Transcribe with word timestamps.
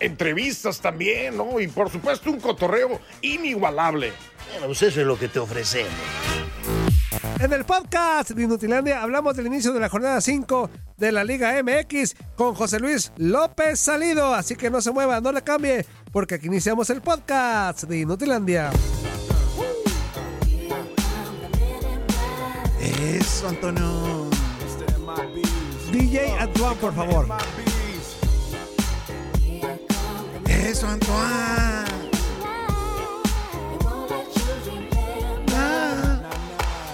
Entrevistas 0.00 0.80
también, 0.80 1.36
¿no? 1.36 1.60
Y 1.60 1.68
por 1.68 1.90
supuesto 1.90 2.30
un 2.30 2.40
cotorreo 2.40 3.00
inigualable. 3.20 4.12
Bueno, 4.50 4.66
pues 4.66 4.82
eso 4.82 5.00
es 5.00 5.06
lo 5.06 5.18
que 5.18 5.28
te 5.28 5.38
ofrecemos. 5.38 5.92
En 7.38 7.52
el 7.52 7.64
podcast 7.64 8.30
de 8.30 8.44
Inutilandia 8.44 9.02
hablamos 9.02 9.36
del 9.36 9.46
inicio 9.46 9.72
de 9.72 9.80
la 9.80 9.88
jornada 9.88 10.20
5 10.20 10.70
de 10.96 11.10
la 11.10 11.24
Liga 11.24 11.60
MX 11.62 12.14
con 12.36 12.54
José 12.54 12.78
Luis 12.78 13.12
López 13.16 13.80
Salido. 13.80 14.34
Así 14.34 14.54
que 14.54 14.70
no 14.70 14.80
se 14.80 14.92
mueva, 14.92 15.20
no 15.20 15.32
le 15.32 15.42
cambie, 15.42 15.84
porque 16.12 16.36
aquí 16.36 16.46
iniciamos 16.46 16.88
el 16.90 17.00
podcast 17.00 17.84
de 17.84 18.00
Inutilandia. 18.00 18.70
Eso, 22.80 23.48
Antonio. 23.48 24.30
DJ 25.90 26.38
Antoine, 26.38 26.76
por 26.76 26.94
favor. 26.94 27.26
Eso, 30.62 30.86
Antoine. 30.86 31.84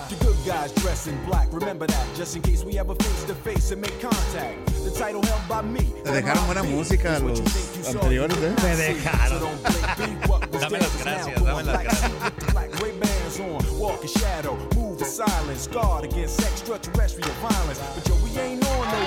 The 0.09 0.17
good 0.21 0.37
guys 0.47 0.73
dress 0.73 1.07
in 1.07 1.23
black. 1.27 1.49
Remember 1.53 1.87
that, 1.87 2.07
just 2.17 2.35
in 2.35 2.41
case 2.41 2.65
we 2.65 2.79
ever 2.79 2.95
face 2.95 3.25
to 3.25 3.35
face 3.35 3.71
and 3.71 3.83
make 3.83 4.01
contact. 4.01 4.65
The 4.85 4.91
title 4.91 5.23
held 5.23 5.47
by 5.47 5.61
me. 5.61 5.85
Te 6.03 6.13
dejaron 6.13 6.47
buena 6.47 6.63
música 6.63 7.19
los 7.19 7.43
anteriores, 7.87 8.39
¿eh? 8.39 8.55
Me 8.63 8.75
dejaron. 8.75 9.51
dame 10.51 10.79
las 10.79 11.05
gracias, 11.05 11.45
dame 11.45 11.63
las 11.65 11.83
gracias. 11.83 12.13
Black 12.53 12.81
Ray-Bans 12.81 13.41
on, 13.41 13.79
walk 13.79 14.03
in 14.03 14.09
shadow, 14.09 14.57
move 14.77 14.99
in 15.03 15.07
silence, 15.07 15.67
guard 15.67 16.05
against 16.05 16.41
extraterrestrial 16.41 17.35
violence. 17.43 17.81
But 17.95 18.09
yo, 18.09 18.15
we 18.25 18.31
ain't 18.41 18.67
on 18.67 18.87
no 18.87 18.99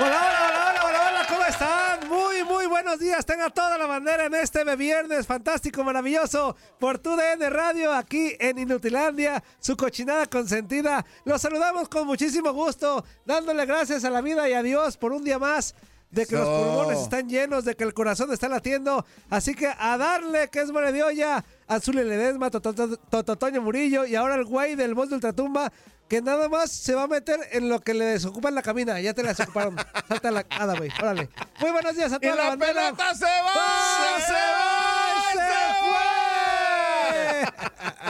government. 0.00 0.53
Buenos 2.94 3.10
días. 3.10 3.26
Tenga 3.26 3.50
toda 3.50 3.76
la 3.76 3.86
bandera 3.86 4.26
en 4.26 4.34
este 4.34 4.62
viernes 4.76 5.26
fantástico, 5.26 5.82
maravilloso, 5.82 6.54
por 6.78 7.00
tu 7.00 7.16
DN 7.16 7.50
Radio, 7.50 7.92
aquí 7.92 8.36
en 8.38 8.56
Inutilandia, 8.56 9.42
su 9.58 9.76
cochinada 9.76 10.26
consentida. 10.26 11.04
Los 11.24 11.42
saludamos 11.42 11.88
con 11.88 12.06
muchísimo 12.06 12.52
gusto, 12.52 13.04
dándole 13.24 13.66
gracias 13.66 14.04
a 14.04 14.10
la 14.10 14.20
vida 14.20 14.48
y 14.48 14.52
a 14.52 14.62
Dios 14.62 14.96
por 14.96 15.12
un 15.12 15.24
día 15.24 15.40
más. 15.40 15.74
De 16.10 16.24
que 16.24 16.36
los 16.36 16.46
pulmones 16.46 17.00
están 17.00 17.28
llenos, 17.28 17.64
de 17.64 17.74
que 17.74 17.82
el 17.82 17.92
corazón 17.92 18.32
está 18.32 18.48
latiendo. 18.48 19.04
Así 19.28 19.56
que 19.56 19.66
a 19.76 19.98
darle, 19.98 20.48
que 20.48 20.60
es 20.60 20.70
buena 20.70 20.92
de 20.92 21.02
olla. 21.02 21.44
Azul 21.66 21.96
Ledesma, 21.96 22.50
Tototo- 22.50 22.98
Tototoño 23.10 23.60
Murillo 23.62 24.04
y 24.06 24.14
ahora 24.16 24.34
el 24.34 24.44
güey 24.44 24.74
del 24.76 24.94
voz 24.94 25.08
de 25.08 25.14
Ultratumba 25.16 25.72
que 26.08 26.20
nada 26.20 26.48
más 26.50 26.70
se 26.70 26.94
va 26.94 27.04
a 27.04 27.06
meter 27.06 27.40
en 27.52 27.70
lo 27.70 27.80
que 27.80 27.94
le 27.94 28.04
desocupan 28.04 28.54
la 28.54 28.60
cabina. 28.62 29.00
Ya 29.00 29.14
te 29.14 29.22
la 29.22 29.30
desocuparon. 29.30 29.74
Salta 30.08 30.30
la 30.30 30.44
cada 30.44 30.76
güey. 30.76 30.90
Órale. 31.00 31.30
Muy 31.60 31.70
buenos 31.70 31.96
días 31.96 32.12
a 32.12 32.16
¡Y 32.16 32.18
toda 32.20 32.34
la, 32.36 32.42
la 32.44 32.48
bandera. 32.50 32.72
pelota 32.74 33.14
se 33.14 33.24
va! 33.24 34.20
¡Se 34.26 34.32
va! 34.32 35.22
¡Se 35.32 35.38
fue! 35.80 35.94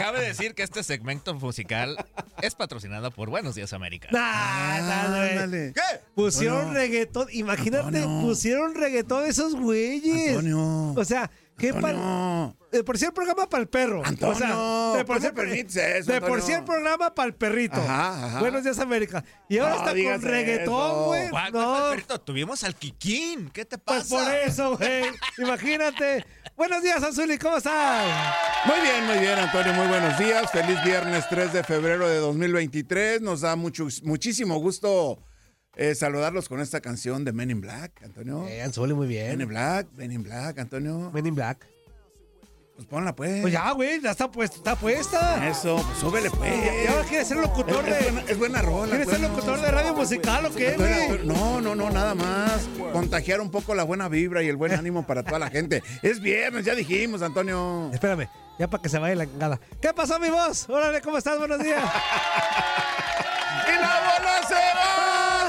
Cabe 0.00 0.20
decir 0.26 0.54
que 0.54 0.62
este 0.64 0.82
segmento 0.82 1.34
musical 1.34 1.96
es 2.42 2.54
patrocinado 2.54 3.10
por 3.10 3.30
Buenos 3.30 3.54
Días 3.54 3.72
América. 3.72 4.08
Nah, 4.10 4.80
nah, 4.80 5.08
güey. 5.16 5.30
Ándale. 5.30 5.72
Pusieron 6.14 6.74
reggaetón. 6.74 7.28
Imagínate, 7.32 7.98
Antonio. 7.98 8.20
pusieron 8.26 8.74
reggaetón 8.74 9.24
esos 9.26 9.54
güeyes. 9.54 10.30
Antonio. 10.30 10.92
O 10.94 11.04
sea, 11.04 11.30
¿qué 11.58 11.72
par- 11.72 11.94
Antonio. 11.94 12.56
De 12.72 12.82
por 12.82 12.98
sí 12.98 13.04
el 13.04 13.12
programa 13.12 13.48
para 13.48 13.60
el 13.62 13.68
perro. 13.68 14.02
Antonio, 14.04 14.34
o 14.34 14.34
sea, 14.34 14.98
de 14.98 15.04
por, 15.04 15.18
¿cómo 15.18 15.28
sí, 15.28 15.32
permites 15.34 15.76
eso, 15.76 16.12
de 16.12 16.20
por 16.20 16.42
sí 16.42 16.52
el 16.52 16.64
programa 16.64 17.14
para 17.14 17.28
el 17.28 17.34
perrito. 17.34 17.76
Ajá, 17.80 18.26
ajá. 18.26 18.40
Buenos 18.40 18.64
días, 18.64 18.78
América. 18.80 19.24
Y 19.48 19.58
ahora 19.58 19.76
No 19.76 19.88
está 19.88 20.10
con 20.12 20.22
reggaetón, 20.22 21.04
güey. 21.04 21.30
No, 21.52 21.90
perrito, 21.90 22.20
tuvimos 22.20 22.64
al 22.64 22.74
Kikín. 22.74 23.50
¿Qué 23.50 23.64
te 23.64 23.78
pues 23.78 24.08
pasa? 24.08 24.24
por 24.24 24.34
eso, 24.34 24.76
güey. 24.76 25.04
Imagínate. 25.38 26.26
Buenos 26.56 26.82
días, 26.82 27.02
Azuli, 27.02 27.38
¿cómo 27.38 27.56
estás? 27.58 28.06
Muy 28.66 28.80
bien, 28.80 29.06
muy 29.06 29.18
bien, 29.18 29.38
Antonio. 29.38 29.72
Muy 29.74 29.86
buenos 29.86 30.18
días. 30.18 30.50
Feliz 30.50 30.82
viernes 30.84 31.24
3 31.28 31.52
de 31.52 31.62
febrero 31.64 32.08
de 32.08 32.16
2023. 32.18 33.20
Nos 33.22 33.42
da 33.42 33.54
mucho, 33.54 33.86
muchísimo 34.02 34.58
gusto 34.58 35.20
eh, 35.76 35.94
saludarlos 35.94 36.48
con 36.48 36.60
esta 36.60 36.80
canción 36.80 37.24
de 37.24 37.32
Men 37.32 37.50
in 37.50 37.60
Black, 37.60 38.02
Antonio. 38.02 38.46
Eh, 38.48 38.62
Anzuli, 38.62 38.94
muy 38.94 39.06
Men 39.08 39.32
in 39.32 39.38
bien. 39.38 39.48
Black, 39.48 39.86
Men 39.96 40.12
in 40.12 40.22
Black, 40.22 40.58
Antonio. 40.58 41.10
Men 41.12 41.26
in 41.26 41.34
Black. 41.34 41.66
Pues 42.74 42.88
ponla, 42.88 43.14
pues. 43.14 43.40
Pues 43.40 43.52
ya, 43.52 43.70
güey, 43.70 44.00
ya 44.00 44.10
está 44.10 44.28
puesta. 44.28 44.56
Está 44.56 44.74
puesta. 44.74 45.48
Eso, 45.48 45.76
pues 45.76 45.98
súbele, 45.98 46.28
pues. 46.30 46.52
Y 46.84 46.88
ahora 46.88 47.04
quiere 47.04 47.24
ser 47.24 47.36
locutor 47.36 47.88
Es, 47.88 47.94
es 47.94 48.04
de. 48.04 48.10
buena, 48.10 48.30
es 48.30 48.38
buena 48.38 48.62
rola. 48.62 48.88
¿Quieres 48.96 49.08
ser 49.08 49.18
pues, 49.18 49.30
locutor 49.30 49.58
no. 49.58 49.64
de 49.64 49.70
radio 49.70 49.94
musical 49.94 50.46
o 50.46 50.50
qué, 50.52 50.74
güey? 50.76 51.24
No, 51.24 51.60
no, 51.60 51.76
no, 51.76 51.90
nada 51.90 52.16
más. 52.16 52.68
Contagiar 52.92 53.40
un 53.40 53.52
poco 53.52 53.76
la 53.76 53.84
buena 53.84 54.08
vibra 54.08 54.42
y 54.42 54.48
el 54.48 54.56
buen 54.56 54.72
ánimo 54.72 55.06
para 55.06 55.22
toda 55.22 55.38
la 55.38 55.50
gente. 55.50 55.84
Es 56.02 56.20
viernes, 56.20 56.64
ya 56.64 56.74
dijimos, 56.74 57.22
Antonio. 57.22 57.90
Espérame, 57.92 58.28
ya 58.58 58.68
para 58.68 58.82
que 58.82 58.88
se 58.88 58.98
vaya 58.98 59.14
la 59.14 59.24
engada. 59.24 59.60
¿Qué 59.80 59.92
pasó, 59.94 60.18
mi 60.18 60.30
voz? 60.30 60.68
Órale, 60.68 61.00
¿cómo 61.00 61.18
estás? 61.18 61.38
Buenos 61.38 61.62
días. 61.62 61.80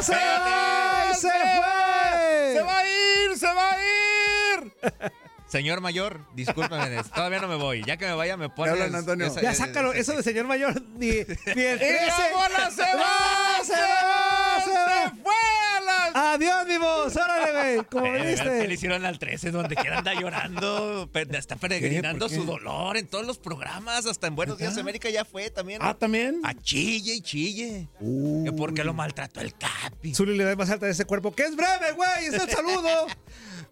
¡Se 0.06 0.14
va! 0.14 1.14
¡Se 1.14 1.30
fue! 1.30 2.54
¡Se 2.54 2.62
va 2.62 2.78
a 2.80 2.86
ir! 2.88 3.38
¡Se 3.38 3.48
va 3.48 3.72
a 3.72 3.78
ir! 3.80 4.74
Señor 5.48 5.80
mayor, 5.80 6.20
discúlpeme, 6.34 7.02
todavía 7.14 7.40
no 7.40 7.48
me 7.48 7.56
voy. 7.56 7.84
Ya 7.86 7.96
que 7.98 8.06
me 8.08 8.14
vaya, 8.14 8.36
me 8.36 8.50
pones. 8.50 8.74
hablan, 8.74 8.96
Antonio. 8.96 9.28
esa- 9.28 9.42
Ya 9.42 9.52
esa- 9.52 9.68
sácalo, 9.68 9.94
eso 9.94 10.14
de 10.18 10.24
señor 10.24 10.46
mayor, 10.48 10.82
ni, 10.98 11.08
ni 11.08 11.12
el 11.14 11.80
13. 11.80 11.86
¡Y 11.86 12.08
la 12.08 12.38
bola 12.38 12.72
se 12.72 12.82
va! 12.96 13.64
¡Se 13.64 13.74
va! 13.74 14.62
¡Se 14.64 14.72
va! 14.72 14.72
¡Se 14.72 14.72
fue 14.72 14.78
a 14.78 15.06
las 15.06 15.14
¡Adiós, 16.36 16.68
mi 16.68 16.78
voz! 16.78 17.16
¡Órale, 17.16 17.52
güey! 17.54 17.86
¿Cómo 17.90 18.06
Eh, 18.08 18.12
¿verdad 18.12 18.44
que 18.44 18.50
le 18.50 18.58
viste? 18.58 18.74
hicieron 18.74 19.06
al 19.06 19.18
13, 19.18 19.52
donde 19.52 19.74
quiera 19.78 20.00
anda 20.00 20.14
llorando, 20.14 21.10
está 21.32 21.56
peregrinando 21.56 22.28
su 22.28 22.44
dolor 22.44 22.98
en 22.98 23.08
todos 23.08 23.26
los 23.26 23.38
programas, 23.38 24.06
hasta 24.06 24.28
en 24.28 24.36
Buenos 24.36 24.58
Días 24.58 24.78
América 24.78 25.10
ya 25.10 25.24
fue 25.24 25.50
también. 25.50 25.80
Ah, 25.82 25.94
¿también? 25.94 26.42
A 26.44 26.54
chille 26.54 27.14
y 27.16 27.22
chille. 27.22 27.88
Que 28.00 28.52
porque 28.52 28.84
lo 28.84 28.94
maltrató 28.94 29.40
el 29.40 29.54
Capi. 29.54 30.14
Zuli 30.14 30.38
le 30.38 30.44
da 30.44 30.56
más 30.58 30.70
alta 30.70 30.88
de 30.88 30.92
ese 30.92 31.06
cuerpo, 31.06 31.34
que 31.34 31.44
es 31.44 31.56
breve, 31.56 31.94
güey. 31.96 32.26
Es 32.26 32.34
el 32.34 32.50
saludo. 32.50 33.08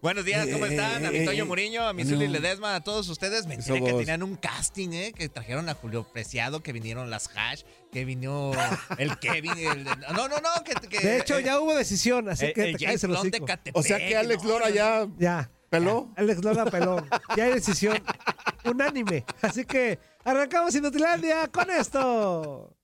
Buenos 0.04 0.26
días, 0.26 0.46
¿cómo 0.52 0.66
Eh, 0.66 0.68
están? 0.68 1.06
A 1.06 1.10
mi 1.10 1.16
eh, 1.20 1.24
Toño 1.24 1.44
eh, 1.44 1.46
Muriño, 1.46 1.88
a 1.88 1.94
mi. 1.94 2.04
Zuli 2.04 2.28
Ledesma, 2.28 2.74
a 2.74 2.84
todos 2.84 3.08
ustedes. 3.08 3.46
Me 3.46 3.54
enteré 3.54 3.82
que 3.82 3.94
tenían 3.94 4.22
un 4.22 4.36
casting, 4.36 4.90
¿eh? 4.92 5.14
Que 5.16 5.30
trajeron 5.30 5.66
a 5.70 5.74
Julio 5.74 6.04
Preciado, 6.04 6.62
que 6.62 6.74
vinieron 6.74 7.08
las 7.08 7.30
Hash, 7.34 7.62
que 7.90 8.04
vino 8.04 8.52
el 8.98 9.18
Kevin. 9.20 9.56
el- 9.56 9.84
no, 9.84 10.28
no, 10.28 10.40
no. 10.42 10.50
Que, 10.62 10.74
que- 10.88 11.00
De 11.00 11.16
hecho, 11.16 11.38
eh, 11.38 11.44
ya 11.44 11.58
hubo 11.58 11.74
decisión, 11.74 12.28
así 12.28 12.44
eh, 12.44 12.52
que 12.52 12.64
el 12.72 12.76
te 12.76 12.84
el 12.84 13.30
de. 13.30 13.40
Catepec, 13.46 13.74
O 13.74 13.82
sea 13.82 13.96
que 13.96 14.14
Alex 14.14 14.42
no, 14.42 14.50
Lora 14.50 14.68
no, 14.68 14.74
ya 14.74 15.06
Ya. 15.18 15.50
peló. 15.70 16.12
Alex 16.16 16.44
Lora 16.44 16.66
peló. 16.66 17.02
Ya 17.34 17.44
hay 17.44 17.54
decisión 17.54 17.96
unánime. 18.66 19.24
Así 19.40 19.64
que 19.64 19.98
arrancamos 20.22 20.74
Inutilandia 20.74 21.48
con 21.48 21.70
esto. 21.70 22.76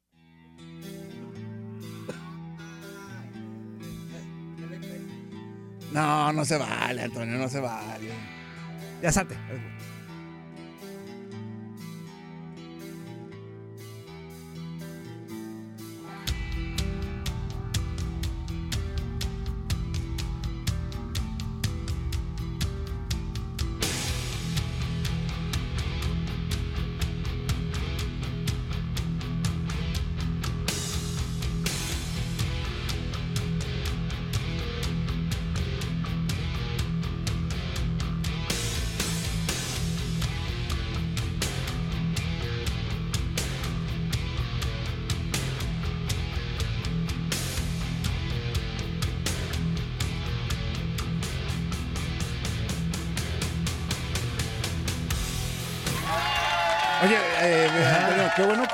No, 5.92 6.32
no 6.32 6.44
se 6.44 6.56
vale, 6.56 7.02
Antonio, 7.02 7.36
no 7.38 7.48
se 7.48 7.60
vale. 7.60 8.10
Ya 9.02 9.10
salte. 9.12 9.36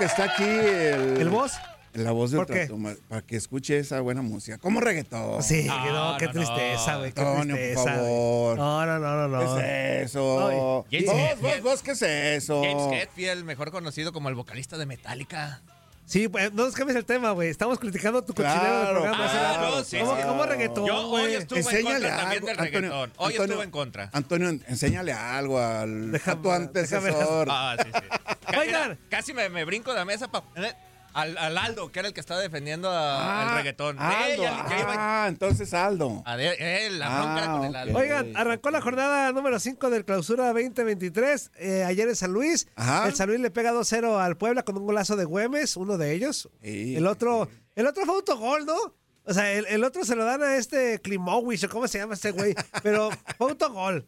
Está 0.07 0.25
aquí 0.25 0.45
el... 0.45 1.19
¿El 1.21 1.29
boss? 1.29 1.53
La 1.93 2.13
voz 2.13 2.31
de 2.31 2.37
¿Por 2.37 2.47
qué? 2.47 2.53
Ultratumba, 2.53 2.95
para 3.09 3.23
que 3.23 3.37
escuche 3.37 3.79
esa 3.79 4.01
buena 4.01 4.21
música. 4.21 4.59
¿Cómo 4.59 4.81
reggaetón? 4.81 5.43
Sí, 5.43 5.65
No, 5.65 6.13
no, 6.13 6.19
qué 6.19 6.29
tristeza, 6.29 6.97
güey. 6.99 7.09
Antonio, 7.09 7.57
por 7.75 7.85
favor. 7.85 8.59
No, 8.59 8.85
no, 8.87 8.99
no, 8.99 9.29
no. 9.29 9.29
no. 9.29 9.57
¿Qué 9.57 10.03
es 10.03 10.11
eso? 10.11 10.23
Vos, 10.23 10.85
James 10.91 11.07
vos, 11.07 11.17
Hetfield. 11.17 11.63
vos, 11.63 11.83
¿qué 11.83 11.91
es 11.93 12.03
eso? 12.03 12.63
James 12.63 13.03
Hetfield, 13.03 13.45
mejor 13.45 13.71
conocido 13.71 14.13
como 14.13 14.29
el 14.29 14.35
vocalista 14.35 14.77
de 14.77 14.85
Metallica. 14.85 15.63
Sí, 16.07 16.29
pues 16.29 16.53
no 16.53 16.65
nos 16.67 16.75
cambies 16.75 16.97
el 16.97 17.05
tema, 17.05 17.33
güey. 17.33 17.49
Estamos 17.49 17.81
criticando 17.81 18.23
tu 18.23 18.33
cochinero 18.33 18.63
del 18.63 18.71
Claro, 18.71 18.93
programa. 19.03 19.25
hace 19.27 19.39
claro, 19.39 19.63
rato. 19.65 19.77
no, 19.79 19.85
sí, 19.85 19.99
¿Cómo, 19.99 20.17
sí. 20.17 20.23
cómo 20.25 20.47
reggaetón, 20.47 20.87
Yo 20.87 21.09
hoy 21.09 21.35
estuve 21.35 21.59
en 21.61 21.67
Enséñale 21.67 21.93
contra 21.95 22.17
también 22.17 22.31
algo, 22.43 22.47
del 22.47 22.59
Antonio, 22.61 22.81
reggaetón. 22.91 23.13
Hoy 23.17 23.33
Antonio, 23.33 23.43
estuve 23.53 23.65
en 23.65 23.71
contra. 23.73 24.11
Antonio, 24.13 24.49
enséñale 24.69 25.13
algo 25.13 25.59
al, 25.61 26.13
Déjame- 26.13 26.39
a 26.39 26.43
tu 26.43 26.51
antecesor. 26.53 27.49
Ah, 27.51 27.77
sí, 27.83 27.91
sí. 27.93 28.09
Casi, 28.47 28.59
Oigan. 28.59 28.99
casi 29.11 29.35
me, 29.35 29.49
me 29.49 29.65
brinco 29.65 29.91
de 29.93 29.99
la 29.99 30.05
mesa 30.05 30.29
pa- 30.29 30.45
eh, 30.55 30.73
al, 31.17 31.37
al 31.39 31.59
Aldo, 31.59 31.91
que 31.91 31.99
era 32.01 32.09
el 32.09 32.15
que 32.15 32.21
estaba 32.21 32.41
defendiendo 32.41 32.91
a- 32.91 33.49
el 33.51 33.57
reggaetón. 33.57 33.99
Aldo, 33.99 34.43
Ella, 34.43 34.65
que 34.69 34.81
iba- 34.81 34.95
ah, 35.25 35.27
entonces 35.29 35.73
Aldo. 35.75 36.23
a 36.25 36.37
ver, 36.37 36.61
él, 36.61 36.99
la 36.99 37.09
bronca 37.09 37.39
era 37.43 37.53
con 37.53 37.65
el 37.65 37.77
Ah, 37.77 37.81
Aldo. 37.83 37.99
Oigan, 37.99 38.37
arrancó 38.37 38.71
la 38.71 38.81
jornada 38.81 39.33
número 39.33 39.59
5 39.59 39.91
del 39.91 40.05
clausura 40.05 40.53
2023. 40.53 41.51
eh, 41.57 41.85
ayer 41.85 42.09
en 42.09 42.17
San 42.17 42.33
Luis. 42.33 42.69
Ajá. 42.77 43.07
El 43.09 43.15
San 43.15 43.29
Luis 43.29 43.41
le 43.41 43.51
pega 43.51 43.73
2-0 43.73 44.19
al 44.19 44.37
Puebla 44.37 44.63
con 44.63 44.77
un 44.77 44.85
golazo 44.87 45.17
de 45.17 45.25
Güemes, 45.25 45.77
uno 45.77 45.99
de 45.99 46.13
ellos. 46.13 46.49
Sí. 46.63 46.97
El 46.97 47.07
otro, 47.07 47.49
el 47.75 47.87
otro 47.87 48.05
fue 48.05 48.15
autogol, 48.15 48.67
¿no? 48.67 48.77
O 49.25 49.35
sea, 49.35 49.53
el, 49.53 49.67
el 49.67 49.83
otro 49.83 50.05
se 50.05 50.15
lo 50.15 50.25
dan 50.25 50.43
a 50.43 50.57
este 50.57 51.01
Klimowicz, 51.01 51.65
o 51.65 51.69
cómo 51.69 51.89
se 51.89 51.99
llama 51.99 52.15
este 52.15 52.31
güey. 52.31 52.55
Pero 52.83 53.11
fue 53.39 53.51
autogol 53.51 54.07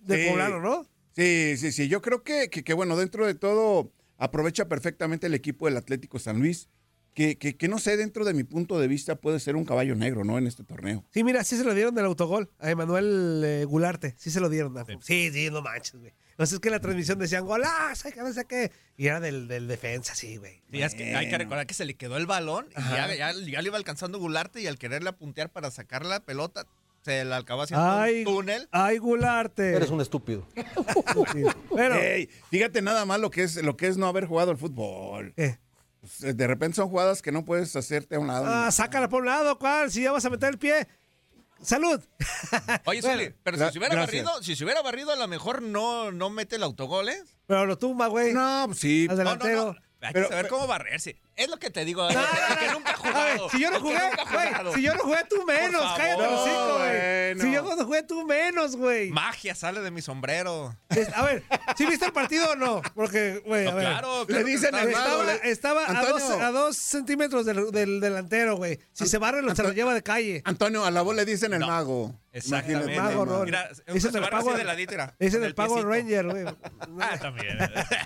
de 0.00 0.24
Sí. 0.24 0.28
Poblano, 0.30 0.60
¿no? 0.60 0.86
Sí, 1.16 1.56
sí, 1.56 1.72
sí. 1.72 1.88
Yo 1.88 2.00
creo 2.02 2.22
que, 2.22 2.48
que, 2.50 2.62
que, 2.62 2.74
bueno, 2.74 2.96
dentro 2.96 3.26
de 3.26 3.34
todo, 3.34 3.90
aprovecha 4.18 4.68
perfectamente 4.68 5.26
el 5.28 5.34
equipo 5.34 5.66
del 5.66 5.76
Atlético 5.78 6.18
San 6.18 6.38
Luis. 6.38 6.68
Que, 7.14 7.36
que, 7.36 7.56
que 7.56 7.66
no 7.66 7.80
sé, 7.80 7.96
dentro 7.96 8.24
de 8.24 8.32
mi 8.32 8.44
punto 8.44 8.78
de 8.78 8.86
vista, 8.86 9.16
puede 9.16 9.40
ser 9.40 9.56
un 9.56 9.64
caballo 9.64 9.96
negro, 9.96 10.22
¿no? 10.22 10.38
En 10.38 10.46
este 10.46 10.62
torneo. 10.62 11.04
Sí, 11.12 11.24
mira, 11.24 11.42
sí 11.42 11.56
se 11.56 11.64
lo 11.64 11.74
dieron 11.74 11.92
del 11.96 12.04
autogol 12.04 12.48
a 12.60 12.70
Emanuel 12.70 13.42
eh, 13.44 13.64
Gularte. 13.64 14.14
Sí 14.18 14.30
se 14.30 14.38
lo 14.38 14.48
dieron. 14.48 14.72
Sí, 15.00 15.30
sí, 15.32 15.48
no 15.50 15.60
manches, 15.60 15.98
güey. 15.98 16.12
No 16.38 16.46
sé, 16.46 16.54
es 16.54 16.60
que 16.60 16.68
en 16.68 16.74
la 16.74 16.80
transmisión 16.80 17.18
decían 17.18 17.44
golazo, 17.44 18.12
que 18.12 18.20
no 18.20 18.32
sé 18.32 18.44
qué. 18.44 18.70
Y 18.96 19.06
era 19.08 19.18
del, 19.18 19.48
del 19.48 19.66
defensa, 19.66 20.14
sí, 20.14 20.36
güey. 20.36 20.62
Sí, 20.70 20.80
es 20.80 20.94
que 20.94 21.16
hay 21.16 21.24
que 21.24 21.30
Bueno. 21.32 21.38
recordar 21.44 21.66
que 21.66 21.74
se 21.74 21.84
le 21.86 21.94
quedó 21.94 22.16
el 22.18 22.26
balón 22.26 22.68
y 22.70 22.80
ya, 22.80 23.12
ya, 23.12 23.32
ya 23.32 23.62
le 23.62 23.66
iba 23.68 23.76
alcanzando 23.76 24.20
Gularte 24.20 24.60
y 24.60 24.68
al 24.68 24.78
quererle 24.78 25.08
apuntear 25.08 25.50
para 25.50 25.72
sacar 25.72 26.06
la 26.06 26.20
pelota, 26.20 26.68
se 27.08 27.24
le 27.24 27.34
acabó 27.34 27.62
haciendo 27.62 27.90
Ay, 27.90 28.18
un 28.18 28.24
túnel. 28.24 28.68
ay, 28.70 28.98
Gularte. 28.98 29.74
Eres 29.74 29.90
un 29.90 30.00
estúpido. 30.00 30.46
Ey, 31.76 32.26
fíjate 32.50 32.82
nada 32.82 33.04
más 33.04 33.20
lo 33.20 33.30
que 33.30 33.42
es 33.42 33.56
lo 33.62 33.76
que 33.76 33.86
es 33.88 33.96
no 33.96 34.06
haber 34.06 34.26
jugado 34.26 34.50
al 34.50 34.56
fútbol. 34.58 35.32
¿qué? 35.36 35.58
Pues, 36.00 36.36
De 36.36 36.46
repente 36.46 36.76
son 36.76 36.88
jugadas 36.88 37.22
que 37.22 37.32
no 37.32 37.44
puedes 37.44 37.74
hacerte 37.76 38.16
a 38.16 38.18
un 38.18 38.26
lado. 38.28 38.46
Ah, 38.46 38.70
sácala 38.70 39.08
por 39.08 39.20
un 39.22 39.26
lado, 39.26 39.58
¿cuál? 39.58 39.90
Si 39.90 40.02
ya 40.02 40.12
vas 40.12 40.24
a 40.24 40.30
meter 40.30 40.50
el 40.50 40.58
pie. 40.58 40.86
¡Salud! 41.60 42.00
Oye, 42.84 43.00
Bueno, 43.00 43.34
pero 43.42 43.56
si 43.58 43.72
se 43.72 43.78
hubiera 43.78 43.94
gracias. 43.96 44.24
barrido, 44.24 44.42
si 44.44 44.54
se 44.54 44.62
hubiera 44.64 44.80
barrido, 44.80 45.10
a 45.12 45.16
lo 45.16 45.26
mejor 45.26 45.60
no, 45.60 46.12
no 46.12 46.30
mete 46.30 46.54
el 46.54 46.62
autogol, 46.62 47.08
¿eh? 47.08 47.20
Pero 47.46 47.66
lo 47.66 47.76
tumba, 47.76 48.06
güey. 48.06 48.32
No, 48.32 48.64
pues 48.66 48.78
sí. 48.78 49.08
Al 49.10 49.16
No, 49.16 49.24
no, 49.24 49.30
delantero. 49.30 49.64
no. 49.72 49.78
Hay 50.06 50.12
Pero- 50.12 50.26
que 50.28 50.32
saber 50.34 50.44
pero- 50.44 50.54
cómo 50.54 50.66
barrerse. 50.68 51.16
Es 51.38 51.48
lo 51.48 51.56
que 51.58 51.70
te 51.70 51.84
digo. 51.84 52.02
No, 52.02 52.08
el 52.10 52.16
no, 52.16 52.56
que 52.58 52.66
no. 52.66 52.72
nunca 52.74 52.96
ver, 53.24 53.40
si 53.50 53.60
yo 53.60 53.70
no 53.70 53.76
El 53.76 53.82
jugué, 53.82 53.94
güey, 54.32 54.74
si 54.74 54.82
yo 54.82 54.94
no 54.94 55.00
jugué, 55.04 55.18
tú 55.30 55.44
menos, 55.46 55.80
favor. 55.80 55.96
cállate 55.98 56.22
los 56.22 56.44
cinco, 56.44 56.74
güey. 56.78 56.88
Bueno. 56.98 57.42
Si 57.44 57.52
yo 57.52 57.62
no 57.76 57.84
jugué, 57.84 58.02
tú 58.02 58.26
menos, 58.26 58.76
güey. 58.76 59.10
Magia 59.10 59.54
sale 59.54 59.80
de 59.80 59.90
mi 59.92 60.02
sombrero. 60.02 60.74
Es- 60.88 61.12
A 61.14 61.22
ver, 61.22 61.44
¿sí 61.76 61.86
viste 61.86 62.06
el 62.06 62.12
partido 62.12 62.50
o 62.50 62.56
no? 62.56 62.82
Porque, 62.94 63.40
güey, 63.46 63.66
a 63.66 63.70
No, 63.70 63.76
ver. 63.76 63.86
claro, 63.86 64.20
Le 64.20 64.26
claro 64.26 64.44
que 64.44 64.50
dicen 64.50 64.74
está- 64.74 64.82
el 64.82 64.88
Estaba, 64.90 65.24
le- 65.24 65.50
estaba 65.50 65.84
a, 65.86 66.04
dos, 66.06 66.22
a 66.30 66.50
dos 66.50 66.76
centímetros 66.76 67.46
del, 67.46 67.70
del 67.70 68.00
delantero, 68.00 68.56
güey. 68.56 68.80
Si 68.92 69.06
se 69.06 69.18
barre, 69.18 69.40
lo, 69.42 69.54
se 69.54 69.62
lo 69.62 69.72
lleva 69.72 69.94
de 69.94 70.02
calle. 70.02 70.42
Antonio, 70.44 70.84
a 70.84 70.90
la 70.90 71.02
voz 71.02 71.14
le 71.14 71.24
dicen 71.24 71.52
el 71.54 71.60
No. 71.60 71.68
mago. 71.68 72.14
Exactamente. 72.30 72.92
Imagínate, 72.92 73.14
Mago, 73.14 73.26
no. 73.26 73.44
Mira, 73.44 73.68
Ese 73.86 74.00
se 74.00 74.08
es 74.08 74.14
el 74.14 74.20
barre 74.20 74.30
pago 74.30 74.50
así 74.50 74.58
de 74.58 74.64
ladito, 74.64 74.92
mira, 74.92 75.14
Ese 75.18 75.28
es 75.28 75.34
el 75.36 75.44
el 75.44 75.54
pago. 75.54 75.82
Ranger, 75.82 76.26
güey. 76.26 76.44
Ah, 77.00 77.16
también. 77.18 77.58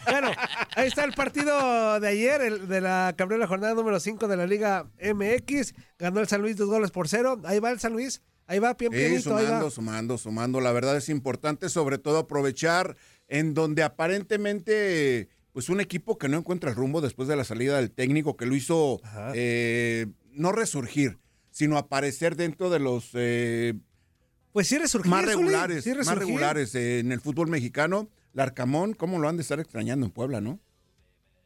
Bueno, 0.08 0.30
ahí 0.76 0.86
está 0.88 1.04
el 1.04 1.12
partido 1.12 1.98
de 2.00 2.08
ayer, 2.08 2.40
el 2.40 2.68
de 2.68 2.80
la 2.80 3.14
que 3.22 3.24
abrió 3.24 3.38
la 3.38 3.46
jornada 3.46 3.74
número 3.74 4.00
5 4.00 4.26
de 4.26 4.36
la 4.36 4.46
Liga 4.46 4.90
MX. 5.00 5.74
Ganó 5.96 6.18
el 6.20 6.26
San 6.26 6.42
Luis 6.42 6.56
dos 6.56 6.68
goles 6.68 6.90
por 6.90 7.06
cero. 7.08 7.40
Ahí 7.44 7.60
va 7.60 7.70
el 7.70 7.78
San 7.78 7.92
Luis. 7.92 8.20
Ahí 8.48 8.58
va, 8.58 8.74
bien 8.74 8.90
Sí, 8.92 8.98
ahí 8.98 9.14
va. 9.14 9.20
sumando, 9.20 9.70
sumando, 9.70 10.18
sumando. 10.18 10.60
La 10.60 10.72
verdad 10.72 10.96
es 10.96 11.08
importante, 11.08 11.68
sobre 11.68 11.98
todo 11.98 12.18
aprovechar 12.18 12.96
en 13.28 13.54
donde 13.54 13.84
aparentemente, 13.84 15.28
pues 15.52 15.68
un 15.68 15.80
equipo 15.80 16.18
que 16.18 16.28
no 16.28 16.36
encuentra 16.38 16.70
el 16.70 16.76
rumbo 16.76 17.00
después 17.00 17.28
de 17.28 17.36
la 17.36 17.44
salida 17.44 17.76
del 17.76 17.92
técnico 17.92 18.36
que 18.36 18.44
lo 18.46 18.56
hizo 18.56 19.00
eh, 19.34 20.06
no 20.32 20.50
resurgir, 20.50 21.18
sino 21.52 21.78
aparecer 21.78 22.34
dentro 22.34 22.70
de 22.70 22.80
los 22.80 23.10
eh, 23.14 23.74
Pues 24.52 24.66
sí 24.66 24.78
resurgió. 24.78 25.10
más 25.12 25.24
regulares, 25.24 25.84
sí 25.84 25.94
más 25.94 26.18
regulares 26.18 26.74
eh, 26.74 26.98
en 26.98 27.12
el 27.12 27.20
fútbol 27.20 27.48
mexicano. 27.48 28.08
Larcamón, 28.32 28.94
¿cómo 28.94 29.20
lo 29.20 29.28
han 29.28 29.36
de 29.36 29.42
estar 29.42 29.60
extrañando 29.60 30.06
en 30.06 30.10
Puebla, 30.12 30.40
no? 30.40 30.58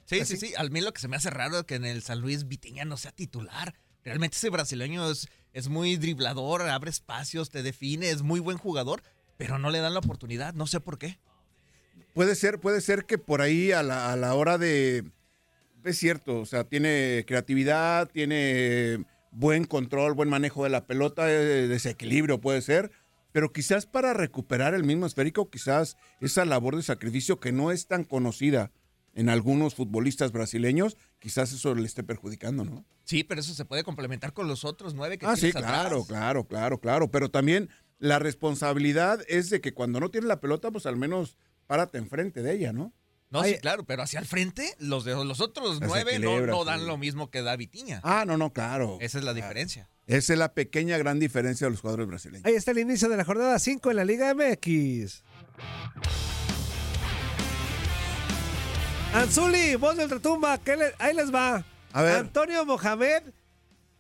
Sí, 0.07 0.25
sí, 0.25 0.37
sí. 0.37 0.55
Al 0.57 0.71
mí 0.71 0.81
lo 0.81 0.93
que 0.93 1.01
se 1.01 1.09
me 1.09 1.17
hace 1.17 1.31
raro 1.31 1.59
es 1.59 1.65
que 1.65 1.75
en 1.75 1.85
el 1.85 2.03
San 2.03 2.21
Luis 2.21 2.49
Vitiña 2.49 2.85
no 2.85 2.97
sea 2.97 3.13
titular. 3.13 3.75
Realmente 4.05 4.37
ese 4.37 4.51
brasileño 4.51 5.11
es, 5.11 5.29
es 5.53 5.69
muy 5.69 5.97
driblador, 5.97 6.63
abre 6.63 6.91
espacios, 6.91 7.51
te 7.51 7.65
define, 7.65 8.11
es 8.11 8.23
muy 8.23 8.39
buen 8.39 8.57
jugador, 8.57 9.03
pero 9.37 9.59
no 9.59 9.71
le 9.71 9.81
dan 9.81 9.95
la 9.95 9.99
oportunidad. 9.99 10.55
No 10.55 10.69
sé 10.69 10.79
por 10.81 10.97
qué. 10.99 11.19
Puede 12.15 12.37
ser, 12.37 12.61
puede 12.61 12.81
ser 12.81 13.05
que 13.05 13.19
por 13.19 13.43
ahí 13.43 13.73
a 13.73 13.83
la, 13.83 14.13
a 14.13 14.17
la 14.17 14.35
hora 14.35 14.59
de. 14.59 15.05
Es 15.85 15.99
cierto, 15.99 16.41
o 16.41 16.47
sea, 16.47 16.65
tiene 16.65 17.25
creatividad, 17.27 18.09
tiene 18.09 19.05
buen 19.33 19.65
control, 19.65 20.15
buen 20.15 20.29
manejo 20.29 20.65
de 20.65 20.71
la 20.71 20.87
pelota, 20.87 21.31
eh, 21.31 21.69
desequilibrio 21.69 22.41
puede 22.41 22.63
ser, 22.63 22.91
pero 23.33 23.53
quizás 23.53 23.87
para 23.87 24.15
recuperar 24.15 24.75
el 24.75 24.83
mismo 24.83 25.07
esférico, 25.07 25.51
quizás 25.51 25.97
esa 26.21 26.45
labor 26.45 26.77
de 26.77 26.83
sacrificio 26.83 27.39
que 27.39 27.53
no 27.53 27.71
es 27.71 27.87
tan 27.87 28.05
conocida 28.05 28.73
en 29.17 29.29
algunos 29.31 29.75
futbolistas 29.75 30.31
brasileños, 30.31 30.97
quizás 31.19 31.51
eso 31.53 31.75
le 31.75 31.87
esté 31.87 32.05
perjudicando, 32.05 32.65
¿no? 32.65 32.85
Sí, 33.05 33.25
pero 33.25 33.41
eso 33.41 33.55
se 33.55 33.65
puede 33.65 33.83
complementar 33.83 34.33
con 34.33 34.47
los 34.47 34.65
otros 34.65 34.95
nueve 34.95 35.19
que 35.19 35.27
Ah, 35.27 35.37
sí, 35.37 35.51
claro, 35.53 36.03
atrás. 36.03 36.07
claro, 36.07 36.45
claro, 36.47 36.81
claro. 36.81 37.11
Pero 37.11 37.31
también 37.31 37.71
la 37.99 38.19
responsabilidad 38.19 39.21
es 39.27 39.49
de 39.51 39.61
que 39.61 39.73
cuando 39.75 40.01
no 40.01 40.11
tienes 40.11 40.29
la 40.29 40.39
pelota, 40.41 40.71
pues 40.71 40.87
al 40.87 40.97
menos 40.97 41.39
párate 41.67 41.99
enfrente 41.99 42.43
de 42.43 42.53
ella, 42.55 42.73
¿no? 42.73 42.93
No, 43.31 43.41
Ay, 43.41 43.55
sí, 43.55 43.61
claro, 43.61 43.85
pero 43.85 44.03
hacia 44.03 44.21
el 44.21 44.27
frente, 44.27 44.75
los 44.79 45.05
de 45.05 45.13
los 45.25 45.41
otros 45.41 45.81
nueve 45.81 46.19
no, 46.21 46.39
sí. 46.61 46.67
dan 46.67 46.87
lo 46.87 46.97
mismo 46.97 47.29
que 47.31 47.43
da 47.43 47.57
Vitiña. 47.57 48.01
Ah, 48.05 48.25
no, 48.25 48.37
no, 48.37 48.53
claro. 48.53 48.99
Esa 49.01 49.19
es 49.19 49.25
la 49.25 49.35
diferencia. 49.35 49.89
Esa 50.07 50.35
es 50.35 50.39
la 50.39 50.55
pequeña 50.55 50.97
gran 50.99 51.19
diferencia 51.19 51.67
de 51.67 51.73
los 51.73 51.81
jugadores 51.81 52.07
brasileños. 52.07 52.45
Ahí 52.45 52.55
está 52.55 52.71
el 52.71 52.79
inicio 52.79 53.09
de 53.09 53.17
la 53.17 53.25
jornada 53.25 53.59
5 53.59 53.91
en 53.91 53.97
la 53.97 54.05
Liga 54.05 54.33
MX. 54.35 55.25
Anzuli, 59.17 59.77
voz 59.77 59.97
de 59.97 60.05
Ultratumba, 60.05 60.59
¿qué 60.59 60.77
le- 60.77 60.95
ahí 60.99 61.15
les 61.15 61.33
va. 61.35 61.65
A 61.93 62.03
ver. 62.03 62.17
Antonio 62.17 62.67
Mohamed 62.67 63.23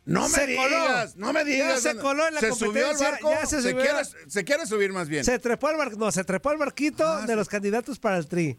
No 0.04 0.28
me 0.28 0.28
se 0.28 0.46
digas, 0.46 1.14
coló. 1.14 1.26
no 1.26 1.32
me 1.32 1.44
digas. 1.44 1.82
Ya 1.82 1.92
se 1.92 1.98
coló 1.98 2.28
en 2.28 2.34
la 2.34 2.40
se 2.40 2.52
subió 2.52 2.66
al 2.86 2.92
competencia, 2.96 3.10
barco, 3.12 3.30
ya 3.30 3.46
se 3.46 3.62
se, 3.62 3.70
subió. 3.70 3.82
quiere, 3.82 3.98
se 4.28 4.44
quiere 4.44 4.66
subir 4.66 4.92
más 4.92 5.08
bien. 5.08 5.24
se 5.24 5.38
trepó 5.38 5.68
al 5.68 5.76
bar- 5.76 5.96
no, 5.96 6.12
se 6.12 6.22
trepó 6.22 6.50
al 6.50 6.58
barquito 6.58 7.06
Ah, 7.06 7.26
de 7.26 7.34
los 7.34 7.48
candidatos 7.48 7.98
para 7.98 8.18
el 8.18 8.26
tri. 8.26 8.58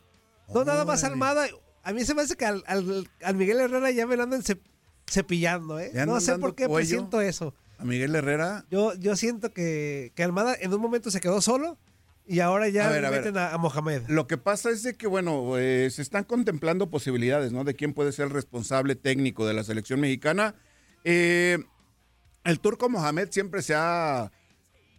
No 0.53 0.65
nada 0.65 0.83
más. 0.83 1.03
Almada. 1.03 1.47
A 1.83 1.93
mí 1.93 2.03
se 2.03 2.15
me 2.15 2.23
hace 2.23 2.35
que 2.35 2.45
al, 2.45 2.63
al- 2.65 3.07
al 3.23 3.35
Miguel 3.35 3.59
Herrera 3.59 3.91
ya 3.91 4.07
me 4.07 4.17
lo 4.17 4.23
andan 4.23 4.41
cep- 4.41 4.59
cepillando, 5.07 5.79
¿eh? 5.79 5.91
No 6.07 6.19
sé 6.19 6.37
por 6.39 6.55
qué 6.55 6.67
cuello. 6.67 6.87
siento 6.89 7.21
eso. 7.21 7.53
A 7.77 7.85
Miguel 7.85 8.15
Herrera. 8.15 8.65
Yo, 8.71 8.95
yo 8.95 9.15
siento 9.15 9.53
que, 9.53 10.11
que 10.15 10.23
Almada 10.23 10.55
en 10.59 10.73
un 10.73 10.81
momento 10.81 11.11
se 11.11 11.21
quedó 11.21 11.39
solo 11.41 11.77
y 12.27 12.39
ahora 12.41 12.67
ya 12.69 12.88
A 12.88 12.91
ver, 12.91 13.01
le 13.01 13.07
a 13.07 13.10
ver. 13.10 13.19
meten 13.22 13.38
a, 13.38 13.57
Mohamed. 13.57 14.03
Lo 14.07 14.27
que 14.27 14.38
pasa 14.38 14.69
es 14.69 14.84
de 14.84 14.96
que, 14.96 15.07
bueno, 15.07 15.57
eh, 15.57 15.89
se 15.91 16.01
están 16.01 16.24
contemplando 16.24 16.89
posibilidades, 16.89 17.51
¿no? 17.51 17.63
De 17.63 17.74
quién 17.75 17.93
puede 17.93 18.12
ser 18.12 18.25
el 18.25 18.31
responsable 18.31 18.96
técnico 18.96 19.48
de 19.48 19.53
la 19.53 19.63
selección 19.63 20.00
mexicana. 20.00 20.55
Eh, 21.03 21.57
el 22.43 22.60
turco 22.60 22.89
Mohamed 22.89 23.29
siempre 23.31 23.62
se 23.62 23.74
ha, 23.75 24.31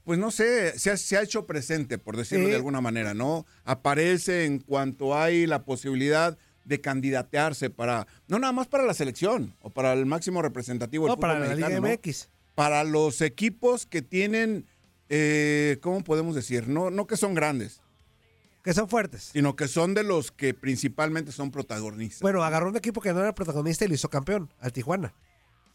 pues 0.05 0.19
no 0.19 0.31
sé, 0.31 0.79
se 0.79 0.91
ha, 0.91 0.97
se 0.97 1.17
ha 1.17 1.23
hecho 1.23 1.47
presente, 1.47 1.99
por 1.99 2.17
decirlo 2.17 2.47
Sí. 2.47 2.51
de 2.51 2.57
alguna 2.57 2.81
manera, 2.81 3.15
¿no? 3.15 3.47
Aparece 3.65 4.45
en 4.45 4.59
cuanto 4.61 5.17
hay 5.17 5.47
la 5.47 5.65
posibilidad 5.65 6.39
de 6.65 6.81
candidatearse 6.81 7.71
para, 7.71 8.07
no 8.27 8.39
nada 8.39 8.53
más 8.53 8.67
para 8.69 8.85
la 8.85 8.93
selección 8.95 9.55
o 9.61 9.71
para 9.71 9.95
el 9.95 10.05
máximo 10.05 10.43
representativo 10.43 11.05
del 11.07 11.11
No, 11.13 11.17
fútbol 11.17 11.29
para 11.31 11.41
la 11.41 11.55
Liga 11.55 11.69
mexicano, 11.69 11.87
¿no? 11.89 11.95
MX. 11.95 12.29
Para 12.55 12.85
los 12.85 13.21
equipos 13.23 13.87
que 13.87 14.03
tienen, 14.03 14.67
eh, 15.09 15.79
¿cómo 15.83 16.03
podemos 16.05 16.35
decir? 16.35 16.69
No, 16.69 16.91
no 16.91 17.07
que 17.07 17.17
son 17.17 17.35
grandes 17.35 17.81
Que 18.63 18.75
son 18.75 18.89
fuertes. 18.89 19.31
sino 19.33 19.57
que 19.57 19.69
son 19.69 19.95
de 19.95 20.03
los 20.03 20.31
que 20.33 20.55
principalmente 20.55 21.33
son 21.33 21.51
protagonistas. 21.51 22.21
Bueno, 22.21 22.43
agarró 22.45 22.69
un 22.69 22.77
equipo 22.77 23.01
que 23.01 23.13
no 23.13 23.21
era 23.21 23.35
protagonista 23.35 23.85
y 23.85 23.89
lo 23.89 23.95
hizo 23.95 24.11
campeón, 24.11 24.53
al 24.61 24.73
Tijuana. 24.73 25.15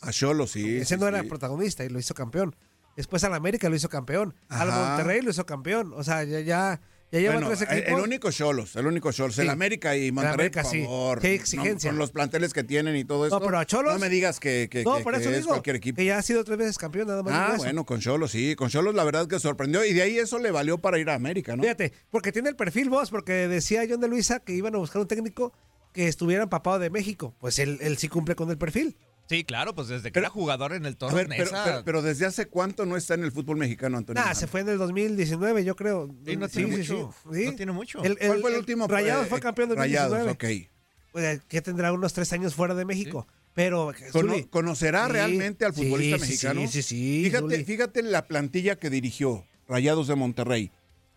a 0.02 0.12
Cholo 0.12 0.48
sí. 0.48 0.78
Ese 0.78 0.96
sí, 0.96 1.00
no 1.02 1.08
era 1.08 1.24
protagonista 1.24 1.84
y 1.86 1.90
lo 1.90 2.00
hizo 2.00 2.14
campeón. 2.14 2.56
Después 2.96 3.24
al 3.24 3.34
América 3.34 3.70
lo 3.70 3.76
hizo 3.76 3.90
campeón. 3.90 4.36
Al. 4.50 4.68
Monterrey 4.70 5.22
lo 5.22 5.32
hizo 5.32 5.46
campeón. 5.48 5.94
O 5.96 6.04
sea, 6.04 6.24
ya, 6.26 6.42
ya, 6.42 6.80
Ya 7.14 7.20
lleva 7.20 7.34
Bueno, 7.36 7.48
tres 7.50 7.62
el- 7.62 7.78
equipos. 7.78 8.00
El 8.00 8.04
único 8.06 8.32
Cholos, 8.32 8.76
el 8.76 8.88
único 8.88 9.12
Cholos. 9.12 9.38
El. 9.38 9.50
América 9.50 9.96
y 9.96 10.12
Monterrey, 10.12 10.48
América, 10.48 10.64
por 10.64 10.72
sí. 10.72 10.80
Qué 11.22 11.28
No, 11.30 11.34
exigencia. 11.36 11.90
con 11.92 12.00
los 12.00 12.10
planteles 12.12 12.54
que 12.54 12.64
tienen 12.64 12.96
y 12.96 13.06
todo 13.06 13.28
eso. 13.28 13.40
No, 13.40 13.46
pero 13.46 13.60
a 13.60 13.66
Cholos- 13.68 13.94
No 13.94 14.00
me 14.00 14.10
digas 14.10 14.40
que, 14.40 14.68
que, 14.70 14.84
no, 14.84 14.98
que- 14.98 15.04
por 15.04 15.14
que 15.14 15.20
eso 15.22 15.30
es 15.30 15.36
digo 15.38 15.50
cualquier 15.50 15.76
equipo. 15.76 15.98
que 15.98 16.06
ya 16.06 16.18
ha 16.18 16.22
sido 16.24 16.44
tres 16.44 16.58
veces 16.58 16.78
campeón, 16.80 17.08
nada 17.08 17.22
más. 17.22 17.34
Ah, 17.34 17.54
bueno, 17.58 17.86
con 17.86 18.00
Cholos, 18.00 18.32
sí. 18.32 18.56
Con 18.56 18.70
Cholos 18.70 18.96
la 18.96 19.04
verdad 19.04 19.28
que 19.28 19.40
sorprendió. 19.40 19.86
Y 19.86 19.94
de 19.94 20.02
ahí 20.02 20.18
eso 20.18 20.40
le 20.40 20.50
valió 20.50 20.80
para 20.80 20.98
ir 20.98 21.08
a 21.12 21.14
América, 21.14 21.56
¿no? 21.56 21.62
Fíjate, 21.62 21.94
porque 22.10 22.32
tiene 22.32 22.50
el 22.50 22.56
perfil 22.56 22.90
vos, 22.90 23.12
porque 23.12 23.48
decía 23.48 23.84
John 23.88 24.02
de 24.02 24.08
Luisa 24.08 24.40
que 24.40 24.54
iban 24.54 24.74
a 24.74 24.80
buscar 24.80 25.00
un 25.02 25.08
técnico 25.08 25.54
que 25.94 26.08
estuviera 26.08 26.42
empapado 26.44 26.80
de 26.80 26.90
México. 26.90 27.36
Pues 27.40 27.60
él, 27.60 27.78
él 27.82 27.98
sí 28.00 28.08
cumple 28.08 28.34
con 28.36 28.50
el 28.50 28.58
perfil. 28.58 28.98
Sí, 29.30 29.44
claro, 29.46 29.74
pues 29.74 29.88
desde 29.88 30.10
que 30.10 30.12
Pero- 30.14 30.26
era 30.26 30.30
jugador 30.30 30.74
en 30.74 30.86
el 30.86 30.96
ver, 30.96 31.10
pero, 31.12 31.28
Neza. 31.28 31.64
pero- 31.64 31.84
pero 31.86 32.02
¿desde 32.02 32.26
hace 32.26 32.46
cuánto 32.48 32.86
no 32.86 32.98
está 32.98 33.14
en 33.14 33.24
el 33.24 33.32
fútbol 33.32 33.58
mexicano, 33.58 33.98
Antonio? 33.98 34.22
Nah, 34.24 34.34
se 34.34 34.48
fue 34.48 34.60
en 34.62 34.70
el 34.70 34.78
2019, 34.78 35.64
yo 35.64 35.76
creo. 35.76 36.10
Sí, 36.26 36.36
no 36.36 36.48
tiene 36.50 36.78
mucho. 36.78 37.14
No 37.26 37.56
tiene 37.56 37.72
mucho. 37.72 38.04
El, 38.04 38.18
¿Cuál 38.18 38.42
fue 38.42 38.50
el 38.50 38.56
el 38.56 38.60
último? 38.60 38.88
Rayados 38.88 39.26
eh, 39.26 39.30
fue 39.30 39.40
campeón 39.40 39.70
de 39.70 39.76
Rayados, 39.76 40.12
2019. 40.12 40.64
ok. 40.66 40.70
Pues, 41.14 41.42
que 41.48 41.62
tendrá 41.62 41.94
unos 41.94 42.12
tres 42.14 42.32
años 42.34 42.54
fuera 42.56 42.74
de 42.76 42.86
México. 42.86 43.28
Pero, 43.54 43.94
Cono- 44.12 44.32
Zuli, 44.34 44.44
¿Conocerá 44.46 45.06
sí, 45.06 45.12
realmente 45.12 45.64
al 45.64 45.74
futbolista 45.74 46.18
sí, 46.18 46.22
mexicano? 46.22 46.62
Sí, 46.62 46.68
sí, 46.68 46.82
sí. 46.82 47.22
Fíjate, 47.26 47.44
Zuli. 47.44 47.64
fíjate 47.66 48.02
la 48.04 48.26
plantilla 48.28 48.78
que 48.78 48.90
dirigió 48.90 49.46
Rayados 49.68 50.08
de 50.08 50.16
Monterrey. 50.16 50.72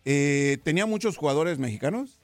Eh, 0.04 0.58
¿Tenía 0.62 0.84
muchos 0.86 1.16
jugadores 1.16 1.58
mexicanos? 1.58 2.20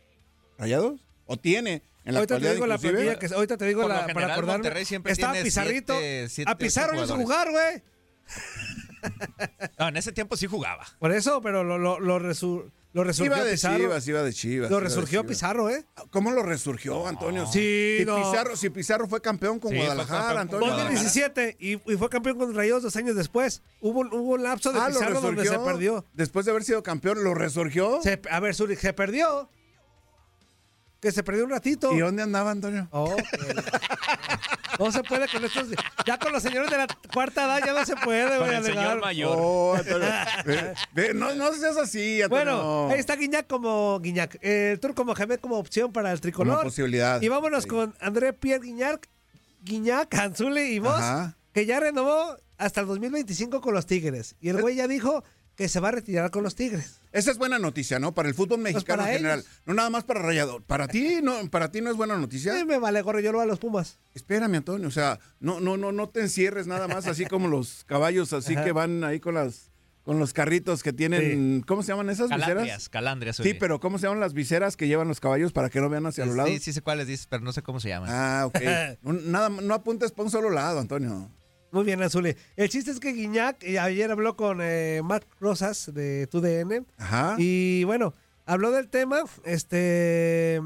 ¿Rayados? 0.58 1.00
¿O 1.26 1.38
tiene 1.38 1.82
en 2.04 2.14
la 2.14 2.20
ahorita 2.20 2.38
te 2.40 2.52
digo 2.52 2.66
la 2.66 2.78
plantilla 2.78 3.18
que 3.18 3.26
ahorita 3.26 3.56
te 3.56 3.64
digo 3.66 3.86
la, 3.88 4.00
general, 4.00 4.14
para 4.14 4.32
acordarme. 4.34 4.80
Estaba 5.10 5.34
Pizarrito. 5.42 5.94
siete- 5.94 6.28
siete, 6.28 6.50
a 6.50 6.56
Pizarro 6.56 7.02
hizo 7.02 7.16
jugar, 7.16 7.50
güey. 7.50 7.82
No, 9.78 9.88
en 9.88 9.96
ese 9.96 10.12
tiempo 10.12 10.36
sí 10.36 10.46
jugaba. 10.46 10.86
Por 11.00 11.12
eso, 11.12 11.40
pero 11.42 11.64
lo, 11.64 11.76
lo, 11.76 11.98
lo, 11.98 12.20
resu- 12.20 12.70
lo 12.92 13.02
resurgió 13.04 13.34
Iba 13.34 13.44
de 13.44 13.52
Pizarro. 13.52 13.78
Chivas, 13.78 14.06
iba 14.08 14.22
de 14.22 14.32
Chivas. 14.32 14.70
lo 14.70 14.78
resurgió 14.78 15.22
Chivas. 15.22 15.26
Pizarro, 15.36 15.70
¿eh? 15.70 15.84
¿Cómo 16.10 16.30
lo 16.30 16.42
resurgió, 16.44 17.08
Antonio? 17.08 17.46
Sí, 17.46 17.96
si, 17.98 18.04
no. 18.04 18.16
Pizarro, 18.16 18.54
si 18.56 18.70
Pizarro 18.70 19.08
fue 19.08 19.20
campeón 19.20 19.58
con 19.58 19.72
Sí, 19.72 19.76
Guadalajara, 19.78 20.20
campeón 20.20 20.34
con 20.34 20.40
Antonio. 20.40 20.66
Guadalajara. 20.68 20.94
2017 21.02 21.56
y, 21.58 21.92
y 21.92 21.96
fue 21.96 22.08
campeón 22.10 22.38
con 22.38 22.54
Rayados 22.54 22.84
dos 22.84 22.94
años 22.96 23.16
después. 23.16 23.62
Hubo, 23.80 24.00
un- 24.00 24.12
hubo 24.12 24.34
un 24.34 24.42
lapso 24.44 24.72
de 24.72 24.78
Ah, 24.78 24.86
Pizarro 24.86 25.20
donde 25.20 25.44
se 25.46 25.58
perdió. 25.58 26.06
Después 26.12 26.44
de 26.46 26.52
haber 26.52 26.62
sido 26.62 26.82
campeón, 26.84 27.24
¿lo 27.24 27.34
resurgió? 27.34 28.00
Se- 28.02 28.20
a 28.30 28.38
ver, 28.40 28.54
se 28.54 28.92
perdió. 28.92 29.50
Que 31.02 31.10
se 31.10 31.24
perdió 31.24 31.44
un 31.44 31.50
ratito. 31.50 31.92
¿Y 31.92 31.98
dónde 31.98 32.22
andaba, 32.22 32.52
Antonio? 32.52 32.86
Oh, 32.92 33.16
no 34.78 34.92
se 34.92 35.02
puede 35.02 35.26
con 35.28 35.44
estos. 35.44 35.68
Ya 36.06 36.16
con 36.16 36.32
los 36.32 36.42
señores 36.42 36.70
de 36.70 36.78
la 36.78 36.86
cuarta 37.12 37.44
edad 37.44 37.60
ya 37.66 37.72
no 37.72 37.84
se 37.84 37.96
puede, 37.96 38.38
güey, 38.38 38.54
el 38.54 38.64
señor 38.64 39.00
mayor. 39.00 39.36
Oh, 39.36 39.74
Antonio. 39.74 40.08
Ve, 40.92 41.12
no, 41.14 41.34
no 41.34 41.52
seas 41.54 41.76
así, 41.76 42.22
Antonio. 42.22 42.44
Bueno, 42.56 42.88
ahí 42.92 43.00
está 43.00 43.16
Guiñac 43.16 43.48
como 43.48 43.98
Guiñac. 44.00 44.38
Eh, 44.42 44.70
el 44.74 44.80
Turco 44.80 45.04
Mohamed 45.04 45.40
como 45.40 45.56
opción 45.58 45.92
para 45.92 46.12
el 46.12 46.20
tricolor. 46.20 46.54
Una 46.54 46.62
posibilidad. 46.62 47.20
Y 47.20 47.28
vámonos 47.28 47.64
Sí. 47.64 47.68
con 47.68 47.94
André 48.00 48.32
Pierre 48.32 48.64
Guiñac, 48.64 49.08
Guiñac, 49.62 50.14
Anzuli 50.14 50.60
y 50.62 50.78
vos, 50.78 50.94
Ajá. 50.94 51.36
que 51.52 51.66
ya 51.66 51.80
renovó 51.80 52.36
hasta 52.58 52.80
el 52.80 52.86
2025 52.86 53.60
con 53.60 53.74
los 53.74 53.86
Tigres. 53.86 54.36
Y 54.40 54.50
el 54.50 54.60
güey 54.60 54.76
ya 54.76 54.86
dijo 54.86 55.24
que 55.56 55.68
se 55.68 55.80
va 55.80 55.88
a 55.88 55.92
retirar 55.92 56.30
con 56.30 56.42
los 56.42 56.54
Tigres. 56.54 56.98
Esa 57.12 57.30
es 57.30 57.36
buena 57.38 57.58
noticia, 57.58 57.98
¿no? 57.98 58.14
Para 58.14 58.28
el 58.28 58.34
fútbol 58.34 58.60
mexicano 58.60 58.84
Pues 58.84 58.96
para 58.96 59.10
en 59.12 59.16
general. 59.18 59.38
ellos. 59.40 59.50
No 59.66 59.74
nada 59.74 59.90
más 59.90 60.04
para 60.04 60.22
Rayador. 60.22 60.62
Para 60.62 60.88
ti 60.88 61.20
no, 61.22 61.48
para 61.50 61.70
ti 61.70 61.80
no 61.82 61.90
es 61.90 61.96
buena 61.96 62.16
noticia. 62.16 62.58
Eh, 62.58 62.64
me 62.64 62.78
vale 62.78 63.02
gorro, 63.02 63.20
yo 63.20 63.32
lo 63.32 63.38
voy 63.38 63.44
a 63.44 63.48
los 63.48 63.58
Pumas. 63.58 63.98
Espérame, 64.14 64.54
Antonio. 64.56 64.88
O 64.88 64.90
sea, 64.90 65.18
no, 65.40 65.60
no, 65.60 65.76
no, 65.76 65.92
no 65.92 66.08
te 66.08 66.20
encierres 66.20 66.66
nada 66.66 66.88
más 66.88 67.06
así 67.06 67.26
como 67.26 67.48
los 67.48 67.84
caballos, 67.84 68.32
así 68.32 68.54
Ajá. 68.54 68.64
que 68.64 68.72
van 68.72 69.04
ahí 69.04 69.20
con 69.20 69.34
las, 69.34 69.70
con 70.04 70.18
los 70.18 70.32
carritos 70.32 70.82
que 70.82 70.94
tienen. 70.94 71.62
¿Cómo 71.66 71.82
se 71.82 71.88
llaman 71.92 72.08
esas 72.08 72.30
Calandrias, 72.30 72.62
viseras? 72.62 72.88
calandrias. 72.88 73.36
Sí, 73.36 73.42
oye. 73.42 73.54
pero 73.56 73.78
¿cómo 73.78 73.98
se 73.98 74.06
llaman 74.06 74.20
las 74.20 74.32
viseras 74.32 74.78
que 74.78 74.88
llevan 74.88 75.06
los 75.08 75.20
caballos 75.20 75.52
para 75.52 75.68
que 75.68 75.82
no 75.82 75.90
vean 75.90 76.06
hacia 76.06 76.24
los 76.24 76.34
lados? 76.34 76.50
Sí, 76.50 76.60
sí 76.60 76.72
sé 76.72 76.80
cuáles 76.80 77.06
dices, 77.06 77.26
pero 77.28 77.42
no 77.44 77.52
sé 77.52 77.62
cómo 77.62 77.78
se 77.78 77.90
llaman. 77.90 78.08
Ah, 78.10 78.46
ok. 78.46 78.58
No, 79.02 79.12
nada, 79.12 79.48
no 79.50 79.74
apuntes 79.74 80.12
para 80.12 80.24
un 80.24 80.30
solo 80.30 80.48
lado, 80.48 80.80
Antonio. 80.80 81.30
Muy 81.72 81.84
bien, 81.84 82.00
Azuli. 82.02 82.36
El 82.54 82.68
chiste 82.68 82.90
es 82.92 83.00
que 83.00 83.12
Guiñac 83.12 83.62
eh, 83.64 83.78
ayer 83.80 84.10
habló 84.10 84.36
con 84.36 84.58
eh, 84.62 85.00
Marc 85.02 85.26
Rosas 85.40 85.90
de 85.92 86.26
TUDN. 86.28 86.86
Ajá. 86.98 87.34
Y 87.38 87.82
bueno, 87.84 88.14
habló 88.46 88.70
del 88.70 88.88
tema 88.88 89.22
este 89.44 90.60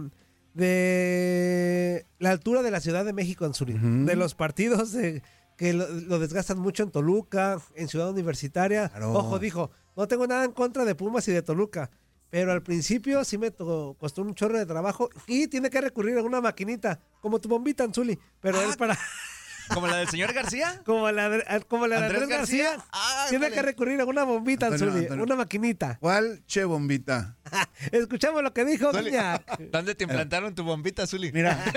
de 0.55 2.07
la 2.19 2.31
altura 2.31 2.63
de 2.63 2.71
la 2.71 2.81
Ciudad 2.81 3.05
de 3.05 3.13
México, 3.13 3.45
Anzuli. 3.45 3.75
De 4.05 4.17
los 4.17 4.35
partidos 4.35 4.93
de- 4.93 5.23
que 5.57 5.73
lo, 5.73 5.89
lo 5.89 6.19
desgastan 6.19 6.59
mucho 6.59 6.83
en 6.83 6.91
Toluca, 6.91 7.59
en 7.77 7.89
Ciudad 7.89 8.11
Universitaria. 8.11 8.89
Claro. 8.91 9.13
Ojo, 9.13 9.39
dijo, 9.39 9.71
no 9.97 10.07
tengo 10.09 10.27
nada 10.27 10.45
en 10.45 10.53
contra 10.53 10.85
de 10.85 10.95
Pumas 10.95 11.27
y 11.29 11.33
de 11.33 11.41
Toluca. 11.43 11.91
Pero 12.29 12.53
al 12.53 12.63
principio 12.63 13.25
sí 13.25 13.39
me 13.39 13.53
costó 13.53 14.21
un 14.23 14.35
chorro 14.35 14.59
de 14.59 14.67
trabajo 14.67 15.09
y 15.29 15.47
tiene 15.47 15.71
que 15.71 15.81
recurrir 15.81 16.19
a 16.19 16.23
una 16.23 16.41
maquinita, 16.41 17.01
como 17.21 17.39
tu 17.41 17.49
bombita, 17.49 17.85
Anzuli. 17.85 18.19
Pero 18.41 18.59
Ah. 18.59 18.67
es 18.69 18.77
para... 18.77 18.99
¿Como 19.73 19.87
la 19.87 19.97
del 19.97 20.09
señor 20.09 20.33
García? 20.33 20.81
Como 20.85 21.11
la 21.11 21.29
de, 21.29 21.45
como 21.69 21.87
la 21.87 22.01
de 22.01 22.07
¿Andrés 22.07 22.23
Andrés 22.23 22.39
García, 22.39 22.71
García? 22.71 22.87
Ah, 22.93 23.27
tiene 23.29 23.51
que 23.51 23.63
recurrir 23.63 24.01
a 24.01 24.05
una 24.05 24.25
bombita, 24.25 24.67
Antonio, 24.67 24.87
Anzuli, 24.87 25.05
Antonio. 25.05 25.25
una 25.25 25.37
maquinita. 25.37 25.99
¿Cuál 26.01 26.43
che 26.47 26.65
bombita? 26.65 27.37
Escuchamos 27.93 28.43
lo 28.43 28.53
que 28.53 28.65
dijo. 28.65 28.93
Guiñac. 28.93 29.59
¿Dónde 29.71 29.95
te 29.95 30.05
implantaron 30.05 30.55
tu 30.55 30.65
bombita, 30.65 31.07
Zuli? 31.07 31.33
Mira, 31.33 31.59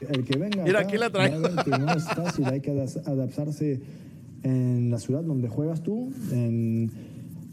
El 0.00 0.24
que 0.24 0.38
venga 0.38 0.62
Mira, 0.62 0.80
acá 0.80 0.88
aquí 0.88 0.98
la 0.98 1.10
traigo. 1.10 1.42
que 1.64 1.70
no 1.70 1.92
es 1.94 2.04
fácil, 2.04 2.44
hay 2.46 2.60
que 2.60 2.70
adaptarse 2.70 3.80
en 4.42 4.90
la 4.90 4.98
ciudad 4.98 5.22
donde 5.22 5.48
juegas 5.48 5.82
tú, 5.82 6.12
en, 6.30 6.90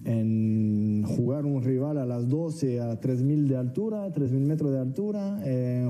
en 0.05 1.03
jugar 1.05 1.45
un 1.45 1.62
rival 1.63 1.98
a 1.98 2.05
las 2.05 2.27
12 2.27 2.81
a 2.81 3.00
3.000 3.00 3.48
de 3.48 3.55
altura, 3.55 4.13
3.000 4.13 4.31
metros 4.39 4.72
de 4.72 4.79
altura, 4.79 5.39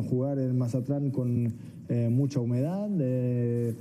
jugar 0.09 0.39
en 0.39 0.57
Mazatlán 0.57 1.09
con 1.11 1.53
eh, 1.89 2.09
mucha 2.11 2.39
humedad, 2.39 2.89
eh, 2.99 3.73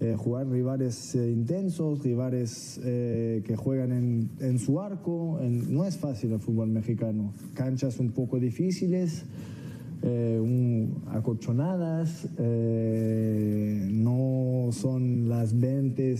eh, 0.00 0.14
jugar 0.16 0.48
rivales 0.48 1.14
intensos, 1.14 2.02
rivales 2.02 2.80
que 2.82 3.54
juegan 3.56 3.92
en, 3.92 4.30
en 4.40 4.58
su 4.58 4.80
arco, 4.80 5.38
no 5.42 5.84
es 5.84 5.96
fácil 5.98 6.32
el 6.32 6.40
fútbol 6.40 6.68
mexicano, 6.70 7.32
canchas 7.54 7.98
un 7.98 8.10
poco 8.12 8.38
difíciles 8.38 9.24
un- 10.02 11.02
acolchonadas, 11.08 12.28
no 13.90 14.68
son 14.72 15.28
las 15.28 15.58
20, 15.58 16.16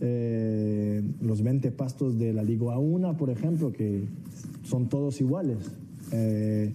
eh, 0.00 1.02
los 1.20 1.42
20 1.42 1.70
pastos 1.72 2.18
de 2.18 2.32
la 2.32 2.42
Liga 2.42 2.78
1, 2.78 3.16
por 3.16 3.30
ejemplo, 3.30 3.72
que 3.72 4.04
son 4.64 4.88
todos 4.88 5.20
iguales. 5.20 5.58
Eh, 6.12 6.72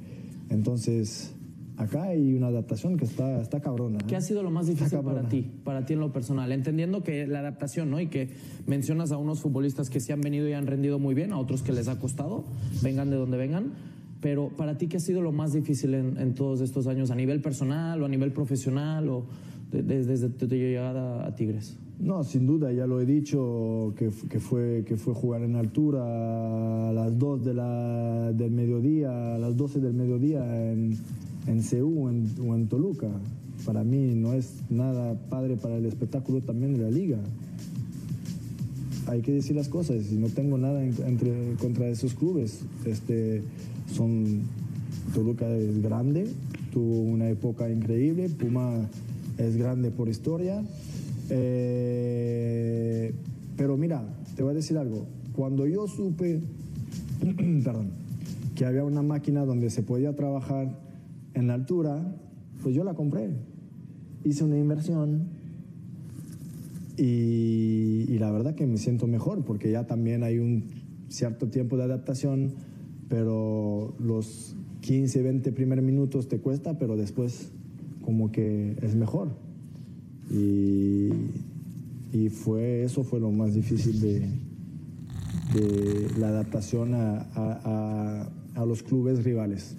entonces, 0.49 1.33
acá 1.77 2.03
hay 2.03 2.33
una 2.33 2.47
adaptación 2.47 2.97
que 2.97 3.05
está, 3.05 3.41
está 3.41 3.61
cabrona. 3.61 3.99
¿eh? 3.99 4.03
¿Qué 4.07 4.15
ha 4.15 4.21
sido 4.21 4.43
lo 4.43 4.51
más 4.51 4.67
difícil 4.67 4.99
para 4.99 5.27
ti, 5.29 5.49
para 5.63 5.85
ti 5.85 5.93
en 5.93 5.99
lo 5.99 6.11
personal? 6.11 6.51
Entendiendo 6.51 7.03
que 7.03 7.25
la 7.27 7.39
adaptación, 7.39 7.89
¿no? 7.89 7.99
Y 7.99 8.07
que 8.07 8.29
mencionas 8.67 9.11
a 9.11 9.17
unos 9.17 9.39
futbolistas 9.39 9.89
que 9.89 9.99
sí 9.99 10.11
han 10.11 10.21
venido 10.21 10.47
y 10.49 10.53
han 10.53 10.67
rendido 10.67 10.99
muy 10.99 11.13
bien, 11.15 11.31
a 11.31 11.37
otros 11.39 11.61
que 11.63 11.71
les 11.71 11.87
ha 11.87 11.99
costado, 11.99 12.43
vengan 12.83 13.09
de 13.09 13.15
donde 13.15 13.37
vengan. 13.37 13.71
Pero 14.19 14.49
para 14.49 14.77
ti, 14.77 14.87
¿qué 14.87 14.97
ha 14.97 14.99
sido 14.99 15.21
lo 15.21 15.31
más 15.31 15.53
difícil 15.53 15.93
en, 15.95 16.17
en 16.17 16.35
todos 16.35 16.61
estos 16.61 16.85
años, 16.87 17.09
a 17.09 17.15
nivel 17.15 17.41
personal 17.41 18.01
o 18.01 18.05
a 18.05 18.09
nivel 18.09 18.31
profesional 18.31 19.09
o 19.09 19.25
de- 19.71 19.81
de- 19.81 20.05
desde 20.05 20.29
tu 20.29 20.45
llegada 20.47 21.25
a 21.25 21.33
Tigres? 21.35 21.75
No, 22.01 22.23
sin 22.23 22.47
duda, 22.47 22.71
ya 22.71 22.87
lo 22.87 22.99
he 22.99 23.05
dicho, 23.05 23.93
que, 23.95 24.09
fue, 24.39 24.83
que 24.87 24.97
fue 24.97 25.13
jugar 25.13 25.43
en 25.43 25.55
altura 25.55 26.89
a 26.89 26.93
las 26.93 27.17
2 27.19 27.45
de 27.45 27.53
la, 27.53 28.33
del 28.33 28.49
mediodía, 28.51 29.37
las 29.37 29.55
12 29.55 29.79
del 29.81 29.93
mediodía 29.93 30.71
en, 30.71 30.97
en 31.45 31.61
Ceú 31.61 32.09
en- 32.09 32.27
o 32.47 32.55
en 32.55 32.67
Toluca. 32.67 33.07
Para 33.65 33.83
mí 33.83 34.15
no 34.15 34.33
es 34.33 34.63
nada 34.71 35.13
padre 35.29 35.57
para 35.57 35.77
el 35.77 35.85
espectáculo 35.85 36.41
también 36.41 36.73
de 36.73 36.79
la 36.79 36.89
liga. 36.89 37.19
Hay 39.05 39.21
que 39.21 39.33
decir 39.33 39.55
las 39.55 39.67
cosas 39.67 40.11
no 40.11 40.27
tengo 40.29 40.57
nada 40.57 40.83
en, 40.83 40.95
entre- 41.05 41.53
contra 41.59 41.87
esos 41.87 42.15
clubes. 42.15 42.61
Este, 42.85 43.43
son, 43.93 44.41
Toluca 45.13 45.47
es 45.55 45.83
grande, 45.83 46.25
tuvo 46.73 47.01
una 47.01 47.29
época 47.29 47.69
increíble, 47.69 48.27
Puma 48.29 48.89
es 49.37 49.55
grande 49.55 49.91
por 49.91 50.09
historia. 50.09 50.63
Eh, 51.33 53.13
pero 53.55 53.77
mira, 53.77 54.03
te 54.35 54.43
voy 54.43 54.51
a 54.51 54.55
decir 54.55 54.77
algo. 54.77 55.05
Cuando 55.33 55.65
yo 55.65 55.87
supe, 55.87 56.41
que 58.55 58.65
había 58.65 58.83
una 58.83 59.01
máquina 59.01 59.45
donde 59.45 59.69
se 59.69 59.81
podía 59.81 60.13
trabajar 60.15 60.77
en 61.33 61.47
la 61.47 61.53
altura, 61.53 62.15
pues 62.61 62.75
yo 62.75 62.83
la 62.83 62.93
compré. 62.93 63.29
Hice 64.25 64.43
una 64.43 64.57
inversión 64.57 65.29
y, 66.97 68.05
y 68.09 68.19
la 68.19 68.29
verdad 68.29 68.53
que 68.53 68.67
me 68.67 68.77
siento 68.77 69.07
mejor 69.07 69.45
porque 69.45 69.71
ya 69.71 69.87
también 69.87 70.23
hay 70.23 70.37
un 70.37 70.65
cierto 71.07 71.47
tiempo 71.47 71.77
de 71.77 71.83
adaptación, 71.83 72.51
pero 73.07 73.95
los 73.99 74.55
15, 74.81 75.21
20 75.21 75.51
primeros 75.53 75.83
minutos 75.85 76.27
te 76.27 76.39
cuesta, 76.39 76.77
pero 76.77 76.97
después 76.97 77.51
como 78.01 78.31
que 78.31 78.75
es 78.81 78.95
mejor. 78.95 79.29
Y, 80.31 81.09
y 82.13 82.29
fue, 82.29 82.83
eso 82.83 83.03
fue 83.03 83.19
lo 83.19 83.31
más 83.31 83.53
difícil 83.53 83.99
de, 83.99 84.19
de 85.53 86.11
la 86.17 86.29
adaptación 86.29 86.93
a, 86.93 87.19
a- 87.35 87.61
a- 87.65 88.29
a 88.61 88.65
los 88.65 88.81
clubes 88.83 89.23
rivales. 89.23 89.75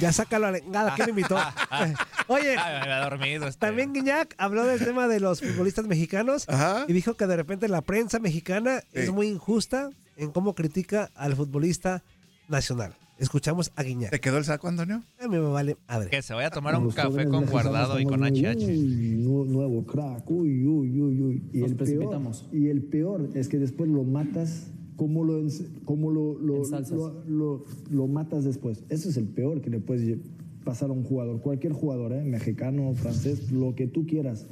Ya 0.00 0.12
sácalo 0.12 0.46
a 0.46 0.50
la 0.52 0.58
engada, 0.58 0.94
¿quién 0.94 1.08
invitó? 1.10 1.36
Oye, 2.28 2.56
Ay, 2.56 2.86
me 2.86 2.92
ha 2.92 3.00
dormido. 3.10 3.48
este. 3.48 3.58
también 3.58 3.92
Guiñac 3.92 4.34
habló 4.38 4.64
del 4.64 4.78
tema 4.78 5.08
de 5.08 5.18
los 5.18 5.40
futbolistas 5.40 5.86
mexicanos 5.88 6.48
Ajá. 6.48 6.84
y 6.86 6.92
dijo 6.92 7.14
que 7.14 7.26
de 7.26 7.36
repente 7.36 7.66
la 7.68 7.80
prensa 7.82 8.20
mexicana 8.20 8.82
es 8.92 9.10
muy 9.12 9.26
injusta 9.26 9.90
en 10.16 10.30
cómo 10.30 10.54
critica 10.54 11.10
al 11.16 11.34
futbolista 11.34 12.04
nacional. 12.48 12.94
Escuchamos 13.20 13.70
a 13.76 13.82
Guiñac. 13.82 14.10
¿Te 14.10 14.18
quedó 14.20 14.38
el 14.38 14.44
saco, 14.44 14.66
Antonio? 14.68 15.02
A 15.18 15.28
mí 15.28 15.36
me 15.36 15.40
vale 15.40 15.76
madre. 15.86 16.08
Que 16.10 16.22
se 16.22 16.32
vaya 16.34 16.48
a 16.48 16.50
tomar 16.50 16.74
un 16.76 16.84
Los 16.84 16.94
café 16.94 17.26
con 17.28 17.44
guardado 17.46 18.00
y 18.00 18.04
con 18.06 18.22
HH. 18.24 18.56
"Uy, 18.66 19.16
nu- 19.20 19.44
nuevo 19.44 19.84
crack, 19.84 20.28
uy, 20.30 20.66
uy, 20.66 21.00
uy, 21.00 21.20
uy. 21.20 21.42
Y 21.52 21.58
Nos 21.60 21.70
el, 21.70 21.76
peor, 21.76 21.88
precipitamos. 21.88 22.48
y 22.52 22.66
el 22.68 22.82
peor 22.82 23.28
es 23.34 23.48
que 23.48 23.58
después 23.58 23.90
lo 23.90 24.04
matas, 24.04 24.68
¿cómo 24.96 25.22
lo, 25.24 25.42
cómo 25.84 26.10
lo, 26.10 26.38
lo, 26.38 26.56
Ensalzas. 26.58 26.96
lo, 26.98 27.22
lo- 27.26 27.64
lo 27.90 28.06
matas 28.08 28.44
después? 28.44 28.84
Eso 28.88 29.10
es 29.10 29.16
el 29.18 29.26
peor 29.28 29.60
que 29.60 29.68
le 29.70 29.80
puedes 29.80 30.18
pasar 30.64 30.88
a 30.90 30.92
un 30.94 31.04
jugador, 31.04 31.40
cualquier 31.42 31.74
jugador, 31.74 32.12
¿eh? 32.12 32.24
mexicano, 32.24 32.92
francés, 32.94 33.52
lo 33.52 33.74
que 33.74 33.86
tú 33.86 34.06
quieras. 34.06 34.46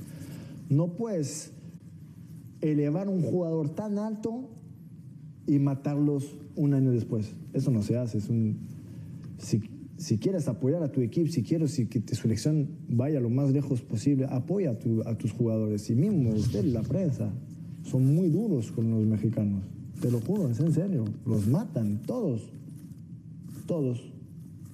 No 0.68 0.88
puedes 0.88 1.52
elevar 2.60 3.08
un 3.08 3.22
jugador 3.22 3.70
tan 3.70 3.98
alto 3.98 4.50
y 5.46 5.58
matarlos 5.58 6.36
un 6.58 6.74
año 6.74 6.90
después. 6.90 7.32
Eso 7.52 7.70
no 7.70 7.82
se 7.82 7.96
hace. 7.96 8.20
Si, 8.20 9.62
si 9.96 10.18
quieres 10.18 10.48
apoyar 10.48 10.82
a 10.82 10.92
tu 10.92 11.00
equipo, 11.00 11.30
si 11.30 11.42
quieres 11.42 11.70
si 11.70 11.86
que 11.86 12.00
tu 12.00 12.14
selección 12.14 12.68
vaya 12.88 13.20
lo 13.20 13.30
más 13.30 13.52
lejos 13.52 13.80
posible, 13.80 14.26
apoya 14.28 14.76
a 15.06 15.14
tus 15.14 15.32
jugadores. 15.32 15.88
Y 15.88 15.94
mismo 15.94 16.30
usted, 16.30 16.64
la 16.64 16.82
prensa, 16.82 17.32
son 17.84 18.14
muy 18.14 18.28
duros 18.28 18.72
con 18.72 18.90
los 18.90 19.06
mexicanos. 19.06 19.62
Te 20.00 20.10
lo 20.10 20.20
juro, 20.20 20.48
es 20.48 20.60
en 20.60 20.72
serio. 20.72 21.04
Los 21.24 21.46
matan, 21.46 22.02
todos. 22.06 22.50
Todos. 23.66 24.12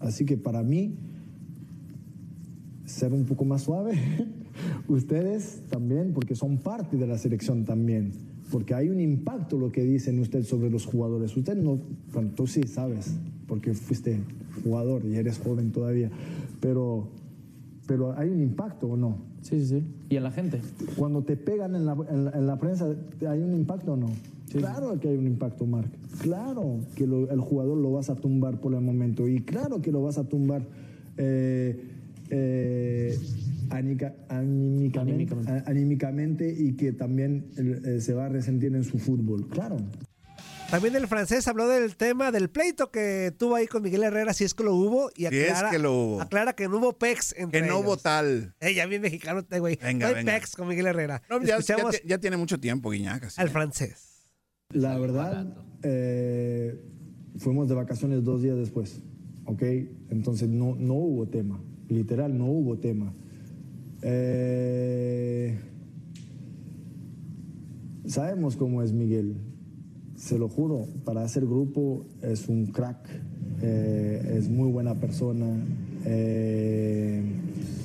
Así 0.00 0.24
que 0.24 0.36
para 0.36 0.62
mí, 0.62 0.96
ser 2.84 3.12
un 3.12 3.24
poco 3.24 3.44
más 3.44 3.62
suave. 3.62 3.92
Ustedes 4.88 5.62
también, 5.68 6.12
porque 6.12 6.34
son 6.34 6.58
parte 6.58 6.96
de 6.96 7.06
la 7.06 7.18
selección 7.18 7.64
también. 7.64 8.33
Porque 8.50 8.74
hay 8.74 8.88
un 8.88 9.00
impacto 9.00 9.58
lo 9.58 9.72
que 9.72 9.82
dicen 9.84 10.18
ustedes 10.20 10.46
sobre 10.48 10.70
los 10.70 10.84
jugadores. 10.86 11.36
Usted 11.36 11.56
no, 11.56 11.78
bueno, 12.12 12.30
tú 12.36 12.46
sí 12.46 12.62
sabes, 12.64 13.14
porque 13.48 13.74
fuiste 13.74 14.18
jugador 14.62 15.04
y 15.04 15.16
eres 15.16 15.38
joven 15.38 15.72
todavía. 15.72 16.10
Pero, 16.60 17.08
pero 17.86 18.16
hay 18.18 18.28
un 18.30 18.40
impacto 18.42 18.88
o 18.88 18.96
no. 18.96 19.16
Sí, 19.42 19.60
sí, 19.60 19.66
sí. 19.66 19.82
Y 20.10 20.16
en 20.16 20.22
la 20.22 20.30
gente. 20.30 20.60
Cuando 20.96 21.22
te 21.22 21.36
pegan 21.36 21.74
en 21.74 21.84
la, 21.86 21.96
en 22.10 22.24
la- 22.26 22.30
en 22.32 22.46
la 22.46 22.58
prensa, 22.58 22.94
¿hay 23.28 23.40
un 23.40 23.54
impacto 23.54 23.92
o 23.94 23.96
no? 23.96 24.08
Claro 24.52 24.98
que 25.00 25.08
hay 25.08 25.16
un 25.16 25.26
impacto, 25.26 25.66
Marc. 25.66 25.88
Claro 26.20 26.78
que 26.94 27.06
lo- 27.06 27.28
el 27.30 27.40
jugador 27.40 27.76
lo 27.76 27.90
vas 27.92 28.08
a 28.08 28.14
tumbar 28.14 28.60
por 28.60 28.72
el 28.74 28.80
momento. 28.82 29.26
Y 29.26 29.40
claro 29.40 29.82
que 29.82 29.90
lo 29.90 30.02
vas 30.02 30.16
a 30.16 30.24
tumbar 30.24 30.62
eh, 31.16 31.88
eh, 32.30 33.18
anica- 33.78 34.14
anímicamente, 34.28 34.98
Anímicamente. 35.12 35.50
a- 35.52 35.64
anímicamente 35.70 36.54
y 36.58 36.72
que 36.76 36.92
también 36.92 37.50
eh, 37.56 38.00
se 38.00 38.14
va 38.14 38.26
a 38.26 38.28
resentir 38.28 38.74
en 38.74 38.84
su 38.84 38.98
fútbol. 38.98 39.48
Claro. 39.48 39.76
También 40.70 40.96
el 40.96 41.06
francés 41.06 41.46
habló 41.46 41.68
del 41.68 41.94
tema 41.94 42.32
del 42.32 42.48
pleito 42.50 42.90
que 42.90 43.32
tuvo 43.38 43.54
ahí 43.54 43.66
con 43.66 43.82
Miguel 43.82 44.02
Herrera, 44.02 44.32
si 44.32 44.42
es 44.44 44.54
que 44.54 44.64
lo 44.64 44.74
hubo, 44.74 45.10
y 45.14 45.26
Si 45.26 45.36
es 45.36 45.50
aclara, 45.50 45.70
que 45.70 45.78
lo 45.78 45.92
hubo. 45.92 46.20
aclara 46.20 46.52
que 46.54 46.68
no 46.68 46.78
hubo 46.78 46.98
pex 46.98 47.34
entre 47.36 47.60
Que 47.60 47.66
no 47.66 47.78
hubo 47.78 47.96
tal. 47.96 48.54
Eh, 48.60 48.74
ya 48.74 48.86
bien 48.86 49.02
mexicano 49.02 49.40
este 49.40 49.60
güey. 49.60 49.78
Venga, 49.80 50.06
no 50.06 50.16
hay 50.16 50.24
venga. 50.24 50.32
pex 50.38 50.56
con 50.56 50.66
Miguel 50.66 50.86
Herrera. 50.86 51.22
No, 51.30 51.40
ya, 51.42 52.18
tiene 52.18 52.36
mucho 52.36 52.58
tiempo, 52.58 52.90
Guiñac. 52.90 53.24
así. 53.24 53.40
al 53.40 53.50
francés. 53.50 54.26
La 54.70 54.98
verdad, 54.98 55.54
eh, 55.82 56.80
fuimos 57.36 57.68
de 57.68 57.74
vacaciones 57.76 58.24
dos 58.24 58.42
días 58.42 58.56
después, 58.56 59.00
¿ok? 59.44 59.62
Entonces 60.10 60.48
no, 60.48 60.74
no 60.74 60.94
hubo 60.94 61.28
tema, 61.28 61.62
literal 61.88 62.36
no 62.36 62.46
hubo 62.46 62.78
tema. 62.78 63.14
Eh, 64.06 65.58
sabemos 68.04 68.56
cómo 68.56 68.82
es 68.82 68.92
Miguel, 68.92 69.36
se 70.14 70.38
lo 70.38 70.50
juro, 70.50 70.86
para 71.06 71.22
hacer 71.22 71.46
grupo 71.46 72.04
es 72.20 72.50
un 72.50 72.66
crack, 72.66 73.08
eh, 73.62 74.36
es 74.36 74.50
muy 74.50 74.70
buena 74.70 74.94
persona, 74.94 75.46
eh, 76.04 77.22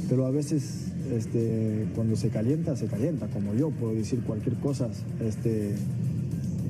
pero 0.09 0.25
a 0.25 0.31
veces 0.31 0.91
este, 1.09 1.87
cuando 1.95 2.17
se 2.17 2.27
calienta, 2.27 2.75
se 2.75 2.87
calienta, 2.87 3.27
como 3.27 3.53
yo, 3.53 3.69
puedo 3.71 3.93
decir 3.93 4.19
cualquier 4.19 4.55
cosa. 4.55 4.89
Este, 5.21 5.73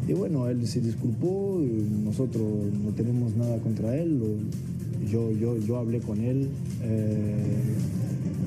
y 0.07 0.13
bueno, 0.13 0.47
él 0.47 0.67
se 0.67 0.79
disculpó, 0.79 1.59
nosotros 2.03 2.71
no 2.83 2.91
tenemos 2.91 3.35
nada 3.35 3.57
contra 3.57 3.95
él. 3.95 4.21
Yo, 5.09 5.31
yo, 5.31 5.57
yo 5.57 5.77
hablé 5.77 6.01
con 6.01 6.19
él 6.19 6.49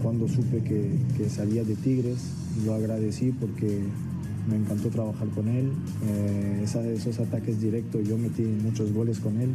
cuando 0.03 0.29
supe 0.29 0.63
que, 0.63 0.91
que 1.17 1.29
salía 1.29 1.65
de 1.65 1.77
Tigres, 1.77 2.19
lo 2.65 2.75
agradecí 2.75 3.31
porque 3.33 3.81
me 4.49 4.57
encantó 4.57 4.89
trabajar 4.89 5.29
con 5.29 5.49
él. 5.49 5.71
Eh, 6.07 6.65
esos 6.65 7.19
ataques 7.21 7.61
directos, 7.61 8.07
yo 8.07 8.19
metí 8.19 8.43
muchos 8.43 8.93
goles 8.93 9.21
con 9.21 9.41
él. 9.41 9.51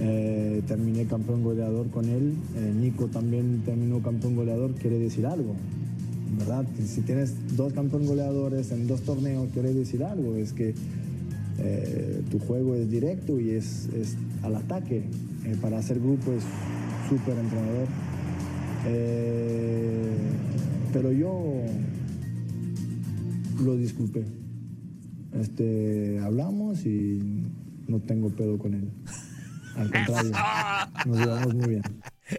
Eh, 0.00 0.62
terminé 0.66 1.04
campeón 1.06 1.42
goleador 1.42 1.88
con 1.90 2.08
él. 2.08 2.34
Eh, 2.56 2.72
Nico 2.78 3.06
también 3.06 3.62
terminó 3.64 4.02
campeón 4.02 4.36
goleador, 4.36 4.74
quiere 4.74 4.98
decir 4.98 5.26
algo. 5.26 5.54
¿Verdad? 6.38 6.66
Si 6.84 7.02
tienes 7.02 7.34
dos 7.56 7.72
campeón 7.72 8.06
goleadores 8.06 8.72
en 8.72 8.86
dos 8.86 9.02
torneos, 9.02 9.48
quiere 9.52 9.72
decir 9.72 10.02
algo. 10.02 10.36
Es 10.36 10.52
que 10.52 10.74
tu 12.30 12.40
juego 12.40 12.74
es 12.74 12.90
directo 12.90 13.38
y 13.38 13.50
es, 13.50 13.88
es 13.94 14.16
al 14.42 14.56
ataque. 14.56 15.04
Para 15.62 15.78
hacer 15.78 16.00
grupo 16.00 16.32
es 16.32 16.42
súper 17.08 17.38
entrenador. 17.38 17.86
Eh, 18.86 20.16
pero 20.92 21.12
yo 21.12 21.64
lo 23.62 23.76
disculpé. 23.76 24.24
Este, 25.32 26.20
hablamos 26.22 26.84
y 26.86 27.44
no 27.88 28.00
tengo 28.00 28.30
pedo 28.30 28.58
con 28.58 28.74
él. 28.74 28.90
Al 29.76 29.90
contrario, 29.90 30.32
nos 31.06 31.18
llevamos 31.18 31.54
muy 31.54 31.68
bien. 31.68 31.82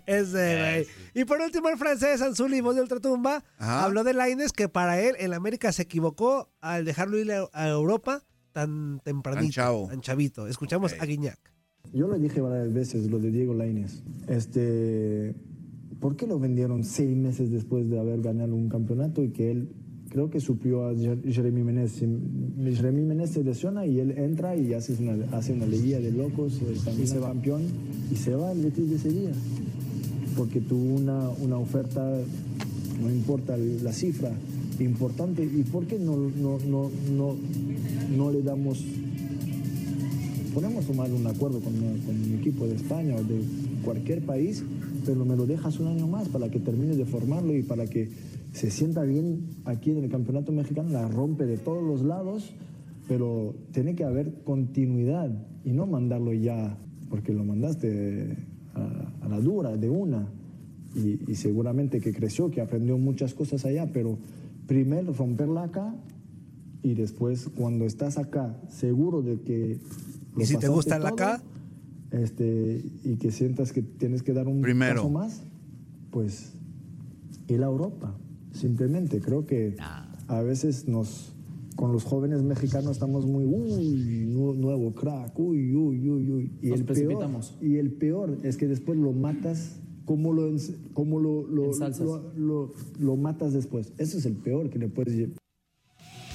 Ese, 0.05 0.57
güey. 0.59 0.87
Y 1.13 1.25
por 1.25 1.41
último, 1.41 1.69
el 1.69 1.77
francés 1.77 2.21
Anzuli, 2.21 2.61
voz 2.61 2.75
de 2.75 2.81
Ultratumba, 2.81 3.43
Ajá. 3.57 3.83
habló 3.83 4.03
de 4.03 4.13
Laines 4.13 4.51
que 4.51 4.69
para 4.69 4.99
él 5.01 5.15
el 5.19 5.33
América 5.33 5.71
se 5.71 5.83
equivocó 5.83 6.49
al 6.61 6.85
dejarlo 6.85 7.17
ir 7.17 7.31
a, 7.31 7.67
Europa 7.67 8.23
tan 8.53 9.01
tempranito. 9.03 9.43
Tan 9.43 9.51
chavo. 9.51 9.87
Tan 9.87 10.01
chavito. 10.01 10.47
Escuchamos 10.47 10.93
a 10.99 11.05
Guiñac. 11.05 11.39
Yo 11.93 12.07
lo 12.07 12.17
dije 12.17 12.41
varias 12.41 12.73
veces, 12.73 13.09
lo 13.09 13.19
de 13.19 13.31
Diego 13.31 13.53
Lainez. 13.53 14.01
Este, 14.27 15.35
¿Por 16.05 16.17
qué 16.17 16.27
lo 16.27 16.37
vendieron 16.37 16.83
seis 16.83 17.17
meses 17.17 17.49
después 17.49 17.89
de 17.89 17.97
haber 17.97 18.21
ganado 18.21 18.53
un 18.53 18.69
campeonato 18.69 19.23
y 19.23 19.29
que 19.29 19.49
él 19.49 19.69
creo 20.09 20.29
que 20.29 20.39
suplió 20.39 20.85
a 20.85 20.93
Jer- 20.93 21.23
Jeremy 21.33 21.63
Menez? 21.63 21.93
Jeremy 21.97 23.01
Menez 23.01 23.31
se 23.31 23.43
lesiona 23.43 23.87
y 23.87 23.99
él 23.99 24.11
entra 24.11 24.55
y 24.55 24.71
hace 24.75 24.93
una, 25.01 25.15
hace 25.35 25.53
una 25.53 25.65
liguilla 25.65 25.99
de 25.99 26.11
locos, 26.11 26.61
también 26.85 27.07
es 27.07 27.13
campeón 27.15 27.63
y 28.13 28.17
se 28.17 28.35
va 28.35 28.51
al 28.51 28.59
Betis 28.61 28.87
de 28.87 28.95
ese 28.97 29.09
día. 29.09 29.31
Porque 30.37 30.61
tuvo 30.61 30.93
una, 30.93 31.27
una 31.41 31.57
oferta, 31.57 32.19
no 33.01 33.09
importa 33.09 33.57
la 33.57 33.91
cifra, 33.91 34.29
importante. 34.79 35.43
¿Y 35.43 35.63
por 35.63 35.87
qué 35.87 35.97
no, 35.97 36.17
no, 36.17 36.59
no, 36.69 36.91
no, 37.17 37.35
no 38.15 38.31
le 38.31 38.43
damos 38.43 38.85
podemos 40.53 40.85
tomar 40.85 41.11
un 41.11 41.25
acuerdo 41.25 41.59
con, 41.61 41.73
con 41.73 42.29
mi 42.29 42.35
equipo 42.37 42.67
de 42.67 42.75
España 42.75 43.15
o 43.15 43.23
de 43.23 43.41
cualquier 43.83 44.21
país, 44.21 44.63
pero 45.05 45.25
me 45.25 45.35
lo 45.35 45.45
dejas 45.45 45.79
un 45.79 45.87
año 45.87 46.07
más 46.07 46.27
para 46.29 46.49
que 46.49 46.59
termine 46.59 46.95
de 46.95 47.05
formarlo 47.05 47.55
y 47.55 47.63
para 47.63 47.85
que 47.87 48.09
se 48.53 48.71
sienta 48.71 49.03
bien 49.03 49.41
aquí 49.65 49.91
en 49.91 50.03
el 50.03 50.09
campeonato 50.09 50.51
mexicano, 50.51 50.89
la 50.89 51.07
rompe 51.07 51.45
de 51.45 51.57
todos 51.57 51.83
los 51.83 52.01
lados, 52.01 52.53
pero 53.07 53.53
tiene 53.71 53.95
que 53.95 54.03
haber 54.03 54.33
continuidad 54.43 55.29
y 55.63 55.71
no 55.71 55.85
mandarlo 55.85 56.33
ya, 56.33 56.77
porque 57.09 57.33
lo 57.33 57.43
mandaste 57.43 58.37
a, 58.73 59.25
a 59.25 59.29
la 59.29 59.39
dura, 59.39 59.75
de 59.77 59.89
una, 59.89 60.27
y, 60.95 61.19
y 61.31 61.35
seguramente 61.35 61.99
que 61.99 62.13
creció, 62.13 62.49
que 62.49 62.61
aprendió 62.61 62.97
muchas 62.97 63.33
cosas 63.33 63.65
allá, 63.65 63.89
pero 63.91 64.17
primero 64.67 65.13
romperla 65.13 65.63
acá 65.63 65.95
y 66.81 66.93
después 66.93 67.49
cuando 67.55 67.85
estás 67.85 68.17
acá 68.17 68.55
seguro 68.69 69.21
de 69.21 69.41
que 69.41 69.79
lo 70.35 70.41
¿Y 70.41 70.45
si 70.45 70.57
te 70.57 70.67
gusta 70.67 70.99
la 70.99 71.09
acá? 71.09 71.41
Este 72.11 72.83
y 73.03 73.15
que 73.17 73.31
sientas 73.31 73.71
que 73.71 73.81
tienes 73.81 74.23
que 74.23 74.33
dar 74.33 74.47
un 74.47 74.61
Primero. 74.61 74.95
paso 75.01 75.09
más 75.09 75.41
pues 76.11 76.53
ir 77.47 77.61
a 77.63 77.65
Europa 77.67 78.15
simplemente 78.51 79.19
creo 79.19 79.45
que 79.45 79.75
a 80.27 80.41
veces 80.41 80.87
nos 80.87 81.31
con 81.75 81.91
los 81.91 82.03
jóvenes 82.05 82.41
mexicanos 82.41 82.91
estamos 82.91 83.25
muy 83.25 83.43
uy 83.45 84.25
nu- 84.27 84.53
nuevo 84.53 84.93
crack 84.93 85.37
uy 85.37 85.75
uy 85.75 86.09
uy 86.09 86.31
uy 86.31 86.51
y 86.61 86.69
Nos 86.69 86.79
el 86.79 86.85
precipitamos. 86.85 87.49
peor 87.59 87.69
y 87.71 87.75
el 87.77 87.91
peor 87.91 88.37
es 88.43 88.55
que 88.57 88.67
después 88.67 88.97
lo 88.97 89.11
matas 89.11 89.81
cómo 90.05 90.31
lo 90.31 90.49
cómo 90.93 91.19
lo 91.19 91.45
lo, 91.47 91.65
Ensalzas. 91.65 92.05
lo, 92.07 92.31
lo- 92.37 92.73
lo 92.99 93.17
matas 93.17 93.51
después 93.53 93.91
eso 93.97 94.17
es 94.17 94.25
el 94.25 94.35
peor 94.35 94.69
que 94.69 94.79
le 94.79 94.87
puedes 94.87 95.17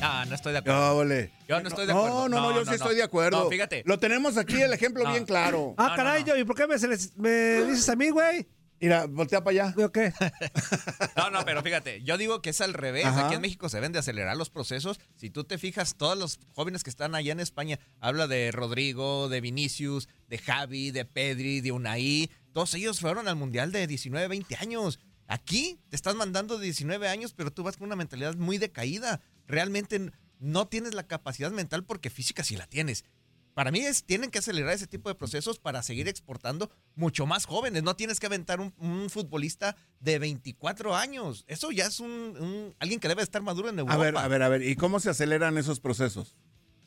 No, 0.01 0.25
no 0.27 0.35
estoy 0.35 0.53
de 0.53 0.59
acuerdo. 0.59 0.81
No, 0.81 0.93
ole. 0.97 1.31
Yo 1.49 1.61
no 1.61 1.69
estoy 1.69 1.87
de 1.87 1.93
No, 1.93 1.99
acuerdo. 2.01 2.29
no, 2.29 2.41
no, 2.53 2.55
yo 2.57 2.65
sí 2.67 2.75
estoy 2.75 2.97
de 2.97 3.03
acuerdo. 3.03 3.45
No, 3.45 3.51
fíjate. 3.51 3.83
Lo 3.87 3.99
tenemos 3.99 4.37
aquí 4.37 4.61
el 4.61 4.73
ejemplo 4.73 5.05
No. 5.05 5.11
bien 5.13 5.25
claro. 5.25 5.75
Ah, 5.77 5.85
No, 5.85 5.89
no, 5.91 5.97
caray, 5.97 6.21
no. 6.23 6.29
yo, 6.29 6.37
¿y 6.37 6.45
por 6.45 6.57
qué 6.57 6.67
me, 6.67 6.79
se 6.79 6.89
les- 6.89 7.17
me 7.17 7.63
dices 7.65 7.89
a 7.89 7.97
mí, 7.97 8.11
güey? 8.11 8.47
Mira, 8.83 9.05
voltea 9.07 9.45
para 9.45 9.65
allá. 9.67 9.85
¿O 9.85 9.93
qué? 9.93 10.11
No, 11.17 11.29
no, 11.31 11.45
pero 11.45 11.63
fíjate, 11.63 12.03
yo 12.03 12.17
digo 12.17 12.41
que 12.41 12.49
es 12.51 12.61
al 12.63 12.73
revés. 12.73 13.05
Ajá. 13.05 13.27
Aquí 13.27 13.35
en 13.35 13.43
México 13.43 13.69
se 13.69 13.77
deben 13.77 13.93
de 13.93 13.99
acelerar 13.99 14.37
los 14.39 14.49
procesos. 14.49 14.99
Si 15.17 15.29
tú 15.29 15.45
te 15.45 15.59
fijas, 15.59 15.97
todos 15.97 16.17
los 16.17 16.39
jóvenes 16.55 16.83
que 16.83 16.89
están 16.89 17.15
allá 17.15 17.33
en 17.33 17.41
España, 17.41 17.79
habla 18.01 18.27
de 18.27 18.51
Rodrigo, 18.53 19.29
de 19.29 19.43
Vinicius, 19.43 20.09
de 20.29 20.39
Javi, 20.39 20.93
de 20.93 21.05
Pedri, 21.05 21.61
de 21.61 21.73
Unai. 21.73 22.31
Todos 22.55 22.73
ellos 22.75 23.01
fueron 23.01 23.29
al 23.29 23.37
Mundial 23.37 23.71
de 23.71 23.87
19, 23.87 24.29
20 24.29 24.57
años. 24.57 24.99
Aquí 25.29 25.79
te 25.91 25.95
estás 25.97 26.15
mandando 26.17 26.59
de 26.59 26.65
19 26.65 27.07
años, 27.07 27.35
pero 27.37 27.53
tú 27.53 27.63
vas 27.63 27.77
con 27.77 27.87
una 27.87 27.97
mentalidad 27.97 28.35
muy 28.35 28.57
decaída. 28.59 29.21
Realmente 29.51 30.11
no 30.39 30.69
tienes 30.69 30.95
la 30.95 31.07
capacidad 31.07 31.51
mental 31.51 31.85
porque 31.85 32.09
física 32.11 32.43
sí 32.45 32.57
la 32.57 32.67
tienes. 32.67 33.05
Para 33.53 33.73
mí 33.73 33.81
es, 33.81 34.05
tienen 34.05 34.31
que 34.31 34.39
acelerar 34.39 34.73
ese 34.73 34.87
tipo 34.87 35.09
de 35.09 35.17
procesos 35.17 35.59
para 35.59 35.83
seguir 35.83 36.07
exportando 36.09 36.71
mucho 36.95 37.27
más 37.27 37.47
jóvenes. 37.47 37.83
No 37.83 37.97
tienes 37.97 38.21
que 38.21 38.27
aventar 38.27 38.61
un, 38.61 38.73
un 38.79 39.11
futbolista 39.11 39.77
de 39.99 40.19
24 40.21 40.95
años. 40.97 41.45
Eso 41.49 41.71
ya 41.73 41.87
es 41.87 41.99
un, 42.01 42.09
un- 42.11 42.75
alguien 42.79 43.01
que 43.01 43.09
debe 43.09 43.23
estar 43.23 43.43
maduro 43.43 43.69
en 43.69 43.79
Europa. 43.81 43.95
A 43.95 43.99
ver, 43.99 44.17
a 44.17 44.29
ver, 44.29 44.43
a 44.43 44.49
ver. 44.49 44.63
¿Y 44.63 44.77
cómo 44.77 45.01
se 45.01 45.11
aceleran 45.11 45.59
esos 45.59 45.81
procesos? 45.81 46.37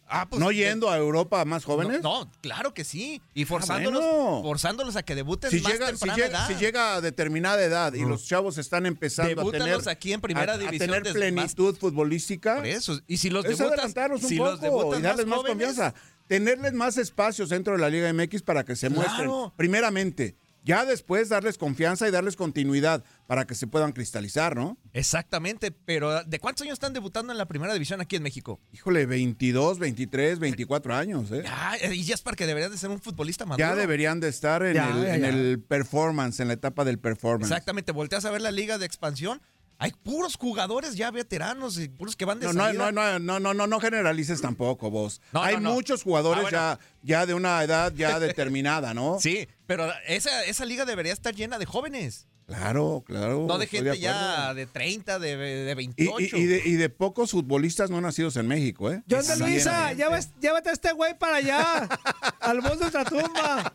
Ah, 0.08 0.28
pues, 0.30 0.40
¿No 0.40 0.52
eh, 0.52 0.56
yendo 0.56 0.90
a 0.92 0.98
Europa 0.98 1.44
más 1.46 1.64
jóvenes? 1.66 2.02
No, 2.04 2.26
no, 2.26 2.32
claro 2.42 2.74
que 2.74 2.84
sí. 2.84 3.22
Y 3.34 3.46
forzándolos, 3.46 4.02
bueno. 4.04 4.42
forzándolos 4.44 4.96
a 4.96 5.04
que 5.04 5.16
debuten 5.16 5.50
Si 5.50 5.60
más 5.62 5.72
llega, 5.74 5.96
si, 5.96 6.06
llega, 6.10 6.26
edad. 6.28 6.48
si 6.48 6.54
llega 6.56 6.96
a 6.96 7.02
determinada 7.02 7.64
edad 7.64 7.94
y 7.94 8.02
los 8.06 8.26
chavos 8.26 8.58
están 8.58 8.86
empezando 8.86 9.42
a 9.48 9.52
tener, 9.52 9.90
aquí 9.90 10.14
en 10.14 10.22
primera 10.22 10.54
a- 10.54 10.56
a 10.56 10.58
división 10.60 10.90
tener 10.92 11.14
plenitud 11.14 11.76
futbolística, 11.78 12.58
Por 12.58 12.68
eso. 12.68 13.00
Y 13.08 13.18
si 13.18 13.30
los 13.30 13.44
debutas, 13.44 13.94
un 14.12 14.20
si 14.20 14.38
poco 14.38 14.52
los 14.52 14.62
debutas 14.62 15.00
y 15.00 15.04
darles 15.04 15.26
más, 15.26 15.38
jóvenes, 15.40 15.68
confianza. 15.68 15.94
Tenerles 16.28 16.74
más 16.74 16.98
espacios 16.98 17.50
dentro 17.50 17.74
de 17.74 17.80
la 17.80 17.90
Liga 17.90 18.12
MX 18.14 18.44
para 18.44 18.64
que 18.64 18.76
se 18.76 18.90
muestren. 18.90 19.26
Claro. 19.28 19.54
Primeramente. 19.58 20.36
Ya 20.64 20.86
después 20.86 21.28
darles 21.30 21.58
confianza 21.58 22.08
y 22.08 22.12
darles 22.12 22.36
continuidad 22.38 23.04
para 23.28 23.46
que 23.46 23.54
se 23.54 23.68
puedan 23.68 23.92
cristalizar, 23.92 24.56
¿no? 24.56 24.78
Exactamente, 24.94 25.72
pero 25.72 26.24
¿de 26.24 26.40
cuántos 26.40 26.64
años 26.66 26.74
están 26.74 26.94
debutando 26.94 27.34
en 27.34 27.38
la 27.38 27.46
primera 27.48 27.74
división 27.74 28.00
aquí 28.00 28.16
en 28.16 28.24
México? 28.24 28.62
Híjole, 28.72 29.06
22, 29.06 29.78
23, 29.80 30.40
24 30.40 30.96
años, 30.96 31.32
¿eh? 31.32 31.44
Ya, 31.44 31.92
y 31.94 32.04
ya 32.04 32.16
es 32.16 32.22
para 32.22 32.36
que 32.38 32.48
deberías 32.48 32.72
de 32.72 32.78
ser 32.78 32.90
un 32.90 33.02
futbolista 33.02 33.46
maduro. 33.46 33.68
Ya 33.68 33.76
deberían 33.76 34.20
de 34.22 34.30
estar 34.30 34.64
en, 34.64 34.76
Ya, 34.76 34.90
el, 34.90 35.04
ya, 35.04 35.16
en 35.16 35.22
ya. 35.22 35.30
el 35.30 35.60
performance, 35.62 36.40
en 36.40 36.48
la 36.48 36.54
etapa 36.54 36.86
del 36.86 36.98
performance. 37.00 37.52
Exactamente, 37.52 37.92
volteas 37.92 38.24
a 38.24 38.32
ver 38.32 38.42
la 38.42 38.52
liga 38.52 38.78
de 38.78 38.86
expansión. 38.86 39.42
Hay 39.80 39.92
puros 39.92 40.36
jugadores 40.38 40.96
ya 40.96 41.12
veteranos 41.12 41.78
y 41.80 41.90
puros 41.90 42.16
que 42.16 42.24
van 42.26 42.40
de 42.40 42.46
No, 42.46 42.54
no, 42.54 42.64
salida. 42.64 42.92
no, 42.92 42.92
no, 42.92 43.20
no, 43.20 43.40
no, 43.40 43.54
no, 43.54 43.68
no 43.68 43.80
generalices 43.82 44.40
tampoco 44.40 44.90
vos. 44.90 45.20
No, 45.34 45.42
Hay 45.44 45.56
no, 45.56 45.62
no. 45.62 45.74
muchos 45.74 46.04
jugadores 46.04 46.46
Ah, 46.46 46.78
bueno. 46.78 46.80
ya, 47.04 47.20
ya 47.20 47.26
de 47.26 47.34
una 47.34 47.62
edad 47.64 47.92
ya 47.94 48.20
determinada, 48.20 48.94
¿no? 48.94 49.18
Sí, 49.20 49.48
pero 49.78 49.92
esa, 50.08 50.44
esa 50.46 50.66
liga 50.66 50.86
debería 50.86 51.14
estar 51.14 51.34
llena 51.36 51.58
de 51.58 51.66
jóvenes. 51.66 52.28
Claro, 52.46 53.04
claro. 53.08 53.46
no 53.48 53.58
de 53.58 53.68
gente 53.68 53.98
ya 53.98 54.54
de 54.54 54.66
30, 54.66 55.18
de, 55.18 55.38
de 55.38 55.72
Y, 55.72 55.76
28. 55.76 56.36
y- 56.38 56.40
y 56.42 56.46
de, 56.46 56.62
y 56.66 56.74
de 56.74 56.90
pocos 56.90 57.32
futbolistas 57.32 57.90
no 57.90 58.02
nacidos 58.02 58.36
en 58.36 58.48
México, 58.50 58.92
¿eh? 58.92 59.02
John 59.10 59.26
de 59.26 59.38
Luisa, 59.38 59.94
llévate 59.94 60.70
a 60.70 60.74
este 60.74 60.92
güey 60.92 61.18
para 61.18 61.38
allá, 61.38 61.88
al 62.42 62.60
voz 62.60 62.80
de 62.80 62.86
ultratumba. 62.86 63.72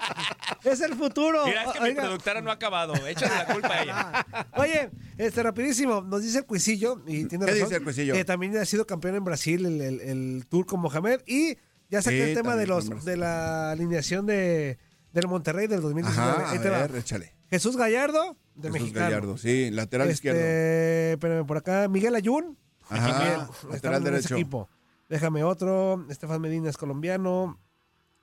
Es 0.64 0.82
el 0.82 0.94
futuro. 0.96 1.46
Mira, 1.46 1.64
es 1.64 1.72
que 1.72 1.80
mi 1.80 1.88
Oiga, 1.88 2.02
productora 2.02 2.42
no 2.42 2.50
ha 2.50 2.54
acabado. 2.54 2.94
Échale 3.06 3.34
la 3.36 3.46
culpa 3.46 3.68
a 3.72 3.82
ella. 3.82 4.26
Oye, 4.56 4.90
este 5.16 5.42
rapidísimo, 5.42 6.02
nos 6.02 6.22
dice 6.22 6.38
el 6.40 6.44
Cuisillo, 6.44 7.02
y 7.06 7.24
tiene 7.24 7.46
¿Qué 7.46 7.52
razón, 7.52 7.68
dice 7.68 7.76
el 7.78 7.84
Cuisillo? 7.84 8.12
que 8.14 8.24
también 8.26 8.54
ha 8.58 8.66
sido 8.66 8.86
campeón 8.86 9.14
en 9.16 9.24
Brasil 9.24 9.64
el, 9.64 9.80
el- 9.80 10.00
el 10.02 10.46
turco 10.46 10.76
Mohamed, 10.76 11.22
y 11.26 11.56
ya 11.88 12.02
saqué 12.02 12.22
Sí, 12.22 12.30
el 12.30 12.36
tema 12.36 12.54
de 12.54 12.66
los 12.66 13.04
de 13.06 13.16
la 13.16 13.70
alineación 13.70 14.26
de, 14.26 14.78
del 15.12 15.28
Monterrey 15.28 15.66
del 15.66 15.80
2019. 15.80 16.30
Ajá, 16.30 16.48
a 16.48 16.50
Ahí 16.52 16.58
te 16.58 16.70
va. 16.70 16.78
ver, 16.78 16.96
échale. 16.96 17.34
Jesús 17.50 17.76
Gallardo, 17.76 18.36
de 18.54 18.68
Jesús 18.68 18.80
mexicano. 18.82 19.06
Gallardo, 19.06 19.36
sí, 19.38 19.70
lateral 19.70 20.08
Este, 20.08 20.14
izquierdo. 20.14 20.40
Espérame, 20.40 21.46
por 21.46 21.56
acá, 21.56 21.88
Miguel 21.88 22.14
Ayun. 22.14 22.58
Ajá, 22.88 23.48
lateral 23.70 24.02
derecho. 24.04 24.34
equipo. 24.34 24.68
Déjame 25.08 25.44
otro. 25.44 26.04
Estefan 26.10 26.40
Medina 26.40 26.68
es 26.70 26.76
colombiano. 26.76 27.58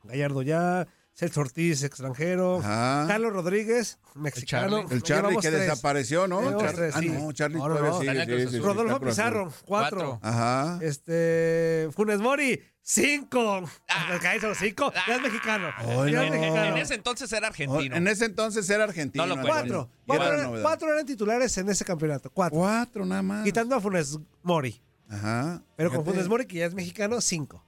Gallardo 0.04 0.42
ya. 0.44 0.88
Celso 1.18 1.40
Ortiz, 1.40 1.82
extranjero. 1.84 2.58
Ajá. 2.60 3.06
Carlos 3.08 3.32
Rodríguez, 3.32 4.00
mexicano. 4.16 4.80
Charlie. 4.82 4.96
El 4.96 5.02
Charlie 5.02 5.36
que 5.38 5.48
tres. 5.50 5.62
desapareció, 5.62 6.28
¿no? 6.28 6.42
Llevamos 6.42 6.64
Char- 6.64 6.76
tres, 6.76 6.94
ah, 6.94 7.00
sí. 7.00 7.08
no, 7.10 7.32
Charlie 7.32 7.58
No, 7.58 7.70
no, 7.70 8.02
sí, 8.02 8.48
sí. 8.52 8.60
Rodolfo 8.60 9.00
Pizarro, 9.00 9.54
cuatro. 9.66 10.20
Cuatro. 10.20 10.20
Ajá. 10.22 10.78
Este. 10.82 11.88
Funes 11.94 12.20
Mori, 12.20 12.62
cinco. 12.82 13.64
Ah. 13.88 14.20
Los 14.42 14.58
cinco. 14.58 14.92
Ya 15.08 15.16
es 15.16 15.22
mexicano. 15.22 15.70
Ay, 15.78 15.88
ya 15.88 15.96
no. 15.96 16.04
es 16.06 16.28
En, 16.28 16.32
mexicano. 16.42 16.66
en 16.66 16.78
ese 16.80 16.94
entonces 16.96 17.32
era 17.32 17.48
Oh, 17.48 17.50
argentino. 17.50 17.96
En 17.96 18.08
ese 18.10 18.26
entonces 18.26 18.70
era 18.70 18.84
argentino. 18.84 19.26
No 19.26 19.36
lo. 19.38 19.42
Cuatro. 19.42 19.90
Cuatro, 20.06 20.34
Era 20.34 20.62
cuatro 20.62 20.92
eran 20.94 21.06
titulares 21.06 21.58
en 21.58 21.70
ese 21.70 21.86
campeonato. 21.86 22.30
Cuatro. 22.30 22.60
Cuatro 22.60 23.06
nada 23.06 23.22
más. 23.22 23.46
Quitando 23.46 23.74
a 23.74 23.80
Funes 23.80 24.20
Mori. 24.44 24.82
Ajá. 25.10 25.64
Pero 25.78 25.92
con. 25.92 26.04
Funes 26.04 26.28
Mori, 26.28 26.46
que 26.46 26.58
ya 26.58 26.66
es 26.66 26.74
mexicano, 26.74 27.22
cinco. 27.22 27.64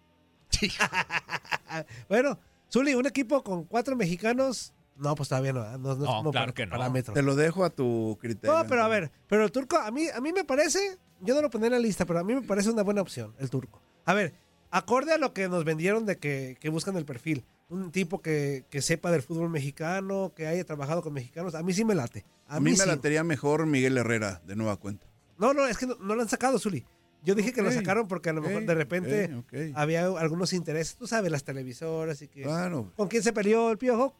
bueno, 2.09 2.37
Zuli, 2.71 2.93
un 2.95 3.05
equipo 3.05 3.43
con 3.43 3.63
cuatro 3.65 3.95
mexicanos. 3.95 4.73
No, 4.97 5.13
pues 5.15 5.29
todavía 5.29 5.53
no. 5.53 5.63
¿eh? 5.63 5.77
No, 5.79 5.95
no 5.95 6.03
es 6.05 6.09
como 6.09 6.31
claro 6.31 6.47
par- 6.47 6.53
que 6.53 6.65
no. 6.65 6.71
parámetro. 6.71 7.13
Te 7.13 7.21
lo 7.21 7.35
dejo 7.35 7.63
a 7.63 7.69
tu 7.69 8.17
criterio. 8.19 8.57
No, 8.57 8.65
pero 8.67 8.83
a 8.83 8.87
ver, 8.87 9.11
pero 9.27 9.43
el 9.43 9.51
turco, 9.51 9.77
a 9.77 9.91
mí, 9.91 10.07
a 10.13 10.19
mí 10.21 10.33
me 10.33 10.43
parece, 10.43 10.97
yo 11.21 11.35
no 11.35 11.41
lo 11.41 11.49
pondré 11.49 11.67
en 11.67 11.73
la 11.73 11.79
lista, 11.79 12.05
pero 12.05 12.19
a 12.19 12.23
mí 12.23 12.33
me 12.33 12.41
parece 12.41 12.69
una 12.71 12.81
buena 12.83 13.01
opción, 13.01 13.35
el 13.37 13.49
turco. 13.49 13.81
A 14.05 14.13
ver, 14.13 14.33
acorde 14.71 15.13
a 15.13 15.17
lo 15.17 15.33
que 15.33 15.47
nos 15.49 15.63
vendieron 15.65 16.05
de 16.05 16.17
que, 16.17 16.57
que 16.59 16.69
buscan 16.69 16.95
el 16.97 17.05
perfil, 17.05 17.45
un 17.69 17.91
tipo 17.91 18.21
que, 18.21 18.65
que 18.69 18.81
sepa 18.81 19.11
del 19.11 19.21
fútbol 19.21 19.49
mexicano, 19.49 20.33
que 20.35 20.47
haya 20.47 20.63
trabajado 20.65 21.03
con 21.03 21.13
mexicanos, 21.13 21.53
a 21.53 21.61
mí 21.61 21.73
sí 21.73 21.85
me 21.85 21.93
late. 21.93 22.25
A, 22.47 22.55
A 22.55 22.59
mí 22.59 22.71
me 22.71 22.77
sí. 22.77 22.87
latería 22.87 23.23
mejor 23.23 23.65
Miguel 23.67 23.97
Herrera, 23.97 24.41
de 24.45 24.55
nueva 24.55 24.77
cuenta. 24.77 25.05
No, 25.37 25.53
no, 25.53 25.67
es 25.67 25.77
que 25.77 25.85
no, 25.85 25.95
no 25.99 26.15
lo 26.15 26.21
han 26.23 26.29
sacado, 26.29 26.57
Zuli. 26.57 26.83
Yo 27.23 27.35
dije 27.35 27.51
que 27.51 27.61
lo 27.61 27.71
sacaron 27.71 28.07
porque 28.07 28.29
a 28.29 28.33
lo 28.33 28.41
mejor 28.41 28.65
de 28.65 28.73
repente 28.75 29.43
había 29.75 30.05
algunos 30.05 30.53
intereses, 30.53 30.95
tú 30.95 31.07
sabes, 31.07 31.31
las 31.31 31.43
televisoras 31.43 32.21
y 32.21 32.27
que... 32.27 32.43
Claro. 32.43 32.91
¿Con 32.95 33.07
quién 33.07 33.23
se 33.23 33.33
peleó 33.33 33.69
el 33.71 33.77
piojo? 33.77 34.15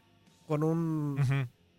Con 0.45 0.63
un, 0.63 1.17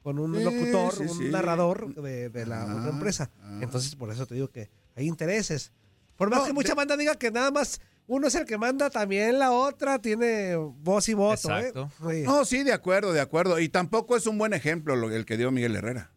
con 0.02 0.18
un 0.18 0.34
Sí, 0.36 0.44
locutor, 0.44 0.92
sí, 0.94 1.02
un 1.02 1.18
sí. 1.18 1.28
narrador 1.30 1.94
de, 1.94 2.28
de 2.30 2.46
la 2.46 2.62
Ah, 2.62 2.76
otra 2.78 2.90
empresa. 2.90 3.30
ah. 3.42 3.58
Entonces, 3.62 3.94
por 3.96 4.10
eso 4.10 4.26
te 4.26 4.34
digo 4.34 4.48
que 4.48 4.70
hay 4.96 5.06
intereses. 5.06 5.72
Por 6.16 6.30
más 6.30 6.40
No, 6.40 6.46
que 6.46 6.52
mucha 6.52 6.68
de- 6.70 6.74
banda 6.74 6.96
diga 6.96 7.14
que 7.16 7.30
nada 7.30 7.50
más 7.50 7.80
uno 8.06 8.26
es 8.28 8.34
el 8.34 8.46
que 8.46 8.56
manda, 8.56 8.88
también 8.88 9.38
la 9.38 9.52
otra 9.52 9.98
tiene 10.00 10.56
voz 10.56 11.08
y 11.10 11.14
voto. 11.14 11.50
¿eh? 11.50 11.68
Exacto. 11.68 11.90
Sí. 12.10 12.22
No, 12.24 12.44
sí, 12.44 12.62
de 12.62 12.72
acuerdo, 12.72 13.12
de 13.12 13.20
acuerdo. 13.20 13.58
Y 13.58 13.68
tampoco 13.68 14.16
es 14.16 14.26
un 14.26 14.38
buen 14.38 14.54
ejemplo 14.54 14.96
lo, 14.96 15.10
el 15.10 15.26
que 15.26 15.36
dio 15.36 15.50
Miguel 15.50 15.76
Herrera. 15.76 16.10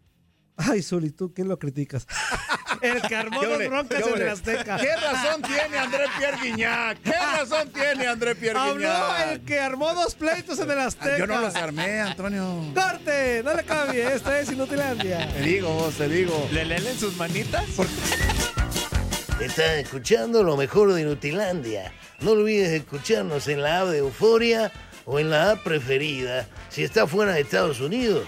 Ay, 0.55 0.81
Zuli, 0.83 1.09
¿tú 1.11 1.33
quién 1.33 1.47
lo 1.47 1.57
criticas? 1.59 2.05
el 2.81 3.01
que 3.01 3.15
armó 3.15 3.39
¿Qué 3.39 3.45
los 3.47 3.55
ole? 3.57 3.67
broncas 3.69 4.03
¿Qué 4.03 4.09
en 4.09 4.21
el 4.21 4.29
Azteca. 4.29 4.77
¿Qué 4.77 4.95
razón 4.95 5.41
tiene 5.41 5.77
André 5.77 6.05
Pierre 6.17 6.37
Guignac? 6.41 7.01
¿Qué 7.01 7.11
razón 7.37 7.69
tiene 7.69 8.07
André 8.07 8.35
Pierre 8.35 8.59
Habló 8.59 8.73
Guignac? 8.75 9.31
el 9.31 9.41
que 9.41 9.59
armó 9.59 9.93
dos 9.93 10.15
pleitos 10.15 10.59
en 10.59 10.71
el 10.71 10.79
Azteca. 10.79 11.15
Ah, 11.15 11.17
Yo 11.19 11.27
no 11.27 11.41
los 11.41 11.55
armé, 11.55 12.01
Antonio. 12.01 12.65
¡Corte! 12.73 13.41
No 13.43 13.53
le 13.53 13.63
cambie, 13.63 14.13
esto 14.13 14.33
es 14.33 14.51
Inutilandia. 14.51 15.29
Te 15.33 15.41
digo, 15.41 15.69
vos, 15.73 15.93
te 15.95 16.07
digo. 16.07 16.47
¿Le 16.51 16.65
leen 16.65 16.85
en 16.87 16.99
sus 16.99 17.15
manitas? 17.17 17.63
Estás 19.39 19.77
escuchando 19.79 20.43
lo 20.43 20.55
mejor 20.55 20.93
de 20.93 21.01
Inutilandia. 21.01 21.91
No 22.19 22.31
olvides 22.31 22.69
escucharnos 22.69 23.47
en 23.47 23.61
la 23.63 23.81
app 23.81 23.87
de 23.87 23.97
Euforia 23.99 24.71
o 25.05 25.19
en 25.19 25.31
la 25.31 25.51
app 25.51 25.63
preferida 25.63 26.47
si 26.69 26.83
estás 26.83 27.09
fuera 27.09 27.33
de 27.33 27.41
Estados 27.41 27.79
Unidos. 27.79 28.27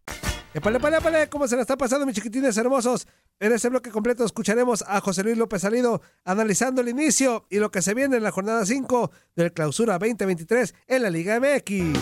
Épale, 0.53 0.77
épale, 0.79 0.97
épale, 0.97 1.29
¿cómo 1.29 1.47
se 1.47 1.55
la 1.55 1.61
está 1.61 1.77
pasando, 1.77 2.05
mis 2.05 2.13
chiquitines 2.13 2.57
hermosos? 2.57 3.07
En 3.39 3.53
este 3.53 3.69
bloque 3.69 3.89
completo 3.89 4.25
escucharemos 4.25 4.83
a 4.85 4.99
José 4.99 5.23
Luis 5.23 5.37
López 5.37 5.61
Salido 5.61 6.01
analizando 6.25 6.81
el 6.81 6.89
inicio 6.89 7.47
y 7.49 7.59
lo 7.59 7.71
que 7.71 7.81
se 7.81 7.93
viene 7.93 8.17
en 8.17 8.23
la 8.23 8.31
jornada 8.31 8.65
5 8.65 9.11
del 9.35 9.53
Clausura 9.53 9.97
2023 9.97 10.75
en 10.87 11.03
la 11.03 11.09
Liga 11.09 11.39
MX. 11.39 11.97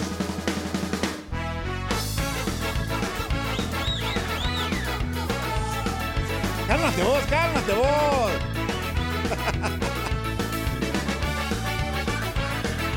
Cálmate 6.67 7.03
vos, 7.03 7.23
cálmate 7.29 7.73
vos. 7.73 8.31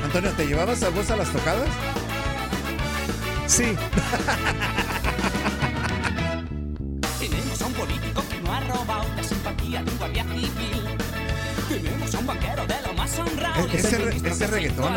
Antonio, 0.05 0.31
¿te 0.33 0.47
llevabas 0.47 0.83
a 0.83 0.89
vos 0.89 1.11
a 1.11 1.17
las 1.17 1.31
tocadas? 1.31 1.69
Sí. 3.47 3.77
la 9.73 9.81
simpatía 9.81 9.83
de 9.83 9.91
un 9.91 9.99
guardia 9.99 10.25
civil. 10.25 10.97
Tenemos 11.69 12.15
a 12.15 12.19
un 12.19 12.27
banquero 12.27 12.67
de 12.67 12.75
lo 12.87 12.93
más 12.95 13.19
honrado. 13.19 13.67
¿E- 13.67 13.77
ese 13.79 13.99
re- 13.99 14.17
ese 14.17 14.47
reggaetón. 14.47 14.95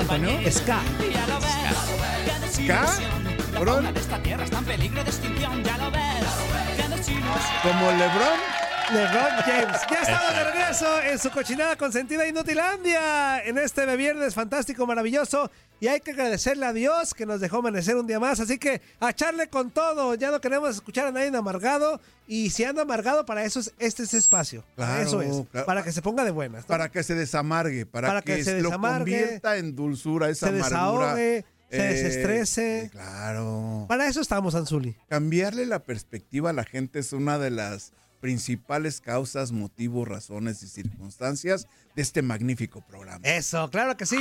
Como 7.64 7.92
LeBron. 7.92 8.45
LeBron 8.94 9.32
James. 9.46 9.82
Ya 9.90 10.00
estamos 10.02 10.36
de 10.36 10.44
regreso 10.44 11.02
en 11.02 11.20
su 11.20 11.30
cochinada 11.32 11.76
consentida 11.76 12.28
Inutilandia. 12.28 13.44
En 13.44 13.58
este 13.58 13.84
viernes 13.96 14.36
fantástico, 14.36 14.86
maravilloso. 14.86 15.50
Y 15.80 15.88
hay 15.88 16.00
que 16.02 16.12
agradecerle 16.12 16.66
a 16.68 16.74
Dios 16.74 17.14
que 17.14 17.26
nos 17.26 17.42
dejó 17.42 17.58
amanecer 17.58 17.96
un 17.96 18.06
día 18.06 18.20
más. 18.20 18.40
Así 18.40 18.58
que 18.60 18.82
a 19.00 19.10
echarle 19.10 19.48
con 19.48 19.72
todo. 19.72 20.14
Ya 20.16 20.30
no 20.32 20.40
queremos 20.40 20.70
escuchar 20.70 21.08
a 21.08 21.12
nadie 21.12 21.36
amargado. 21.36 22.00
Y 22.28 22.52
si 22.52 22.64
anda 22.64 22.84
amargado, 22.84 23.26
para 23.26 23.44
eso 23.44 23.60
es 23.60 23.74
este 23.80 24.04
es 24.04 24.14
espacio. 24.14 24.64
Claro, 24.76 25.02
eso 25.02 25.22
es. 25.22 25.48
claro. 25.52 25.66
Para 25.66 25.84
que 25.84 25.92
se 25.92 26.02
ponga 26.02 26.24
de 26.24 26.32
buenas. 26.32 26.62
¿no? 26.62 26.68
Para 26.68 26.90
que 26.90 27.04
se 27.04 27.16
desamargue, 27.16 27.86
para, 27.86 28.08
Para 28.08 28.22
que 28.22 28.36
que, 28.38 28.44
se 28.44 28.62
lo 28.62 28.70
desamargue, 28.70 29.20
convierta 29.20 29.58
en 29.58 29.76
dulzura, 29.76 30.30
esa 30.30 30.50
se 30.50 30.60
amargura. 30.60 31.16
desahogue, 31.16 31.46
se 31.72 31.78
Eh, 31.78 31.94
desestrese. 31.94 32.90
Claro. 32.92 33.86
Para 33.88 34.08
eso 34.08 34.22
estamos, 34.22 34.54
Anzuli. 34.56 34.96
Cambiarle 35.10 35.66
la 35.66 35.80
perspectiva 35.80 36.52
a 36.52 36.54
la 36.54 36.64
gente 36.64 37.00
es 37.00 37.12
una 37.14 37.38
de 37.40 37.50
las 37.50 37.92
principales 38.20 39.02
causas, 39.02 39.52
motivos, 39.52 40.08
razones 40.08 40.62
y 40.64 40.68
circunstancias 40.68 41.68
de 41.96 42.02
este 42.02 42.22
magnífico 42.22 42.82
programa. 42.82 43.26
Eso, 43.28 43.70
claro 43.70 43.96
que 43.96 44.06
sí. 44.06 44.18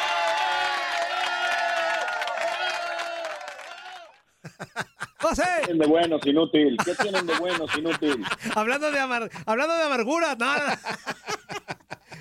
José, 5.20 5.42
tienen 5.64 5.78
de 5.78 5.86
buenos, 5.86 6.26
inútil? 6.26 6.76
¿Qué 6.84 6.94
tienen 6.96 7.26
de 7.26 7.38
buenos, 7.38 7.76
inútil? 7.78 8.22
hablando 8.54 8.90
de, 8.90 8.98
amar- 9.00 9.30
hablando 9.46 9.74
de 9.74 9.82
amargura, 9.84 10.34
no. 10.34 10.46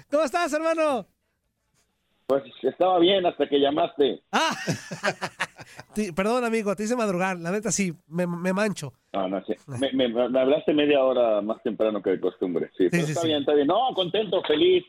¿Cómo 0.10 0.24
estás, 0.24 0.54
hermano? 0.54 1.06
Pues 2.28 2.44
estaba 2.62 3.00
bien 3.00 3.26
hasta 3.26 3.48
que 3.50 3.60
llamaste. 3.60 4.22
Ah, 4.32 4.56
perdón, 6.16 6.46
amigo, 6.46 6.76
te 6.76 6.84
hice 6.84 6.96
madrugar. 6.96 7.38
La 7.40 7.52
neta 7.52 7.72
sí, 7.72 7.94
me, 8.08 8.26
me 8.26 8.54
mancho. 8.54 8.94
No, 9.12 9.28
no 9.28 9.44
sé. 9.46 9.58
Me, 9.68 9.92
me- 9.92 10.08
me 10.30 10.40
hablaste 10.40 10.74
media 10.74 11.04
hora 11.04 11.42
más 11.42 11.62
temprano 11.62 12.02
que 12.02 12.12
de 12.12 12.20
costumbre. 12.22 12.72
Sí, 12.78 12.88
pero 12.90 13.06
sí, 13.06 13.12
está 13.12 13.22
sí. 13.22 13.28
bien, 13.28 13.40
está 13.42 13.54
bien. 13.54 13.68
No, 13.68 13.94
contento, 13.94 14.42
feliz. 14.44 14.84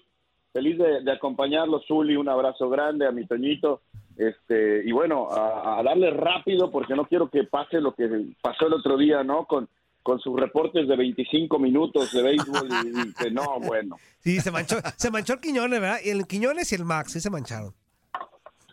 Feliz 0.52 0.78
de, 0.78 1.02
de 1.02 1.12
acompañarlo, 1.12 1.82
Zuli. 1.88 2.14
Un 2.16 2.28
abrazo 2.28 2.68
grande 2.70 3.06
a 3.06 3.10
mi 3.10 3.26
Toñito. 3.26 3.82
Este, 4.16 4.82
y 4.84 4.92
bueno, 4.92 5.28
a, 5.30 5.80
a 5.80 5.82
darle 5.82 6.10
rápido 6.10 6.70
porque 6.70 6.94
no 6.94 7.06
quiero 7.06 7.28
que 7.30 7.44
pase 7.44 7.80
lo 7.80 7.94
que 7.94 8.34
pasó 8.40 8.66
el 8.66 8.74
otro 8.74 8.96
día, 8.96 9.24
¿no? 9.24 9.46
Con, 9.46 9.68
con 10.04 10.20
sus 10.20 10.38
reportes 10.38 10.86
de 10.86 10.96
25 10.96 11.58
minutos 11.58 12.12
de 12.12 12.22
béisbol 12.22 12.68
y, 12.84 13.08
y 13.08 13.12
que 13.14 13.30
no, 13.30 13.58
bueno. 13.60 13.96
Sí, 14.20 14.40
se 14.40 14.50
manchó, 14.50 14.76
se 14.96 15.10
manchó 15.10 15.32
el 15.32 15.40
Quiñones, 15.40 15.80
¿verdad? 15.80 15.98
Y 16.04 16.10
el 16.10 16.26
Quiñones 16.26 16.70
y 16.72 16.74
el 16.74 16.84
Max, 16.84 17.12
sí 17.12 17.20
se 17.20 17.30
mancharon. 17.30 17.74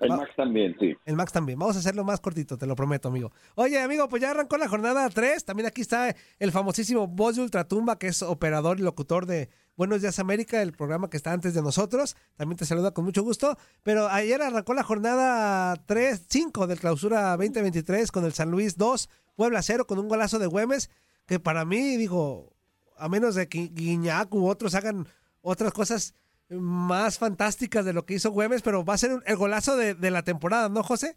El 0.02 0.10
Max 0.10 0.32
también, 0.36 0.76
sí. 0.80 0.96
El 1.06 1.16
Max 1.16 1.32
también. 1.32 1.60
Vamos 1.60 1.76
a 1.76 1.80
hacerlo 1.80 2.04
más 2.04 2.20
cortito, 2.20 2.58
te 2.58 2.66
lo 2.66 2.76
prometo, 2.76 3.10
amigo. 3.10 3.32
Oye, 3.54 3.80
amigo, 3.80 4.10
pues 4.10 4.22
ya 4.22 4.32
arrancó 4.32 4.58
la 4.58 4.68
jornada 4.68 5.08
3. 5.08 5.46
También 5.46 5.68
aquí 5.68 5.82
está 5.82 6.16
el 6.40 6.52
famosísimo 6.52 7.08
voz 7.08 7.36
de 7.36 7.44
Ultratumba, 7.44 8.00
que 8.00 8.08
es 8.08 8.24
operador 8.24 8.80
y 8.80 8.84
locutor 8.84 9.28
de 9.28 9.50
Buenos 9.78 10.02
Días 10.02 10.20
América, 10.20 10.62
el 10.62 10.74
programa 10.74 11.10
que 11.10 11.18
está 11.18 11.32
antes 11.32 11.54
de 11.54 11.62
nosotros. 11.62 12.16
También 12.36 12.58
te 12.58 12.66
saluda 12.66 12.92
con 12.92 13.06
mucho 13.06 13.24
gusto. 13.24 13.58
Pero 13.84 14.08
ayer 14.10 14.42
arrancó 14.42 14.74
la 14.74 14.84
jornada 14.84 15.76
3, 15.86 16.26
5 16.30 16.68
del 16.68 16.80
clausura 16.80 17.32
2023 17.38 18.12
con 18.12 18.26
el 18.26 18.34
San 18.34 18.52
Luis 18.52 18.78
2, 18.78 19.10
Puebla 19.36 19.62
0, 19.62 19.86
con 19.88 20.00
un 20.00 20.08
golazo 20.08 20.40
de 20.40 20.48
Güemes, 20.48 20.90
que 21.26 21.40
para 21.40 21.66
mí, 21.66 21.98
digo, 21.98 22.54
a 22.98 23.10
menos 23.10 23.36
de 23.36 23.48
que 23.48 23.70
Guiñac 23.74 24.34
u 24.34 24.48
otros 24.48 24.76
hagan 24.76 25.08
otras 25.42 25.72
cosas 25.74 26.14
más 26.50 27.18
fantásticas 27.18 27.86
de 27.86 27.94
lo 27.94 28.06
que 28.06 28.16
hizo 28.16 28.32
Güemes, 28.32 28.62
pero 28.62 28.84
va 28.84 28.96
a 28.96 28.98
ser 28.98 29.24
el 29.26 29.36
golazo 29.38 29.78
de, 29.78 29.96
de 29.96 30.12
la 30.12 30.24
temporada, 30.24 30.70
¿no, 30.70 30.84
José? 30.84 31.16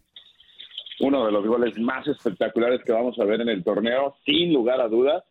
uno 0.99 1.25
de 1.25 1.31
los 1.31 1.45
goles 1.45 1.77
más 1.77 2.07
espectaculares 2.07 2.81
que 2.85 2.93
vamos 2.93 3.19
a 3.19 3.25
ver 3.25 3.41
en 3.41 3.49
el 3.49 3.63
torneo, 3.63 4.15
sin 4.25 4.53
lugar 4.53 4.79
a 4.79 4.87
dudas. 4.87 5.23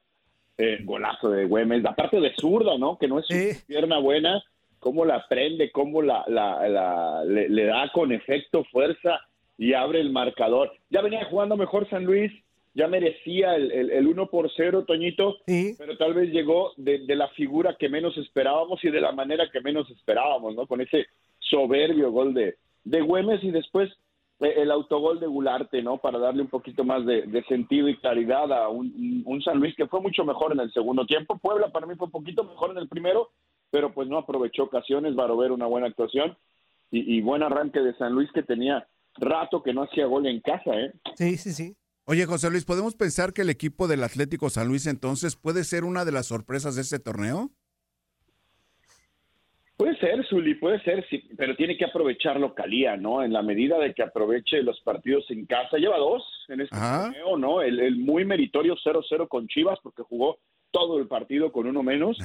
Eh, 0.57 0.79
golazo 0.85 1.31
de 1.31 1.47
Güemes, 1.47 1.85
aparte 1.85 2.21
de 2.21 2.33
zurda, 2.37 2.79
¿no? 2.79 2.97
Que 2.99 3.09
no 3.09 3.19
es 3.19 3.27
su 3.27 3.33
pierna 3.67 3.99
buena, 3.99 4.43
cómo 4.79 5.05
la 5.05 5.27
prende, 5.29 5.73
cómo 5.73 6.01
la, 6.03 6.25
la, 6.29 6.69
la- 6.69 7.25
le, 7.25 7.49
le 7.49 7.65
da 7.65 7.91
con 7.93 8.13
efecto 8.13 8.63
fuerza 8.71 9.21
y 9.59 9.73
abre 9.73 10.01
el 10.01 10.11
marcador. 10.11 10.73
Ya 10.91 11.01
venía 11.01 11.25
jugando 11.25 11.57
mejor 11.57 11.89
San 11.91 12.05
Luis, 12.05 12.31
ya 12.73 12.87
merecía 12.87 13.57
el, 13.57 13.73
el, 13.73 13.91
el 13.91 14.07
1 14.07 14.27
por 14.31 14.51
0, 14.57 14.85
Toñito, 14.85 15.37
pero 15.79 15.97
tal 15.97 16.15
vez 16.15 16.31
llegó 16.31 16.73
de, 16.77 16.99
de 17.01 17.17
la 17.17 17.29
figura 17.31 17.77
que 17.79 17.89
menos 17.89 18.17
esperábamos 18.19 18.83
y 18.85 18.91
de 18.91 19.01
la 19.01 19.11
manera 19.13 19.49
que 19.53 19.61
menos 19.61 19.91
esperábamos, 19.91 20.55
¿no? 20.55 20.67
Con 20.69 20.81
ese 20.81 21.07
soberbio 21.41 22.11
gol 22.13 22.33
de, 22.35 22.57
de 22.85 23.01
Güemes 23.01 23.43
y 23.45 23.51
después 23.51 23.91
eh, 23.91 23.97
el 24.53 24.71
autogol 24.71 25.21
de 25.21 25.27
Gularte, 25.27 25.83
¿no? 25.83 25.99
Para 25.99 26.19
darle 26.19 26.43
un 26.43 26.49
poquito 26.49 26.85
más 26.85 27.05
de, 27.07 27.23
de 27.23 27.45
sentido 27.45 27.89
y 27.89 27.97
claridad 27.97 28.53
a 28.53 28.69
un, 28.69 29.43
San 29.45 29.59
Luis 29.59 29.75
que 29.77 29.87
fue 29.87 30.01
mucho 30.01 30.25
mejor 30.25 30.53
en 30.53 30.61
el 30.61 30.73
segundo 30.73 31.07
tiempo. 31.07 31.39
Puebla 31.39 31.71
para 31.73 31.87
mí 31.87 31.95
fue 31.97 32.07
un 32.07 32.13
poquito 32.13 32.45
mejor 32.45 32.71
en 32.71 32.79
el 32.79 32.89
primero, 32.89 33.31
pero 33.71 33.93
pues 33.93 34.09
no 34.09 34.19
aprovechó 34.19 34.65
ocasiones. 34.65 35.15
Barovero 35.15 35.55
una 35.55 35.67
buena 35.67 35.87
actuación 35.87 36.37
y, 36.91 37.17
y 37.17 37.21
buen 37.21 37.43
arranque 37.43 37.81
de 37.81 37.95
San 37.97 38.13
Luis 38.13 38.31
que 38.33 38.43
tenía 38.43 38.87
rato 39.17 39.63
que 39.63 39.73
no 39.73 39.83
hacía 39.83 40.07
gol 40.07 40.27
en 40.27 40.41
casa, 40.41 40.71
¿eh? 40.75 40.93
Sí, 41.17 41.37
sí, 41.37 41.53
sí. 41.53 41.77
Oye, 42.07 42.27
José 42.27 42.51
Luis, 42.51 42.65
¿podemos 42.65 42.95
pensar 42.97 43.33
que 43.33 43.43
el 43.43 43.51
equipo 43.51 43.89
del 43.89 44.05
Atlético 44.05 44.51
San 44.51 44.69
Luis 44.69 44.87
entonces 44.87 45.37
puede 45.37 45.65
ser 45.65 45.85
una 45.85 46.05
de 46.05 46.13
las 46.13 46.27
sorpresas 46.27 46.75
de 46.75 46.83
este 46.83 46.99
torneo? 46.99 47.51
Puede 49.77 49.97
ser, 49.99 50.25
Zuli, 50.27 50.55
puede 50.55 50.81
ser, 50.83 51.05
sí, 51.09 51.29
pero 51.37 51.57
tiene 51.57 51.77
que 51.77 51.85
aprovechar 51.85 52.39
localía, 52.39 52.97
¿no? 52.97 53.25
En 53.25 53.33
la 53.33 53.43
medida 53.43 53.79
de 53.79 53.93
que 53.93 54.05
aproveche 54.05 54.63
los 54.63 54.81
partidos 54.83 55.29
en 55.31 55.47
casa. 55.47 55.79
Lleva 55.79 55.99
dos 55.99 56.23
en 56.49 56.61
este 56.61 56.77
Ajá. 56.77 57.05
torneo, 57.07 57.37
¿no? 57.37 57.61
El, 57.61 57.81
el 57.81 57.97
muy 57.97 58.25
meritorio 58.25 58.77
0-0 58.77 59.27
con 59.27 59.49
Chivas, 59.49 59.81
porque 59.83 60.03
jugó 60.05 60.39
todo 60.71 60.99
el 60.99 61.09
partido 61.09 61.51
con 61.53 61.67
uno 61.67 61.83
menos. 61.83 62.19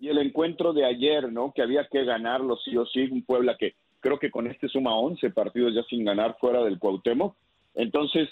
Y 0.00 0.08
el 0.08 0.18
encuentro 0.18 0.72
de 0.72 0.84
ayer, 0.86 1.32
¿no? 1.32 1.52
Que 1.54 1.62
había 1.62 1.86
que 1.90 2.04
ganarlo 2.04 2.56
sí 2.56 2.76
o 2.76 2.86
sí. 2.86 3.08
Un 3.10 3.22
Puebla 3.24 3.56
que 3.58 3.74
creo 4.00 4.18
que 4.18 4.30
con 4.30 4.46
este 4.46 4.68
suma 4.68 4.94
11 4.96 5.30
partidos 5.30 5.74
ya 5.74 5.82
sin 5.84 6.04
ganar 6.04 6.36
fuera 6.38 6.62
del 6.62 6.78
Cuauhtémoc. 6.78 7.34
Entonces, 7.74 8.28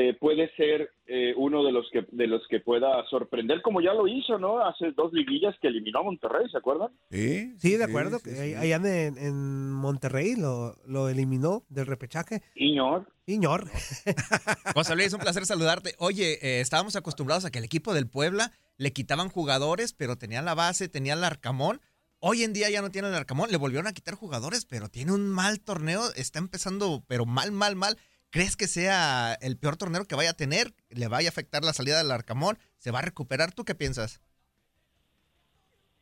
eh, 0.00 0.14
puede 0.20 0.50
ser 0.56 0.90
eh, 1.06 1.32
uno 1.36 1.64
de 1.64 1.72
los 1.72 1.86
que 1.90 2.06
de 2.12 2.26
los 2.26 2.42
que 2.48 2.60
pueda 2.60 3.04
sorprender, 3.08 3.62
como 3.62 3.80
ya 3.80 3.92
lo 3.94 4.06
hizo, 4.06 4.38
¿no? 4.38 4.64
Hace 4.64 4.92
dos 4.92 5.12
liguillas 5.12 5.54
que 5.60 5.68
eliminó 5.68 6.00
a 6.00 6.02
Monterrey, 6.04 6.46
¿se 6.50 6.58
acuerdan? 6.58 6.90
Sí, 7.10 7.54
Sí, 7.58 7.76
de 7.76 7.84
acuerdo. 7.84 8.20
que 8.20 8.30
ahí- 8.38 8.54
Allá 8.54 8.76
en, 8.76 9.18
en 9.18 9.70
Monterrey 9.72 10.36
lo, 10.36 10.76
lo 10.86 11.08
eliminó 11.08 11.64
del 11.68 11.86
repechaje. 11.86 12.42
Iñor. 12.54 13.06
Iñor. 13.26 13.68
José 14.74 14.94
Luis, 14.96 15.12
un 15.12 15.20
placer 15.20 15.44
saludarte. 15.46 15.94
Oye, 15.98 16.38
eh, 16.42 16.60
estábamos 16.60 16.96
acostumbrados 16.96 17.44
a 17.44 17.50
que 17.50 17.58
el 17.58 17.64
equipo 17.64 17.94
del 17.94 18.08
Puebla 18.08 18.52
le 18.76 18.92
quitaban 18.92 19.28
jugadores, 19.28 19.92
pero 19.92 20.16
tenían 20.16 20.44
la 20.44 20.54
base, 20.54 20.88
tenían 20.88 21.18
el 21.18 21.24
Arcamón. 21.24 21.80
Hoy 22.20 22.42
en 22.42 22.52
día 22.52 22.68
ya 22.70 22.82
no 22.82 22.90
tienen 22.90 23.12
el 23.12 23.16
Arcamón, 23.16 23.50
le 23.50 23.56
volvieron 23.58 23.86
a 23.86 23.92
quitar 23.92 24.14
jugadores, 24.14 24.64
pero 24.64 24.88
tiene 24.88 25.12
un 25.12 25.28
mal 25.28 25.60
torneo, 25.60 26.02
está 26.16 26.38
empezando, 26.40 27.04
pero 27.06 27.26
mal, 27.26 27.52
mal, 27.52 27.76
mal. 27.76 27.96
¿Crees 28.30 28.56
que 28.56 28.66
sea 28.68 29.34
el 29.40 29.56
peor 29.56 29.76
torneo 29.76 30.04
que 30.04 30.14
vaya 30.14 30.30
a 30.30 30.34
tener? 30.34 30.74
¿Le 30.90 31.08
vaya 31.08 31.28
a 31.28 31.30
afectar 31.30 31.64
la 31.64 31.72
salida 31.72 31.98
del 31.98 32.10
Arcamón? 32.10 32.58
¿Se 32.78 32.90
va 32.90 32.98
a 32.98 33.02
recuperar? 33.02 33.52
¿Tú 33.52 33.64
qué 33.64 33.74
piensas? 33.74 34.20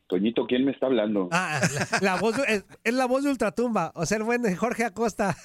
Pues 0.09 0.21
Toñito, 0.21 0.45
¿quién 0.47 0.63
me 0.65 0.71
está 0.71 0.85
hablando? 0.85 1.27
Ah, 1.31 1.59
la, 1.73 1.99
la 2.13 2.15
voz, 2.21 2.37
de- 2.37 2.43
es, 2.47 2.65
es 2.85 2.93
la 2.93 3.05
voz 3.07 3.23
de 3.25 3.29
Ultratumba, 3.29 3.91
o 3.93 4.05
sea, 4.05 4.17
el 4.17 4.23
buen 4.23 4.55
Jorge 4.55 4.85
Acosta. 4.85 5.35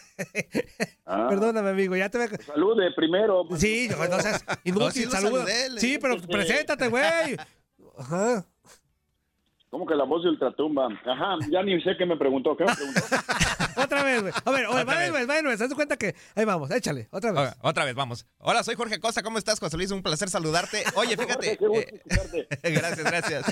Ah. 1.05 1.27
Perdóname, 1.29 1.71
amigo, 1.71 1.97
ya 1.97 2.09
te 2.11 2.19
ve. 2.19 2.29
Salude 2.47 2.93
primero. 2.95 3.45
Sí, 3.57 3.89
no, 3.91 3.97
no 4.09 4.21
seas 4.21 4.45
inútil, 4.65 5.09
No, 5.11 5.19
sí 5.47 5.71
le 5.75 5.81
Sí, 5.81 5.99
pero 6.01 6.21
que- 6.21 6.29
preséntate, 6.29 6.89
güey. 6.89 7.37
Ajá. 7.99 8.47
¿Cómo 9.73 9.87
que 9.87 9.95
la 9.95 10.05
voz 10.05 10.23
de 10.23 10.29
Ultratumba? 10.29 10.87
Ajá, 10.87 11.39
ya 11.51 11.63
ni 11.63 11.81
sé 11.81 11.97
qué 11.97 12.05
me 12.05 12.19
preguntó. 12.19 12.55
¿Qué 12.55 12.65
me 12.67 12.75
preguntó? 12.75 13.01
Otra 13.83 14.03
vez, 14.03 14.21
güey. 14.21 14.33
A 14.45 14.51
ver, 14.51 14.67
oye, 14.67 14.83
Otra 14.83 14.85
va 14.85 14.93
de 14.93 15.01
vez. 15.01 15.11
nuez, 15.13 15.31
va 15.31 15.35
de 15.37 15.43
nuez. 15.43 15.61
Haz 15.63 15.73
cuenta 15.73 15.97
que. 15.97 16.15
Ahí 16.35 16.45
vamos, 16.45 16.71
échale, 16.71 17.09
otra 17.11 17.33
vez. 17.33 17.55
Otra 17.63 17.87
vez, 17.87 17.95
vamos. 17.95 18.27
Hola, 18.37 18.63
soy 18.65 18.75
Jorge 18.75 18.97
Acosta. 18.97 19.23
¿Cómo 19.23 19.39
estás, 19.39 19.59
José 19.61 19.79
Luis? 19.79 19.91
Un 19.91 20.03
placer 20.03 20.29
saludarte. 20.29 20.85
Oye, 20.95 21.17
fíjate. 21.17 21.57
Qué 21.57 21.67
gusto 21.67 21.89
eh, 21.89 22.03
escucharte. 22.05 22.49
gracias, 22.71 23.03
gracias. 23.03 23.47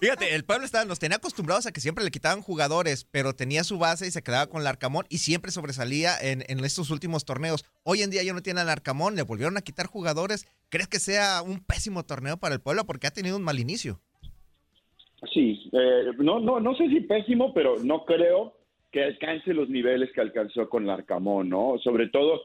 Fíjate, 0.00 0.34
el 0.34 0.46
pueblo 0.46 0.64
estaba, 0.64 0.86
nos 0.86 0.98
tenía 0.98 1.18
acostumbrados 1.18 1.66
a 1.66 1.72
que 1.72 1.82
siempre 1.82 2.02
le 2.02 2.10
quitaban 2.10 2.40
jugadores, 2.40 3.04
pero 3.04 3.34
tenía 3.34 3.62
su 3.62 3.78
base 3.78 4.06
y 4.06 4.10
se 4.12 4.22
quedaba 4.22 4.46
con 4.46 4.62
el 4.62 4.66
Arcamón 4.66 5.04
y 5.10 5.18
siempre 5.18 5.52
sobresalía 5.52 6.18
en, 6.18 6.44
en 6.48 6.64
estos 6.64 6.88
últimos 6.88 7.26
torneos. 7.26 7.66
Hoy 7.82 8.00
en 8.00 8.08
día 8.08 8.22
ya 8.22 8.32
no 8.32 8.40
tiene 8.40 8.62
al 8.62 8.70
Arcamón, 8.70 9.16
le 9.16 9.22
volvieron 9.22 9.58
a 9.58 9.60
quitar 9.60 9.84
jugadores. 9.86 10.46
¿Crees 10.70 10.88
que 10.88 10.98
sea 10.98 11.42
un 11.42 11.60
pésimo 11.60 12.06
torneo 12.06 12.38
para 12.38 12.54
el 12.54 12.62
pueblo? 12.62 12.86
Porque 12.86 13.06
ha 13.06 13.10
tenido 13.10 13.36
un 13.36 13.42
mal 13.42 13.60
inicio. 13.60 14.00
Sí, 15.32 15.70
eh, 15.72 16.12
no, 16.18 16.40
no, 16.40 16.60
no 16.60 16.74
sé 16.74 16.88
si 16.88 17.00
pésimo, 17.00 17.52
pero 17.54 17.76
no 17.82 18.04
creo 18.04 18.54
que 18.92 19.02
alcance 19.02 19.52
los 19.54 19.68
niveles 19.68 20.12
que 20.12 20.20
alcanzó 20.20 20.68
con 20.68 20.86
Larcamón, 20.86 21.48
¿no? 21.48 21.78
Sobre 21.82 22.08
todo 22.08 22.42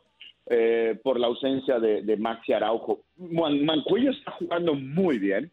eh, 0.49 0.97
por 1.03 1.19
la 1.19 1.27
ausencia 1.27 1.79
de, 1.79 2.17
Maxi 2.17 2.53
Araujo. 2.53 3.01
Man- 3.17 3.63
Mancuello 3.65 4.11
está 4.11 4.31
jugando 4.31 4.73
muy 4.73 5.19
bien, 5.19 5.51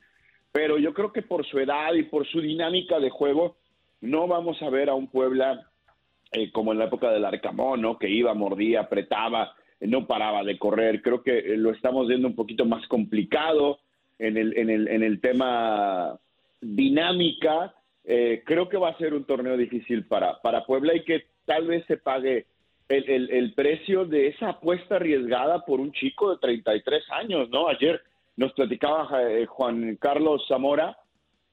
pero 0.53 0.79
yo 0.79 0.95
creo 0.95 1.13
que 1.13 1.23
por 1.23 1.45
su 1.47 1.59
edad 1.59 1.93
y 1.95 2.05
por 2.05 2.27
su 2.27 2.41
dinámica 2.41 2.99
de 2.99 3.11
juego, 3.11 3.57
no 4.01 4.27
vamos 4.29 4.63
a 4.63 4.71
ver 4.71 4.89
a 4.89 4.95
un 4.95 5.09
Puebla 5.09 5.69
eh, 6.33 6.51
como 6.53 6.73
en 6.73 6.79
la 6.79 6.85
época 6.87 7.11
del 7.11 7.25
Arcamón, 7.25 7.83
¿no? 7.83 7.99
Que 7.99 8.09
iba, 8.09 8.33
mordía, 8.35 8.81
apretaba, 8.83 9.55
no 9.81 10.07
paraba 10.07 10.45
de 10.45 10.57
correr. 10.59 11.03
Creo 11.03 11.23
que 11.23 11.39
eh, 11.39 11.57
lo 11.57 11.71
estamos 11.73 12.07
viendo 12.09 12.29
un 12.29 12.35
poquito 12.37 12.65
más 12.65 12.87
complicado 12.87 13.81
en 14.19 14.37
el, 14.37 14.57
en 14.57 14.71
el, 14.71 14.89
en 14.89 15.03
el 15.03 15.21
tema 15.21 16.19
dinámica. 16.61 17.75
Eh, 18.05 18.43
creo 18.47 18.69
que 18.69 18.79
va 18.79 18.91
a 18.91 18.99
ser 18.99 19.13
un 19.15 19.25
torneo 19.25 19.57
difícil 19.57 20.07
para, 20.07 20.41
para 20.41 20.65
Puebla 20.65 20.95
y 20.95 21.05
que 21.05 21.25
tal 21.45 21.67
vez 21.67 21.85
se 21.87 21.97
pague 21.99 22.47
el, 22.89 23.09
el- 23.11 23.31
el 23.31 23.53
precio 23.55 24.07
de 24.07 24.29
esa 24.29 24.51
apuesta 24.51 24.97
arriesgada 24.97 25.65
por 25.67 25.79
un 25.81 25.93
chico 25.93 26.31
de 26.31 26.39
33 26.39 27.05
años, 27.11 27.51
¿no? 27.51 27.69
Ayer 27.69 28.01
nos 28.37 28.53
platicaba 28.53 29.09
eh, 29.31 29.45
Juan 29.47 29.97
Carlos 30.01 30.45
Zamora, 30.49 30.97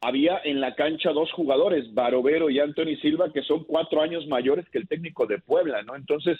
había 0.01 0.39
en 0.43 0.61
la 0.61 0.75
cancha 0.75 1.11
dos 1.11 1.31
jugadores, 1.33 1.91
Barovero 1.93 2.49
y 2.49 2.59
Anthony 2.59 2.95
Silva, 3.01 3.33
que 3.33 3.41
son 3.41 3.63
cuatro 3.63 4.01
años 4.01 4.27
mayores 4.27 4.69
que 4.69 4.77
el 4.77 4.87
técnico 4.87 5.25
de 5.25 5.39
Puebla, 5.39 5.81
¿no? 5.81 5.95
Entonces, 5.95 6.37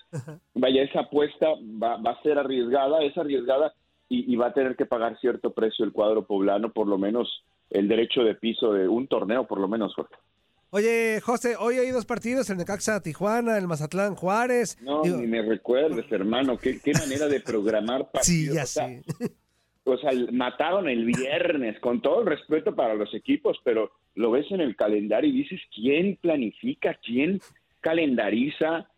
vaya, 0.54 0.84
esa 0.84 1.02
apuesta 1.02 1.48
va, 1.82 1.98
va 1.98 2.12
a 2.12 2.22
ser 2.22 2.38
arriesgada, 2.38 3.02
es 3.04 3.18
arriesgada 3.18 3.74
y, 4.08 4.32
y 4.32 4.36
va 4.36 4.48
a 4.48 4.54
tener 4.54 4.76
que 4.76 4.86
pagar 4.86 5.18
cierto 5.20 5.52
precio 5.52 5.84
el 5.84 5.92
cuadro 5.94 6.26
poblano, 6.26 6.72
por 6.72 6.88
lo 6.88 6.98
menos 6.98 7.44
el 7.70 7.88
derecho 7.88 8.24
de 8.24 8.36
piso 8.36 8.74
de 8.74 8.88
un 8.88 9.08
torneo, 9.08 9.46
por 9.48 9.60
lo 9.60 9.68
menos, 9.68 9.94
Jorge. 9.96 10.16
Oye, 10.72 11.22
José, 11.22 11.56
hoy 11.58 11.78
hay 11.78 11.90
dos 11.92 12.06
partidos, 12.06 12.50
el 12.50 12.58
Necaxa 12.58 13.02
Tijuana, 13.02 13.58
el 13.58 13.68
Mazatlán 13.68 14.16
Juárez. 14.16 14.78
No, 14.82 15.04
Digo, 15.04 15.18
ni 15.18 15.28
me 15.28 15.42
recuerdes, 15.42 16.12
hermano, 16.12 16.58
qué, 16.58 16.80
qué 16.84 16.92
manera 16.94 17.28
de 17.28 17.40
programar 17.40 18.12
partidos. 18.12 18.28
sí, 18.28 18.54
ya 18.54 18.64
o 18.64 18.66
sea, 18.66 18.90
o 19.86 19.98
sea, 19.98 20.12
mataron 20.32 20.90
el 20.90 21.06
viernes, 21.06 21.80
con 21.80 22.02
todo 22.02 22.22
el 22.22 22.28
respeto 22.28 22.76
para 22.76 22.96
los 22.96 23.14
equipos, 23.14 23.58
pero 23.64 23.92
lo 24.16 24.32
ves 24.32 24.48
en 24.52 24.60
el 24.60 24.76
calendario 24.76 25.30
y 25.30 25.44
dices, 25.44 25.62
¿quién 25.74 26.18
planifica, 26.20 26.96
quién 26.96 27.40
calendariza 27.82 28.90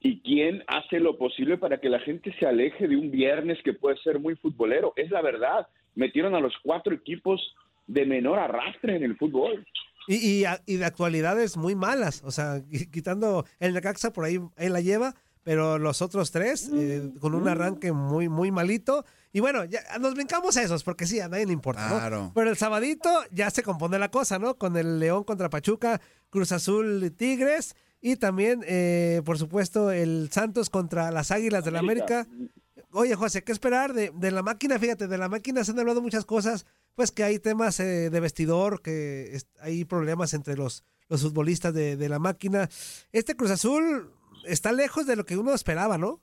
y 0.00 0.20
quién 0.20 0.64
hace 0.66 0.98
lo 0.98 1.16
posible 1.16 1.58
para 1.58 1.78
que 1.78 1.88
la 1.88 2.00
gente 2.00 2.34
se 2.38 2.46
aleje 2.46 2.88
de 2.88 2.96
un 2.96 3.10
viernes 3.10 3.58
que 3.62 3.72
puede 3.72 3.96
ser 3.98 4.18
muy 4.18 4.34
futbolero? 4.34 4.92
Es 4.96 5.10
la 5.10 5.22
verdad, 5.22 5.68
metieron 5.94 6.34
a 6.34 6.40
los 6.40 6.54
cuatro 6.62 6.92
equipos 6.92 7.54
de 7.86 8.06
menor 8.06 8.38
arrastre 8.38 8.96
en 8.96 9.02
el 9.02 9.16
fútbol. 9.16 9.66
Y, 10.08 10.44
y, 10.66 10.76
de 10.76 10.84
actualidades 10.84 11.56
muy 11.56 11.74
malas. 11.74 12.22
O 12.24 12.30
sea, 12.32 12.58
qui- 12.58 12.88
quitando 12.90 13.44
el 13.60 13.72
Necaxa 13.74 14.12
por 14.12 14.24
ahí, 14.24 14.40
ahí 14.56 14.68
la 14.68 14.80
lleva, 14.80 15.14
pero 15.44 15.78
los 15.78 16.02
otros 16.02 16.30
tres 16.30 16.70
eh, 16.74 17.10
con 17.20 17.34
un 17.34 17.48
arranque 17.48 17.92
muy, 17.92 18.28
muy 18.28 18.50
malito. 18.50 19.04
Y 19.32 19.40
bueno, 19.40 19.64
ya 19.64 19.80
nos 20.00 20.14
brincamos 20.14 20.56
a 20.56 20.62
esos, 20.62 20.84
porque 20.84 21.06
sí, 21.06 21.18
a 21.20 21.28
nadie 21.28 21.46
le 21.46 21.52
importa, 21.52 21.88
¿no? 21.88 21.94
Claro. 21.98 22.32
Pero 22.34 22.50
el 22.50 22.56
sabadito 22.56 23.08
ya 23.30 23.48
se 23.50 23.62
compone 23.62 23.98
la 23.98 24.10
cosa, 24.10 24.38
¿no? 24.38 24.56
Con 24.58 24.76
el 24.76 24.98
León 24.98 25.24
contra 25.24 25.48
Pachuca, 25.50 26.00
Cruz 26.30 26.52
Azul 26.52 27.12
Tigres 27.16 27.74
y 28.00 28.16
también, 28.16 28.62
eh, 28.66 29.22
por 29.24 29.38
supuesto, 29.38 29.90
el 29.92 30.28
Santos 30.32 30.68
contra 30.68 31.10
las 31.12 31.30
Águilas 31.30 31.64
del 31.64 31.76
América. 31.76 32.26
Oye, 32.90 33.14
José, 33.14 33.42
¿qué 33.42 33.52
esperar 33.52 33.94
de, 33.94 34.10
de 34.14 34.30
la 34.32 34.42
máquina? 34.42 34.78
Fíjate, 34.78 35.06
de 35.06 35.16
la 35.18 35.28
máquina 35.28 35.64
se 35.64 35.70
han 35.70 35.78
hablado 35.78 36.02
muchas 36.02 36.26
cosas, 36.26 36.66
pues 36.94 37.10
que 37.10 37.24
hay 37.24 37.38
temas 37.38 37.80
eh, 37.80 38.10
de 38.10 38.20
vestidor, 38.20 38.82
que 38.82 39.36
hay 39.60 39.84
problemas 39.84 40.34
entre 40.34 40.56
los, 40.56 40.84
los 41.08 41.22
futbolistas 41.22 41.74
de, 41.74 41.96
de 41.96 42.08
la 42.08 42.18
máquina. 42.18 42.68
Este 43.12 43.36
Cruz 43.36 43.50
Azul 43.50 44.10
está 44.44 44.72
lejos 44.72 45.06
de 45.06 45.16
lo 45.16 45.24
que 45.24 45.36
uno 45.36 45.52
esperaba, 45.54 45.98
¿no? 45.98 46.20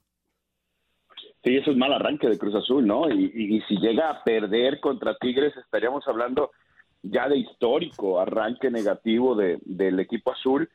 Sí, 1.43 1.55
eso 1.55 1.71
es 1.71 1.77
mal 1.77 1.93
arranque 1.93 2.27
de 2.27 2.38
Cruz 2.38 2.55
Azul, 2.55 2.86
¿no? 2.86 3.10
Y 3.10 3.63
si 3.67 3.77
llega 3.77 4.10
a 4.10 4.23
perder 4.23 4.82
contra 4.82 5.15
Tigres, 5.17 5.55
estaríamos 5.55 6.05
hablando 6.05 6.51
ya 7.01 7.29
de 7.29 7.38
histórico 7.38 8.19
arranque 8.19 8.69
negativo 8.69 9.36
de, 9.36 9.58
del 9.63 9.99
equipo 10.01 10.34
azul. 10.34 10.69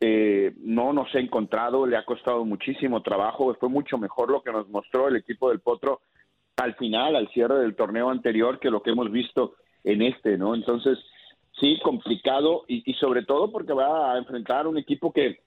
Eh, 0.00 0.52
no 0.58 0.92
nos 0.92 1.14
ha 1.14 1.18
encontrado, 1.18 1.86
le 1.86 1.96
ha 1.96 2.04
costado 2.04 2.44
muchísimo 2.44 3.02
trabajo, 3.02 3.54
fue 3.58 3.68
mucho 3.68 3.96
mejor 3.96 4.30
lo 4.30 4.42
que 4.42 4.52
nos 4.52 4.68
mostró 4.68 5.08
el 5.08 5.16
equipo 5.16 5.48
del 5.48 5.60
Potro 5.60 6.00
al 6.56 6.74
final, 6.74 7.16
al 7.16 7.28
cierre 7.28 7.58
del 7.58 7.74
torneo 7.74 8.10
anterior, 8.10 8.58
que 8.58 8.70
lo 8.70 8.82
que 8.82 8.90
hemos 8.90 9.10
visto 9.10 9.54
en 9.84 10.02
este, 10.02 10.38
¿no? 10.38 10.54
Entonces, 10.54 10.98
sí, 11.58 11.78
complicado 11.82 12.64
y, 12.68 12.88
y 12.90 12.94
sobre 12.94 13.22
todo 13.22 13.50
porque 13.50 13.72
va 13.72 14.14
a 14.14 14.18
enfrentar 14.18 14.66
un 14.66 14.78
equipo 14.78 15.12
que, 15.12 15.40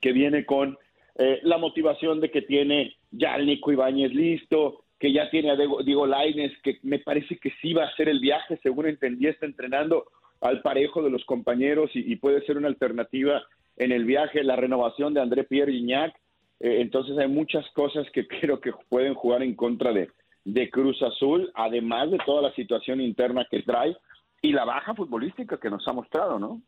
que 0.00 0.12
viene 0.12 0.44
con 0.44 0.78
eh, 1.16 1.40
la 1.42 1.58
motivación 1.58 2.20
de 2.20 2.30
que 2.30 2.42
tiene 2.42 2.96
ya 3.10 3.36
el 3.36 3.46
Nico 3.46 3.72
Ibáñez 3.72 4.12
listo, 4.12 4.84
que 4.98 5.12
ya 5.12 5.28
tiene 5.30 5.50
a 5.50 5.56
Diego, 5.56 5.82
Diego 5.82 6.06
Lainez, 6.06 6.52
que 6.62 6.78
me 6.82 6.98
parece 6.98 7.36
que 7.38 7.50
sí 7.60 7.72
va 7.72 7.84
a 7.84 7.88
hacer 7.88 8.08
el 8.08 8.20
viaje, 8.20 8.58
según 8.62 8.86
entendí, 8.86 9.26
está 9.26 9.46
entrenando 9.46 10.04
al 10.40 10.62
parejo 10.62 11.02
de 11.02 11.10
los 11.10 11.24
compañeros 11.24 11.90
y, 11.94 12.12
y 12.12 12.16
puede 12.16 12.44
ser 12.46 12.56
una 12.56 12.68
alternativa 12.68 13.42
en 13.76 13.92
el 13.92 14.04
viaje, 14.04 14.42
la 14.42 14.56
renovación 14.56 15.14
de 15.14 15.20
André 15.20 15.44
Pierre 15.44 15.72
Gignac. 15.72 16.14
Eh, 16.60 16.80
entonces 16.80 17.18
hay 17.18 17.28
muchas 17.28 17.68
cosas 17.70 18.06
que 18.12 18.26
creo 18.40 18.60
que 18.60 18.72
pueden 18.88 19.14
jugar 19.14 19.42
en 19.42 19.54
contra 19.54 19.92
de, 19.92 20.08
de 20.44 20.70
Cruz 20.70 21.00
Azul, 21.02 21.50
además 21.54 22.10
de 22.10 22.18
toda 22.26 22.42
la 22.42 22.54
situación 22.54 23.00
interna 23.00 23.46
que 23.50 23.62
trae 23.62 23.96
y 24.40 24.52
la 24.52 24.64
baja 24.64 24.94
futbolística 24.94 25.58
que 25.58 25.70
nos 25.70 25.86
ha 25.86 25.92
mostrado, 25.92 26.38
¿no? 26.38 26.60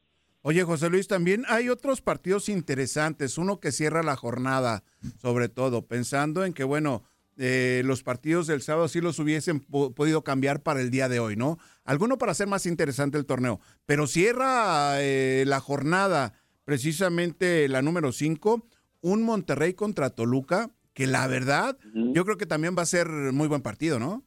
Oye, 0.43 0.63
José 0.63 0.91
Luis, 0.91 1.09
también 1.09 1.45
hay 1.49 1.71
otros 1.71 2.03
partidos 2.03 2.49
interesantes, 2.51 3.39
uno 3.39 3.61
que 3.61 3.73
cierra 3.73 4.03
la 4.03 4.15
jornada, 4.15 4.85
sobre 5.21 5.49
todo, 5.49 5.87
pensando 5.87 6.45
en 6.45 6.53
que, 6.53 6.65
bueno, 6.65 7.03
eh, 7.39 7.83
los 7.85 8.03
partidos 8.05 8.47
del 8.47 8.61
sábado 8.63 8.87
sí 8.87 9.01
los 9.01 9.19
hubiesen 9.19 9.59
po- 9.61 9.93
podido 9.93 10.23
cambiar 10.23 10.63
para 10.63 10.81
el 10.83 10.91
día 10.91 11.09
de 11.09 11.19
hoy, 11.19 11.35
¿no? 11.35 11.59
Alguno 11.85 12.19
para 12.19 12.33
hacer 12.33 12.47
más 12.47 12.67
interesante 12.67 13.19
el 13.19 13.27
torneo, 13.27 13.59
pero 13.87 14.07
cierra 14.07 15.01
eh, 15.03 15.45
la 15.47 15.59
jornada, 15.61 16.35
precisamente 16.65 17.67
la 17.69 17.81
número 17.83 18.13
5, 18.13 18.67
un 19.01 19.23
Monterrey 19.23 19.73
contra 19.75 20.11
Toluca, 20.11 20.71
que 20.95 21.07
la 21.07 21.27
verdad, 21.27 21.77
yo 21.93 22.25
creo 22.25 22.37
que 22.37 22.47
también 22.47 22.75
va 22.79 22.83
a 22.83 22.87
ser 22.87 23.09
muy 23.09 23.49
buen 23.49 23.63
partido, 23.63 23.99
¿no? 23.99 24.23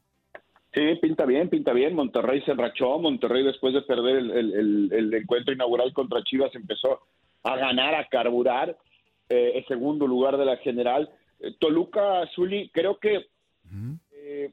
Sí, 0.73 0.81
pinta 1.01 1.25
bien, 1.25 1.49
pinta 1.49 1.71
bien. 1.73 1.95
Monterrey 1.95 2.41
se 2.43 2.51
enrachó. 2.51 2.99
Monterrey, 2.99 3.43
después 3.43 3.73
de 3.73 3.81
perder 3.81 4.17
el, 4.17 4.31
el- 4.31 4.53
el- 4.53 4.89
el 4.93 5.13
encuentro 5.13 5.53
inaugural 5.53 5.91
contra 5.93 6.21
Chivas, 6.23 6.53
empezó 6.53 6.99
a 7.43 7.55
ganar, 7.55 7.95
a 7.95 8.07
carburar 8.09 8.77
eh, 9.29 9.53
el 9.55 9.65
segundo 9.65 10.05
lugar 10.07 10.37
de 10.37 10.45
la 10.45 10.57
general. 10.57 11.09
Eh, 11.39 11.55
Toluca, 11.59 12.27
Zuli, 12.35 12.69
creo 12.73 12.99
que 12.99 13.25
eh, 14.13 14.51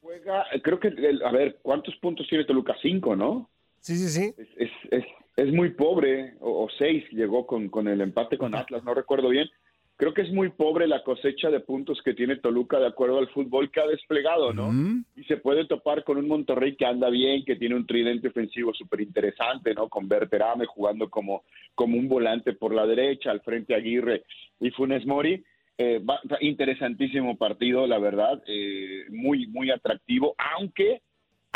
juega, 0.00 0.44
creo 0.62 0.80
que, 0.80 0.88
el- 0.88 1.22
a 1.24 1.30
ver, 1.30 1.58
¿cuántos 1.62 1.94
puntos 1.96 2.26
tiene 2.28 2.44
Toluca? 2.44 2.74
Cinco, 2.82 3.14
¿no? 3.14 3.50
Sí, 3.80 3.96
sí, 3.96 4.08
sí. 4.08 4.34
Es, 4.38 4.48
es, 4.56 4.70
es, 4.90 5.04
es 5.36 5.52
muy 5.52 5.70
pobre, 5.70 6.34
o, 6.40 6.64
o 6.64 6.68
seis 6.78 7.04
llegó 7.12 7.46
con, 7.46 7.68
con 7.68 7.86
el 7.86 8.00
empate 8.00 8.38
con 8.38 8.54
Atlas, 8.54 8.82
no 8.84 8.94
recuerdo 8.94 9.28
bien. 9.28 9.48
Creo 9.96 10.12
que 10.12 10.22
es 10.22 10.32
muy 10.32 10.48
pobre 10.50 10.88
la 10.88 11.04
cosecha 11.04 11.50
de 11.50 11.60
puntos 11.60 12.02
que 12.04 12.14
tiene 12.14 12.36
Toluca 12.36 12.80
de 12.80 12.88
acuerdo 12.88 13.18
al 13.18 13.28
fútbol 13.28 13.70
que 13.70 13.80
ha 13.80 13.86
desplegado, 13.86 14.52
¿no? 14.52 14.70
Y 15.16 15.22
se 15.24 15.36
puede 15.36 15.66
topar 15.66 16.02
con 16.02 16.16
un 16.16 16.26
Monterrey 16.26 16.74
que 16.74 16.84
anda 16.84 17.08
bien, 17.10 17.44
que 17.44 17.54
tiene 17.54 17.76
un 17.76 17.86
tridente 17.86 18.26
ofensivo 18.28 18.74
súper 18.74 19.02
interesante, 19.02 19.72
¿no? 19.72 19.88
Con 19.88 20.08
Berterame 20.08 20.66
jugando 20.66 21.08
como, 21.08 21.44
como 21.76 21.96
un 21.96 22.08
volante 22.08 22.54
por 22.54 22.74
la 22.74 22.86
derecha, 22.86 23.30
al 23.30 23.40
frente 23.42 23.74
Aguirre 23.74 24.24
y 24.58 24.70
Funes 24.70 25.06
Mori. 25.06 25.44
Eh, 25.78 26.00
va- 26.00 26.20
interesantísimo 26.40 27.36
partido, 27.36 27.86
la 27.86 27.98
verdad, 27.98 28.42
eh, 28.46 29.04
muy, 29.10 29.46
muy 29.48 29.70
atractivo, 29.70 30.34
aunque 30.56 31.02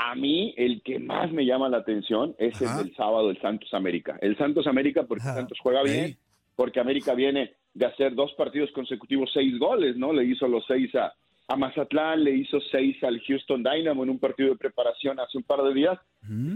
A 0.00 0.14
mí, 0.14 0.54
el 0.56 0.80
que 0.82 1.00
más 1.00 1.32
me 1.32 1.44
llama 1.44 1.68
la 1.68 1.78
atención 1.78 2.32
es 2.38 2.54
el 2.62 2.68
del 2.84 2.94
sábado, 2.94 3.30
el 3.30 3.40
Santos 3.40 3.74
América. 3.74 4.16
El 4.22 4.36
Santos 4.38 4.68
América, 4.68 5.02
porque 5.02 5.24
Santos 5.34 5.58
juega 5.60 5.82
bien, 5.82 6.16
porque 6.58 6.80
América 6.80 7.14
viene 7.14 7.52
de 7.72 7.86
hacer 7.86 8.16
dos 8.16 8.34
partidos 8.34 8.72
consecutivos, 8.72 9.30
seis 9.32 9.56
goles, 9.60 9.96
¿no? 9.96 10.12
Le 10.12 10.24
hizo 10.24 10.48
los 10.48 10.66
seis 10.66 10.92
a, 10.96 11.14
a 11.46 11.54
Mazatlán, 11.54 12.24
le 12.24 12.32
hizo 12.32 12.60
seis 12.72 13.00
al 13.04 13.20
Houston 13.20 13.62
Dynamo 13.62 14.02
en 14.02 14.10
un 14.10 14.18
partido 14.18 14.48
de 14.50 14.56
preparación 14.56 15.20
hace 15.20 15.38
un 15.38 15.44
par 15.44 15.62
de 15.62 15.72
días. 15.72 15.96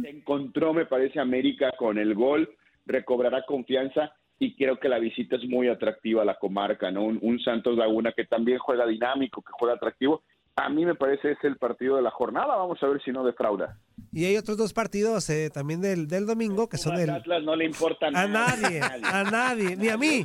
Se 0.02 0.10
encontró, 0.10 0.74
me 0.74 0.86
parece, 0.86 1.20
América 1.20 1.70
con 1.78 1.98
el 1.98 2.14
gol, 2.14 2.50
recobrará 2.84 3.44
confianza 3.46 4.12
y 4.40 4.56
creo 4.56 4.80
que 4.80 4.88
la 4.88 4.98
visita 4.98 5.36
es 5.36 5.44
muy 5.44 5.68
atractiva 5.68 6.22
a 6.22 6.24
la 6.24 6.34
comarca, 6.34 6.90
¿no? 6.90 7.04
Un, 7.04 7.20
un 7.22 7.38
Santos 7.38 7.78
Laguna 7.78 8.10
que 8.10 8.24
también 8.24 8.58
juega 8.58 8.84
dinámico, 8.88 9.40
que 9.40 9.52
juega 9.52 9.76
atractivo 9.76 10.24
a 10.54 10.68
mí 10.68 10.84
me 10.84 10.94
parece 10.94 11.32
es 11.32 11.38
el 11.44 11.56
partido 11.56 11.96
de 11.96 12.02
la 12.02 12.10
jornada. 12.10 12.56
Vamos 12.56 12.78
a 12.82 12.86
ver 12.86 13.02
si 13.02 13.10
no 13.10 13.24
defrauda. 13.24 13.78
Y 14.12 14.26
hay 14.26 14.36
otros 14.36 14.58
dos 14.58 14.74
partidos 14.74 15.28
eh, 15.30 15.48
también 15.48 15.80
del, 15.80 16.06
del 16.06 16.26
domingo 16.26 16.68
que 16.68 16.76
son 16.76 16.98
el... 16.98 17.08
Atlas 17.08 17.42
no 17.42 17.56
le 17.56 17.64
importa 17.64 18.08
a 18.08 18.26
nadie, 18.26 18.80
a 18.82 19.24
nadie, 19.24 19.76
ni 19.76 19.88
a 19.88 19.96
mí. 19.96 20.24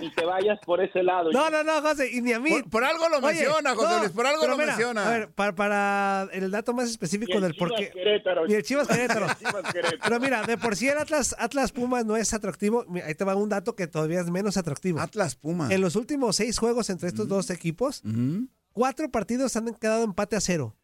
Ni 0.00 0.10
te 0.12 0.24
vayas 0.24 0.58
por 0.64 0.82
ese 0.82 1.02
lado. 1.02 1.30
No, 1.30 1.50
no, 1.50 1.62
no, 1.62 1.82
José, 1.82 2.10
y 2.10 2.22
ni 2.22 2.32
a 2.32 2.40
mí. 2.40 2.62
Por, 2.70 2.84
algo 2.84 3.08
lo 3.10 3.20
menciona, 3.20 3.74
José 3.74 3.98
Luis, 4.00 4.12
por 4.12 4.26
algo 4.26 4.46
lo 4.46 4.56
menciona. 4.56 5.06
A 5.06 5.10
ver, 5.10 5.28
para, 5.30 5.54
para, 5.54 6.28
el 6.32 6.50
dato 6.50 6.72
más 6.72 6.88
específico 6.88 7.38
del 7.40 7.54
por 7.54 7.74
qué. 7.74 7.92
Ni 8.48 8.54
el 8.54 8.62
Chivas 8.64 8.88
Querétaro. 8.88 9.26
Pero 10.02 10.20
mira, 10.20 10.42
de 10.42 10.56
por 10.56 10.76
sí 10.76 10.88
el 10.88 10.96
Atlas, 10.96 11.36
Atlas 11.38 11.72
Pumas 11.72 12.06
no 12.06 12.16
es 12.16 12.32
atractivo. 12.32 12.86
Ahí 13.04 13.14
te 13.14 13.24
va 13.24 13.36
un 13.36 13.50
dato 13.50 13.74
que 13.74 13.86
todavía 13.86 14.20
es 14.20 14.30
menos 14.30 14.56
atractivo. 14.56 15.00
Atlas 15.00 15.36
Pumas. 15.36 15.70
En 15.70 15.82
los 15.82 15.96
últimos 15.96 16.36
seis 16.36 16.58
juegos 16.58 16.88
entre 16.88 17.08
estos 17.08 17.28
dos 17.28 17.50
equipos, 17.50 18.02
cuatro 18.76 19.10
partidos 19.10 19.56
han 19.56 19.72
quedado 19.74 20.04
empate 20.04 20.36
a 20.36 20.40
cero. 20.42 20.76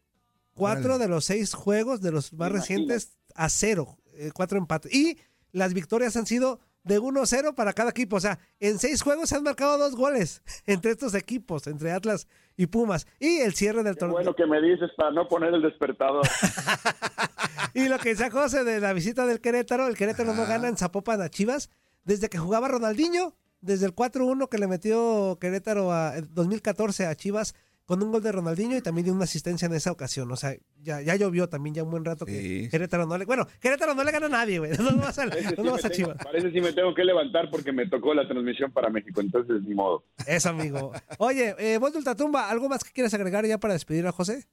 Cuatro 0.55 0.97
de 0.97 1.07
los 1.07 1.25
seis 1.25 1.53
juegos 1.53 2.01
de 2.01 2.11
los 2.11 2.33
más 2.33 2.51
recientes 2.51 3.19
a 3.35 3.49
cero. 3.49 3.97
eh, 4.13 4.31
cuatro 4.33 4.57
empates. 4.57 4.91
Y 4.91 5.19
las 5.51 5.75
victorias 5.75 6.17
han 6.17 6.25
sido 6.25 6.59
de 6.83 6.99
1-0 6.99 7.53
para 7.53 7.73
cada 7.73 7.91
equipo. 7.91 8.15
O 8.15 8.19
sea, 8.19 8.39
en 8.59 8.79
seis 8.79 9.03
juegos 9.03 9.29
se 9.29 9.35
han 9.35 9.43
marcado 9.43 9.77
dos 9.77 9.95
goles 9.95 10.41
entre 10.65 10.89
estos 10.91 11.13
equipos, 11.13 11.67
entre 11.67 11.91
Atlas 11.91 12.27
y 12.57 12.65
Pumas. 12.65 13.05
Y 13.19 13.41
el 13.41 13.53
cierre 13.53 13.83
del 13.83 13.95
torneo. 13.95 14.15
Bueno, 14.15 14.33
que 14.35 14.47
me 14.47 14.59
dices 14.59 14.89
para 14.97 15.11
no 15.11 15.27
poner 15.27 15.53
el 15.53 15.61
despertador. 15.61 16.27
Y 17.75 17.87
lo 17.87 17.97
que 17.97 18.09
decía 18.09 18.29
José 18.29 18.63
de 18.63 18.79
la 18.79 18.93
visita 18.93 19.25
del 19.25 19.41
Querétaro, 19.41 19.87
el 19.87 19.97
Querétaro 19.97 20.35
no 20.35 20.45
gana 20.45 20.67
en 20.67 20.77
Zapopan 20.77 21.19
a 21.23 21.29
Chivas 21.29 21.71
desde 22.03 22.29
que 22.29 22.37
jugaba 22.37 22.67
Ronaldinho, 22.67 23.35
desde 23.61 23.87
el 23.87 23.95
4-1 23.95 24.47
que 24.47 24.59
le 24.59 24.67
metió 24.67 25.39
Querétaro 25.41 25.91
a 25.91 26.17
en 26.17 26.31
2014 26.35 27.07
a 27.07 27.15
Chivas 27.15 27.55
con 27.85 28.01
un 28.01 28.11
gol 28.11 28.23
de 28.23 28.31
Ronaldinho 28.31 28.77
y 28.77 28.81
también 28.81 29.05
dio 29.05 29.13
una 29.13 29.25
asistencia 29.25 29.65
en 29.65 29.73
esa 29.73 29.91
ocasión. 29.91 30.31
O 30.31 30.35
sea, 30.35 30.55
ya, 30.81 31.01
ya 31.01 31.15
llovió 31.15 31.49
también 31.49 31.75
ya 31.75 31.83
un 31.83 31.91
buen 31.91 32.05
rato 32.05 32.25
que 32.25 32.67
Querétaro 32.71 33.05
no 33.05 33.17
le... 33.17 33.25
Bueno, 33.25 33.45
Querétaro 33.59 33.93
no 33.93 34.03
le 34.03 34.11
gana 34.11 34.27
a 34.27 34.29
nadie, 34.29 34.59
güey. 34.59 34.71
No 34.77 34.95
vas 34.97 35.19
a, 35.19 35.27
Parece 35.27 35.55
no 35.57 35.63
sí 35.63 35.69
vas 35.69 35.85
a 35.85 35.89
me 35.89 35.95
tengo- 35.95 35.95
Chivas. 35.95 36.17
Parece 36.23 36.51
si 36.51 36.61
me 36.61 36.71
tengo 36.73 36.93
que 36.93 37.03
levantar 37.03 37.49
porque 37.51 37.71
me 37.71 37.87
tocó 37.87 38.13
la 38.13 38.27
transmisión 38.27 38.71
para 38.71 38.89
México, 38.89 39.19
entonces 39.21 39.61
ni 39.63 39.75
modo. 39.75 40.05
Eso, 40.25 40.49
amigo. 40.49 40.91
Oye, 41.17 41.55
eh, 41.59 41.77
vos 41.77 41.91
de 41.91 41.97
Ultratumba, 41.97 42.49
¿algo 42.49 42.69
más 42.69 42.83
que 42.83 42.91
quieras 42.91 43.13
agregar 43.13 43.45
ya 43.45 43.57
para 43.57 43.73
despedir 43.73 44.07
a 44.07 44.11
José? 44.11 44.45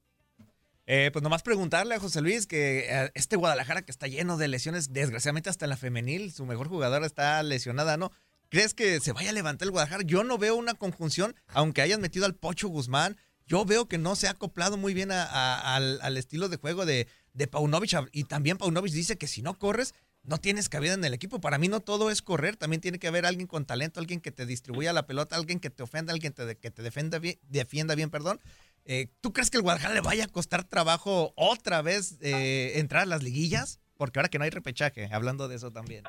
Eh, 0.87 1.11
pues 1.12 1.22
nomás 1.22 1.43
preguntarle 1.45 1.95
a 1.95 2.01
José 2.01 2.20
Luis 2.20 2.49
que 2.49 2.87
eh, 2.89 3.11
este 3.14 3.37
Guadalajara 3.37 3.83
que 3.83 3.93
está 3.93 4.09
lleno 4.09 4.37
de 4.37 4.49
lesiones, 4.49 4.93
desgraciadamente 4.93 5.49
hasta 5.49 5.64
en 5.66 5.70
la 5.70 5.76
femenil, 5.76 6.33
su 6.33 6.45
mejor 6.47 6.66
jugadora 6.68 7.07
está 7.07 7.41
lesionada, 7.45 7.97
¿no? 7.97 8.11
¿Crees 8.51 8.74
que 8.74 8.98
se 9.01 9.12
vaya 9.12 9.30
a 9.30 9.32
levantar 9.32 9.66
el 9.66 9.70
Guadalajara? 9.72 10.03
Yo 10.05 10.24
no 10.24 10.36
veo 10.36 10.57
una 10.57 10.74
conjunción, 10.74 11.34
aunque 11.48 11.82
hayan 11.82 12.01
metido 12.01 12.26
al 12.26 12.34
Pocho 12.34 12.68
Guzmán, 12.68 13.16
yo 13.46 13.64
veo 13.64 13.86
que 13.88 13.96
no 13.98 14.16
se 14.16 14.26
ha 14.26 14.32
acoplado 14.32 14.76
muy 14.76 14.92
bien 14.92 15.11
al, 15.12 16.01
al 16.03 16.16
estilo 16.16 16.48
de 16.48 16.57
juego 16.57 16.84
de, 16.84 17.07
de 17.32 17.46
Paunovic. 17.46 17.92
Y 18.12 18.24
también 18.24 18.59
Paunovic 18.59 18.92
dice 18.92 19.16
que 19.18 19.26
si 19.28 19.42
no 19.42 19.59
corres, 19.59 19.94
no 20.22 20.38
tienes 20.38 20.68
cabida 20.68 20.94
en 20.94 21.05
el 21.05 21.14
equipo. 21.14 21.40
Para 21.40 21.59
mí 21.59 21.68
no 21.68 21.80
todo 21.80 22.11
es 22.11 22.22
correr, 22.22 22.57
también 22.57 22.80
tiene 22.80 22.98
que 22.98 23.09
haber 23.09 23.24
alguien 23.24 23.46
con 23.46 23.64
talento, 23.64 24.01
alguien 24.01 24.20
que 24.20 24.32
te 24.32 24.46
distribuya 24.46 24.92
la 24.92 25.07
pelota, 25.07 25.36
alguien 25.36 25.61
que 25.61 25.70
te 25.70 25.82
ofenda, 25.82 26.12
alguien 26.12 26.32
te- 26.32 26.57
que 26.59 26.70
te 26.70 26.82
defienda 26.82 27.18
bien, 27.20 27.38
defienda 27.48 27.94
bien, 27.94 28.11
perdón. 28.11 28.40
Eh, 28.84 29.09
¿Tú 29.20 29.32
crees 29.32 29.51
que 29.51 29.57
el 29.59 29.62
Guadalajara 29.62 29.94
le 29.94 30.01
vaya 30.01 30.24
a 30.24 30.28
costar 30.28 30.64
trabajo 30.64 31.32
otra 31.36 31.82
vez 31.82 32.16
eh, 32.20 32.72
entrar 32.76 33.03
a 33.03 33.07
las 33.07 33.22
liguillas? 33.22 33.78
Porque 33.96 34.18
ahora 34.18 34.28
que 34.28 34.38
no 34.38 34.44
hay 34.44 34.51
repechaje, 34.51 35.09
hablando 35.12 35.46
de 35.48 35.57
eso 35.57 35.70
también. 35.70 36.05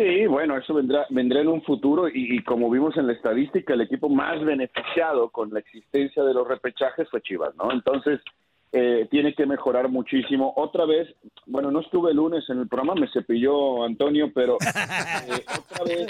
Sí, 0.00 0.26
bueno, 0.26 0.56
eso 0.56 0.72
vendrá, 0.72 1.06
vendrá 1.10 1.42
en 1.42 1.48
un 1.48 1.60
futuro 1.60 2.08
y, 2.08 2.36
y 2.36 2.42
como 2.42 2.70
vimos 2.70 2.96
en 2.96 3.06
la 3.06 3.12
estadística, 3.12 3.74
el 3.74 3.82
equipo 3.82 4.08
más 4.08 4.42
beneficiado 4.42 5.28
con 5.28 5.52
la 5.52 5.58
existencia 5.58 6.24
de 6.24 6.32
los 6.32 6.48
repechajes 6.48 7.06
fue 7.10 7.20
Chivas, 7.20 7.54
¿no? 7.56 7.70
Entonces, 7.70 8.18
eh, 8.72 9.08
tiene 9.10 9.34
que 9.34 9.44
mejorar 9.44 9.90
muchísimo. 9.90 10.54
Otra 10.56 10.86
vez, 10.86 11.14
bueno, 11.44 11.70
no 11.70 11.80
estuve 11.80 12.12
el 12.12 12.16
lunes 12.16 12.48
en 12.48 12.60
el 12.60 12.68
programa, 12.68 12.94
me 12.94 13.08
cepilló 13.08 13.84
Antonio, 13.84 14.30
pero 14.34 14.56
eh, 15.28 15.44
otra 15.58 15.84
vez, 15.84 16.06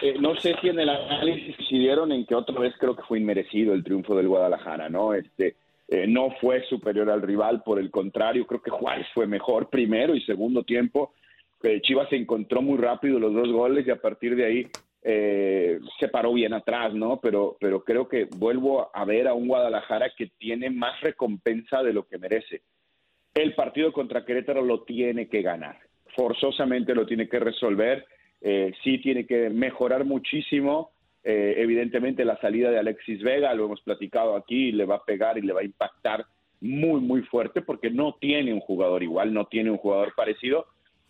eh, 0.00 0.16
no 0.18 0.34
sé 0.36 0.54
si 0.62 0.70
en 0.70 0.80
el 0.80 0.88
análisis 0.88 1.54
decidieron 1.58 2.12
en 2.12 2.24
que 2.24 2.34
otra 2.34 2.58
vez 2.58 2.72
creo 2.78 2.96
que 2.96 3.02
fue 3.02 3.18
inmerecido 3.18 3.74
el 3.74 3.84
triunfo 3.84 4.16
del 4.16 4.28
Guadalajara, 4.28 4.88
¿no? 4.88 5.12
Este, 5.12 5.56
eh, 5.88 6.06
no 6.08 6.30
fue 6.40 6.64
superior 6.64 7.10
al 7.10 7.20
rival, 7.20 7.62
por 7.62 7.78
el 7.78 7.90
contrario, 7.90 8.46
creo 8.46 8.62
que 8.62 8.70
Juárez 8.70 9.06
fue 9.12 9.26
mejor 9.26 9.68
primero 9.68 10.14
y 10.14 10.22
segundo 10.22 10.62
tiempo. 10.62 11.12
Eh, 11.66 11.80
Chivas 11.80 12.08
se 12.08 12.16
encontró 12.16 12.62
muy 12.62 12.78
rápido 12.78 13.18
los 13.18 13.34
dos 13.34 13.50
goles 13.50 13.84
y 13.86 13.90
a 13.90 14.00
partir 14.00 14.36
de 14.36 14.44
ahí 14.44 14.66
eh, 15.02 15.80
se 15.98 16.06
paró 16.06 16.32
bien 16.32 16.52
atrás, 16.52 16.94
¿no? 16.94 17.18
Pero, 17.20 17.56
pero 17.58 17.82
creo 17.82 18.08
que 18.08 18.28
vuelvo 18.36 18.88
a 18.94 19.04
ver 19.04 19.26
a 19.26 19.34
un 19.34 19.48
Guadalajara 19.48 20.10
que 20.16 20.28
tiene 20.38 20.70
más 20.70 21.00
recompensa 21.00 21.82
de 21.82 21.92
lo 21.92 22.06
que 22.06 22.18
merece. 22.18 22.62
El 23.34 23.54
partido 23.56 23.92
contra 23.92 24.24
Querétaro 24.24 24.62
lo 24.62 24.84
tiene 24.84 25.28
que 25.28 25.42
ganar, 25.42 25.76
forzosamente 26.14 26.94
lo 26.94 27.04
tiene 27.04 27.28
que 27.28 27.40
resolver, 27.40 28.06
eh, 28.40 28.72
sí 28.84 28.98
tiene 28.98 29.26
que 29.26 29.50
mejorar 29.50 30.04
muchísimo. 30.04 30.92
Eh, 31.24 31.54
evidentemente 31.58 32.24
la 32.24 32.40
salida 32.40 32.70
de 32.70 32.78
Alexis 32.78 33.22
Vega, 33.22 33.52
lo 33.54 33.64
hemos 33.64 33.80
platicado 33.80 34.36
aquí, 34.36 34.70
le 34.70 34.84
va 34.84 34.96
a 34.96 35.04
pegar 35.04 35.36
y 35.36 35.42
le 35.42 35.52
va 35.52 35.62
a 35.62 35.64
impactar 35.64 36.24
muy, 36.60 37.00
muy 37.00 37.22
fuerte 37.22 37.60
porque 37.60 37.90
no 37.90 38.14
tiene 38.20 38.52
un 38.52 38.60
jugador 38.60 39.02
igual, 39.02 39.34
no 39.34 39.46
tiene 39.46 39.72
un 39.72 39.78
jugador 39.78 40.14
parecido. 40.14 40.66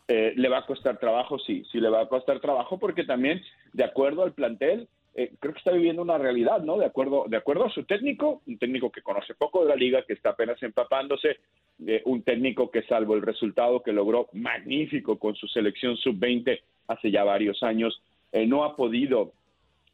Eh, 0.08 0.34
¿Le 0.36 0.48
va 0.48 0.58
a 0.58 0.66
costar 0.66 0.98
trabajo? 1.00 1.38
Sí, 1.38 1.64
sí 1.72 1.80
le 1.80 1.88
va 1.88 2.02
a 2.02 2.08
costar 2.08 2.38
trabajo 2.40 2.78
porque 2.78 3.04
también, 3.04 3.42
de 3.72 3.84
acuerdo 3.84 4.22
al 4.22 4.34
plantel, 4.34 4.88
eh, 5.14 5.32
creo 5.40 5.52
que 5.54 5.58
está 5.58 5.72
viviendo 5.72 6.02
una 6.02 6.18
realidad, 6.18 6.60
¿no? 6.62 6.78
De 6.78 6.84
acuerdo, 6.86 7.24
de 7.28 7.36
acuerdo 7.38 7.64
a 7.64 7.70
su 7.70 7.84
técnico, 7.84 8.42
un 8.46 8.58
técnico 8.58 8.92
que 8.92 9.02
conoce 9.02 9.34
poco 9.34 9.62
de 9.62 9.68
la 9.70 9.74
liga, 9.76 10.02
que 10.02 10.12
está 10.12 10.30
apenas 10.30 10.62
empapándose, 10.62 11.38
un 12.04 12.22
técnico 12.22 12.70
que 12.70 12.82
salvo 12.84 13.14
el 13.14 13.22
resultado 13.22 13.82
que 13.82 13.92
logró 13.92 14.28
magnífico 14.32 15.18
con 15.18 15.34
su 15.34 15.46
selección 15.48 15.96
sub-20 15.96 16.60
hace 16.88 17.10
ya 17.10 17.22
varios 17.24 17.62
años, 17.62 18.00
eh, 18.32 18.46
no 18.46 18.64
ha 18.64 18.76
podido 18.76 19.32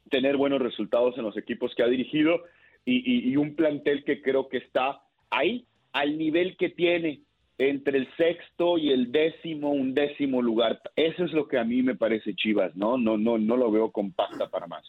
tener 0.09 0.37
buenos 0.37 0.61
resultados 0.61 1.17
en 1.17 1.23
los 1.23 1.35
equipos 1.37 1.73
que 1.75 1.83
ha 1.83 1.87
dirigido 1.87 2.41
y, 2.85 2.97
y- 2.97 3.31
y 3.31 3.35
un 3.37 3.55
plantel 3.55 4.03
que 4.03 4.21
creo 4.21 4.47
que 4.47 4.57
está 4.57 5.01
ahí, 5.29 5.65
al 5.91 6.17
nivel 6.17 6.55
que 6.57 6.69
tiene 6.69 7.21
entre 7.57 7.97
el 7.99 8.07
sexto 8.17 8.77
y 8.77 8.91
el 8.91 9.11
décimo, 9.11 9.71
un 9.71 9.93
décimo 9.93 10.41
lugar. 10.41 10.81
Eso 10.95 11.23
es 11.25 11.31
lo 11.33 11.47
que 11.47 11.57
a 11.59 11.63
mí 11.63 11.81
me 11.83 11.95
parece 11.95 12.35
Chivas, 12.35 12.75
¿no? 12.75 12.97
No, 12.97 13.17
no, 13.17 13.37
no 13.37 13.57
lo 13.57 13.71
veo 13.71 13.91
compacta 13.91 14.49
para 14.49 14.67
más. 14.67 14.83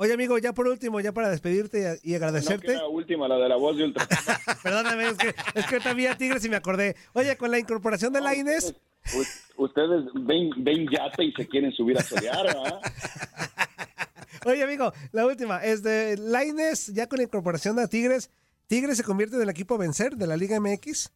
Oye, 0.00 0.12
amigo, 0.12 0.38
ya 0.38 0.52
por 0.52 0.68
último, 0.68 1.00
ya 1.00 1.12
para 1.12 1.28
despedirte 1.28 1.98
y 2.04 2.14
agradecerte. 2.14 2.74
La 2.74 2.86
última, 2.86 3.26
la 3.26 3.36
de 3.36 3.48
la 3.48 3.56
voz 3.56 3.76
de 3.76 3.84
Ultra. 3.84 4.06
Perdóname, 4.62 5.08
es 5.08 5.16
que, 5.18 5.28
es 5.54 5.66
que 5.66 5.74
ahorita 5.74 5.92
vi 5.94 6.06
a 6.06 6.16
Tigres 6.16 6.44
y 6.44 6.48
me 6.48 6.56
acordé. 6.56 6.94
Oye, 7.14 7.36
con 7.36 7.50
la 7.50 7.58
incorporación 7.58 8.12
de 8.12 8.20
Laines, 8.20 8.74
U- 9.16 9.64
Ustedes 9.64 10.04
ven, 10.14 10.50
ven 10.58 10.86
yate 10.88 11.24
y 11.24 11.32
se 11.32 11.48
quieren 11.48 11.72
subir 11.72 11.98
a 11.98 12.02
solear, 12.02 12.44
¿verdad? 12.46 12.80
Oye, 14.46 14.62
amigo, 14.62 14.92
la 15.12 15.26
última. 15.26 15.64
Es 15.64 15.82
de 15.82 16.16
Laines, 16.16 16.86
ya 16.94 17.08
con 17.08 17.16
la 17.18 17.24
incorporación 17.24 17.74
de 17.76 17.88
Tigres, 17.88 18.30
¿Tigres 18.68 18.98
se 18.98 19.02
convierte 19.04 19.36
en 19.36 19.42
el 19.42 19.48
equipo 19.48 19.74
a 19.74 19.78
vencer 19.78 20.14
de 20.16 20.26
la 20.26 20.36
Liga 20.36 20.60
MX? 20.60 21.10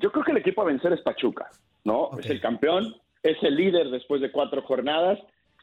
Yo 0.00 0.10
creo 0.10 0.24
que 0.24 0.32
el 0.32 0.38
equipo 0.38 0.62
a 0.62 0.66
vencer 0.66 0.92
es 0.92 1.00
Pachuca, 1.02 1.48
¿no? 1.84 2.10
Es 2.18 2.26
el 2.32 2.40
campeón, 2.40 2.94
es 3.22 3.36
el 3.42 3.54
líder 3.56 3.90
después 3.90 4.20
de 4.20 4.30
cuatro 4.32 4.62
jornadas 4.62 5.18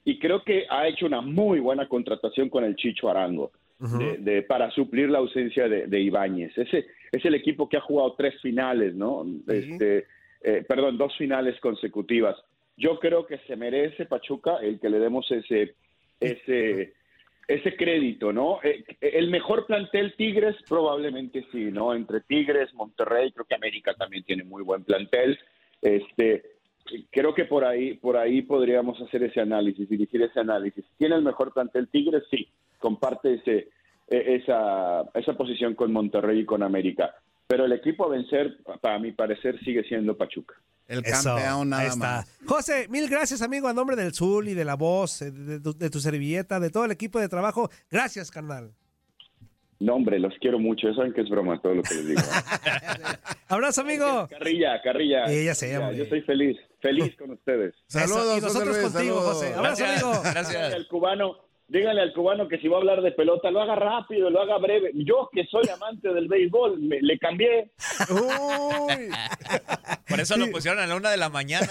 y 0.05 0.19
creo 0.19 0.43
que 0.43 0.65
ha 0.69 0.87
hecho 0.87 1.05
una 1.05 1.21
muy 1.21 1.59
buena 1.59 1.87
contratación 1.89 2.49
con 2.49 2.63
el 2.63 2.75
Chicho 2.75 3.09
Arango 3.09 3.51
de- 3.99 4.17
de- 4.17 4.41
para 4.41 4.71
suplir 4.71 5.09
la 5.09 5.19
ausencia 5.19 5.67
de, 5.69 5.85
de 5.87 5.99
Ibáñez. 5.99 6.57
Ese 6.57 6.87
es 7.11 7.25
el 7.25 7.35
equipo 7.35 7.67
que 7.69 7.77
ha 7.77 7.81
jugado 7.81 8.13
tres 8.17 8.39
finales, 8.41 8.95
¿no? 8.95 9.23
Este, 9.47 10.05
eh, 10.41 10.63
perdón, 10.67 10.97
dos 10.97 11.15
finales 11.17 11.59
consecutivas. 11.59 12.35
Yo 12.75 12.99
creo 12.99 13.25
que 13.27 13.37
se 13.47 13.55
merece 13.55 14.05
Pachuca 14.05 14.57
el 14.61 14.79
que 14.79 14.89
le 14.89 14.99
demos 14.99 15.29
ese 15.31 15.75
ese 16.19 16.93
ese 17.47 17.75
crédito, 17.75 18.33
¿no? 18.33 18.59
Eh, 18.63 18.83
el 18.99 19.29
mejor 19.29 19.65
plantel 19.65 20.13
Tigres 20.15 20.55
probablemente 20.67 21.45
sí, 21.51 21.71
¿no? 21.71 21.93
Entre 21.93 22.21
Tigres, 22.21 22.73
Monterrey, 22.73 23.31
creo 23.31 23.45
que 23.45 23.55
América 23.55 23.93
también 23.93 24.23
tiene 24.23 24.43
muy 24.43 24.63
buen 24.63 24.83
plantel. 24.83 25.39
Este, 25.81 26.43
creo 27.11 27.33
que 27.33 27.45
por 27.45 27.63
ahí 27.63 27.93
por 27.95 28.17
ahí 28.17 28.41
podríamos 28.41 29.01
hacer 29.01 29.23
ese 29.23 29.39
análisis, 29.39 29.87
dirigir 29.87 30.21
ese 30.21 30.39
análisis. 30.39 30.83
¿Tiene 30.97 31.15
el 31.15 31.21
mejor 31.21 31.53
plantel 31.53 31.87
Tigres? 31.87 32.23
Sí, 32.29 32.47
comparte 32.79 33.35
ese 33.35 33.69
eh, 34.09 34.39
esa, 34.41 35.03
esa 35.13 35.33
posición 35.33 35.75
con 35.75 35.91
Monterrey 35.91 36.39
y 36.39 36.45
con 36.45 36.63
América. 36.63 37.13
Pero 37.47 37.65
el 37.65 37.71
equipo 37.71 38.05
a 38.05 38.09
vencer, 38.09 38.57
para 38.81 38.99
mi 38.99 39.13
parecer, 39.13 39.57
sigue 39.63 39.83
siendo 39.83 40.17
Pachuca. 40.17 40.55
El 40.87 40.99
Eso, 41.05 41.35
campeón 41.35 41.69
nada 41.69 41.81
ahí 41.83 41.87
está. 41.89 41.97
más. 41.99 42.39
José, 42.45 42.87
mil 42.89 43.09
gracias, 43.09 43.41
amigo, 43.41 43.67
a 43.67 43.73
nombre 43.73 43.95
del 43.95 44.13
Zul 44.13 44.49
y 44.49 44.53
de 44.53 44.65
la 44.65 44.75
voz, 44.75 45.21
eh, 45.21 45.31
de, 45.31 45.59
tu- 45.59 45.77
de 45.77 45.89
tu 45.89 45.99
servilleta, 45.99 46.59
de 46.59 46.69
todo 46.69 46.85
el 46.85 46.91
equipo 46.91 47.19
de 47.19 47.29
trabajo. 47.29 47.69
Gracias, 47.89 48.31
carnal. 48.31 48.71
No, 49.79 49.95
hombre, 49.95 50.17
los 50.19 50.33
quiero 50.41 50.59
mucho. 50.59 50.89
Ya 50.89 50.95
saben 50.95 51.13
que 51.13 51.21
es 51.21 51.29
broma 51.29 51.61
todo 51.61 51.75
lo 51.75 51.83
que 51.83 51.93
les 51.95 52.07
digo. 52.07 52.21
Abrazo, 53.47 53.81
amigo. 53.81 54.27
Carrilla, 54.29 54.81
Carrilla. 54.81 55.27
Sí, 55.27 55.45
ya 55.45 55.55
sé, 55.55 55.71
Carrilla. 55.71 55.91
Yo 55.97 56.03
estoy 56.03 56.21
feliz, 56.23 56.57
feliz 56.81 57.15
con 57.17 57.31
ustedes. 57.31 57.75
Saludos, 57.87 58.25
Eso, 58.25 58.37
y 58.37 58.41
José 58.41 58.59
nosotros 58.59 58.77
Luis, 58.77 58.91
contigo, 58.93 59.15
saludos. 59.15 59.35
José. 59.35 59.53
Abrazo, 59.53 59.61
Gracias, 59.83 60.03
amigo. 60.03 60.21
Gracias. 60.23 60.73
al 60.73 60.87
cubano, 60.87 61.37
díganle 61.67 62.01
al 62.01 62.13
cubano 62.13 62.47
que 62.47 62.57
si 62.59 62.67
va 62.67 62.77
a 62.77 62.79
hablar 62.79 63.01
de 63.01 63.11
pelota, 63.11 63.51
lo 63.51 63.61
haga 63.61 63.75
rápido, 63.75 64.29
lo 64.29 64.41
haga 64.41 64.57
breve. 64.57 64.91
Yo 64.93 65.29
que 65.31 65.45
soy 65.45 65.67
amante 65.69 66.13
del 66.13 66.27
béisbol, 66.27 66.79
me- 66.79 67.01
le 67.01 67.17
cambié. 67.19 67.71
Uy. 68.09 69.09
Por 70.07 70.19
eso 70.19 70.37
lo 70.37 70.47
pusieron 70.51 70.79
a 70.79 70.87
la 70.87 70.95
una 70.95 71.11
de 71.11 71.17
la 71.17 71.29
mañana. 71.29 71.67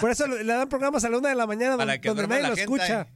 Por 0.00 0.10
eso 0.10 0.26
le 0.26 0.44
dan 0.44 0.68
programas 0.68 1.04
a 1.04 1.10
la 1.10 1.18
una 1.18 1.28
de 1.28 1.34
la 1.36 1.46
mañana 1.46 1.76
Para 1.76 1.92
donde, 1.92 2.00
que 2.00 2.08
donde 2.08 2.26
nadie 2.26 2.42
la 2.42 2.48
lo 2.50 2.56
gente. 2.56 2.74
escucha. 2.74 3.06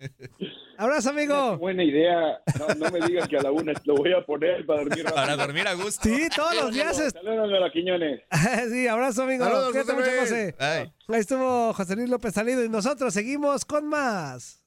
Abrazo, 0.78 1.10
amigo. 1.10 1.58
Buena 1.58 1.84
idea. 1.84 2.40
No, 2.58 2.74
no 2.74 2.90
me 2.90 3.06
digan 3.06 3.28
que 3.28 3.36
a 3.36 3.42
la 3.42 3.50
una 3.52 3.74
lo 3.84 3.96
voy 3.96 4.14
a 4.14 4.24
poner 4.24 4.64
para 4.64 4.80
dormir 4.80 5.04
rápido. 5.04 5.14
Para 5.14 5.36
dormir 5.36 5.68
a 5.68 5.74
gusto. 5.74 6.08
Sí, 6.08 6.26
todos 6.34 6.54
los 6.54 6.72
días. 6.72 6.96
Saludos 6.96 7.52
a 7.52 7.60
la 7.60 7.70
Quiñones. 7.70 8.22
sí, 8.70 8.88
abrazo, 8.88 9.24
amigo. 9.24 9.44
Saludos, 9.44 9.76
José 9.76 9.92
Luis. 9.94 10.54
Ahí 10.58 11.20
estuvo 11.20 11.74
José 11.74 11.96
Luis 11.96 12.08
López 12.08 12.32
Salido 12.32 12.64
y 12.64 12.70
nosotros 12.70 13.12
seguimos 13.12 13.66
con 13.66 13.86
más. 13.88 14.59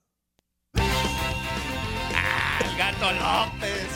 El 2.74 2.80
gato 2.80 3.12
López. 3.12 3.88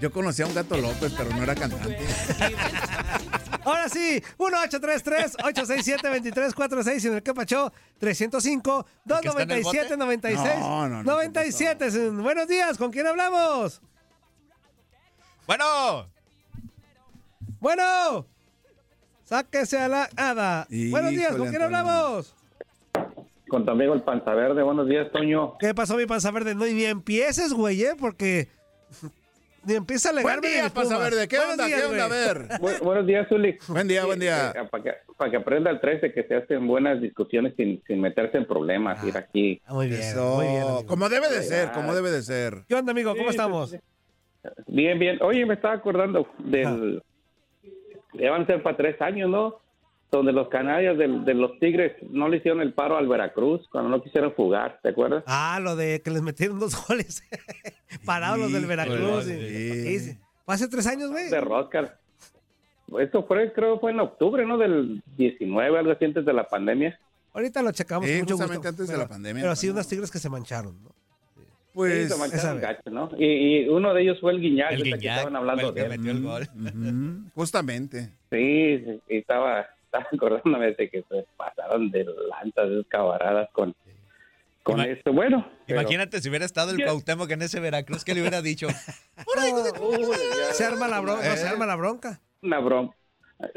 Yo 0.00 0.10
conocí 0.10 0.40
a 0.40 0.46
un 0.46 0.54
gato 0.54 0.78
López, 0.78 1.12
pero 1.14 1.28
no 1.28 1.42
era 1.42 1.54
cantante. 1.54 1.98
Ahora 3.62 3.90
sí, 3.90 4.22
1-833-867-2346 4.38 7.04
y 7.04 7.08
en 7.08 7.14
el 7.16 7.22
que 7.22 7.34
pachó 7.34 7.70
305-297-96. 8.00 10.60
No, 10.60 10.88
no, 10.88 11.02
no, 11.02 11.04
97. 11.12 12.08
Buenos 12.10 12.48
días, 12.48 12.78
¿con 12.78 12.90
quién 12.90 13.06
hablamos? 13.06 13.82
Bueno, 15.46 16.08
Bueno, 17.60 18.26
sáquese 19.24 19.78
a 19.78 19.88
la 19.88 20.08
hada. 20.16 20.66
Buenos 20.70 21.10
días, 21.10 21.36
¿con 21.36 21.50
quién 21.50 21.60
Antonio. 21.60 21.76
hablamos? 21.78 22.34
Con 23.50 23.64
tu 23.64 23.70
amigo 23.72 23.92
el 23.94 24.02
Panza 24.02 24.32
Verde. 24.34 24.62
Buenos 24.62 24.88
días, 24.88 25.10
Toño. 25.12 25.58
¿Qué 25.58 25.74
pasó, 25.74 25.96
mi 25.96 26.06
panza 26.06 26.30
verde? 26.30 26.54
No, 26.54 26.66
y 26.66 26.72
ni 26.72 26.84
empieces, 26.84 27.52
güey, 27.52 27.82
¿eh? 27.82 27.92
Porque 27.98 28.46
ni 29.64 29.74
empieza 29.74 30.10
a 30.10 30.12
Buen 30.12 30.24
alegarme 30.26 30.48
de 30.48 30.54
día, 30.54 30.70
Pumas. 30.70 30.98
Verde. 31.00 31.28
¿Qué 31.28 31.36
Buenos 31.36 31.52
onda? 31.54 31.66
días, 31.66 31.80
¿Qué 31.80 31.86
onda? 31.86 32.04
A 32.04 32.08
ver. 32.08 32.48
Bu- 32.60 32.80
buenos 32.84 33.06
días, 33.06 33.28
Zuli. 33.28 33.58
Buen 33.68 33.88
día, 33.88 34.04
buen 34.06 34.20
día. 34.20 34.52
para, 34.70 34.82
que, 34.84 34.92
para 35.16 35.30
que 35.32 35.36
aprenda 35.36 35.70
el 35.70 35.80
13 35.80 36.12
que 36.12 36.22
se 36.24 36.36
hacen 36.36 36.66
buenas 36.66 37.00
discusiones 37.00 37.54
sin, 37.56 37.82
sin 37.86 38.00
meterse 38.00 38.38
en 38.38 38.46
problemas. 38.46 39.02
Ir 39.04 39.16
aquí. 39.16 39.60
Ah, 39.66 39.74
Muy 39.74 39.88
bien, 39.88 40.00
Eso. 40.00 40.36
muy 40.36 40.46
bien. 40.46 40.62
amigo. 40.62 40.86
Como 40.86 41.08
debe 41.08 41.28
de 41.28 41.42
ser, 41.42 41.72
como 41.72 41.94
debe 41.94 42.10
de 42.12 42.22
ser. 42.22 42.62
¿Qué 42.68 42.74
onda, 42.76 42.92
amigo? 42.92 43.10
¿Cómo 43.16 43.30
Sí, 43.30 43.36
estamos? 43.36 43.76
Bien, 44.68 44.98
bien. 44.98 45.18
Oye, 45.22 45.44
me 45.44 45.54
estaba 45.54 45.74
acordando 45.74 46.26
del... 46.38 47.02
Ya 48.14 48.30
van 48.30 48.42
a 48.42 48.46
ser 48.46 48.62
para 48.62 48.76
tres 48.76 49.00
años, 49.02 49.28
¿no? 49.28 49.60
Donde 50.10 50.32
los 50.32 50.48
canarios 50.48 50.98
del- 50.98 51.24
de, 51.24 51.34
los 51.34 51.58
Tigres 51.60 51.92
no 52.10 52.28
le 52.28 52.38
hicieron 52.38 52.60
el 52.60 52.72
paro 52.72 52.96
al 52.96 53.06
Veracruz 53.06 53.68
cuando 53.70 53.90
no 53.90 54.02
quisieron 54.02 54.32
jugar, 54.32 54.80
¿te 54.82 54.88
acuerdas? 54.88 55.22
Ah, 55.26 55.60
lo 55.62 55.76
de 55.76 56.02
que 56.02 56.10
les 56.10 56.20
metieron 56.22 56.58
dos 56.58 56.74
goles 56.88 57.22
parados 58.04 58.38
los 58.40 58.52
del 58.52 58.66
Veracruz. 58.66 59.24
sí. 59.24 59.38
Sí, 59.38 59.98
sí. 60.00 60.18
Fue 60.44 60.54
hace 60.54 60.68
tres 60.68 60.86
años, 60.88 61.10
güey. 61.10 61.30
De 61.30 61.40
Roscar. 61.40 61.96
Esto 62.98 63.24
fue, 63.24 63.52
creo, 63.52 63.78
fue 63.78 63.92
en 63.92 64.00
octubre, 64.00 64.44
¿no? 64.44 64.58
Del 64.58 65.00
19, 65.16 65.78
algo 65.78 65.92
así 65.92 66.04
antes 66.04 66.24
de 66.24 66.32
la 66.32 66.42
pandemia. 66.48 66.98
Ahorita 67.32 67.62
lo 67.62 67.70
checamos 67.70 68.08
mucho 68.08 68.34
justamente 68.34 68.56
gusto. 68.56 68.68
antes 68.68 68.88
de 68.88 68.96
la 68.98 69.06
pandemia, 69.08 69.42
Pero 69.44 69.54
sí, 69.54 69.68
¿no? 69.68 69.74
unos 69.74 69.86
tigres 69.86 70.10
que 70.10 70.18
se 70.18 70.28
mancharon, 70.28 70.82
¿no? 70.82 70.90
Pues, 71.72 72.08
Sí, 72.08 72.14
se 72.14 72.18
mancharon 72.18 72.60
gacho, 72.60 72.90
¿no? 72.90 73.10
Y, 73.16 73.26
y 73.64 73.68
uno 73.68 73.94
de 73.94 74.02
ellos 74.02 74.18
fue 74.20 74.32
el 74.32 74.40
Guiñac, 74.40 74.72
el 74.72 74.78
ahorita 74.78 74.98
que 74.98 75.06
estaban 75.08 75.36
hablando 75.36 75.68
el 75.68 75.74
que 75.74 75.80
de 75.82 75.86
él. 75.86 75.98
metió 76.00 76.10
el 76.10 76.22
gol. 76.22 76.48
justamente. 77.36 78.10
Sí, 78.30 78.82
sí, 78.84 79.00
y 79.08 79.18
estaba, 79.18 79.68
estaba 79.90 80.06
acordándome 80.12 80.72
de 80.72 80.88
que 80.88 81.02
se 81.08 81.26
pasaron 81.36 81.90
de 81.90 82.04
lanzas, 82.04 82.68
de 82.70 82.84
camaradas 82.88 83.48
con, 83.52 83.74
con 84.62 84.78
Ima- 84.78 84.86
esto. 84.88 85.12
Bueno, 85.12 85.46
pero- 85.66 85.80
Imagínate 85.80 86.20
si 86.20 86.28
hubiera 86.28 86.44
estado 86.44 86.70
el 86.70 86.76
¿Qué? 86.76 86.84
Cuauhtémoc 86.84 87.30
en 87.30 87.42
ese 87.42 87.60
Veracruz, 87.60 88.04
¿qué 88.04 88.14
le 88.14 88.20
hubiera 88.20 88.40
dicho? 88.42 88.68
Se 90.52 90.64
arma 90.64 90.88
la 90.88 91.00
bronca, 91.00 91.32
Eh. 91.34 91.36
se 91.36 91.48
arma 91.48 91.66
la 91.66 91.76
bronca. 91.76 92.20
una 92.42 92.58
broma. 92.60 92.94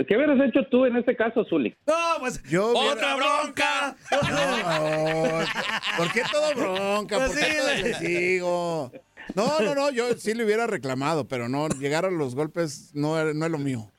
¿Qué 0.08 0.16
hubieras 0.16 0.40
hecho 0.48 0.62
tú 0.72 0.86
en 0.86 0.96
este 0.96 1.14
caso, 1.14 1.44
Zuli? 1.44 1.76
No, 1.86 1.94
pues. 2.20 2.42
Yo 2.44 2.70
hubiera- 2.72 2.94
¡Otra 2.94 3.16
bronca! 3.18 3.96
No, 4.12 5.98
¿Por 5.98 6.12
qué 6.14 6.22
todo 6.32 6.56
bronca? 6.56 7.18
¿Por 7.18 7.26
Pues 7.28 7.38
qué 7.38 7.44
sí, 7.52 7.58
todo 7.58 7.68
güey. 7.68 7.84
testigo? 7.84 8.92
No, 9.36 9.60
no, 9.60 9.76
no, 9.76 9.90
yo 9.92 10.14
sí 10.14 10.34
le 10.36 10.46
hubiera 10.46 10.68
reclamado, 10.68 11.28
pero 11.28 11.50
no, 11.50 11.68
llegar 11.68 12.06
a 12.06 12.12
los 12.12 12.34
golpes 12.34 12.92
no, 12.94 13.20
es- 13.20 13.36
no 13.36 13.46
es 13.46 13.52
lo 13.52 13.58
mío. 13.58 13.90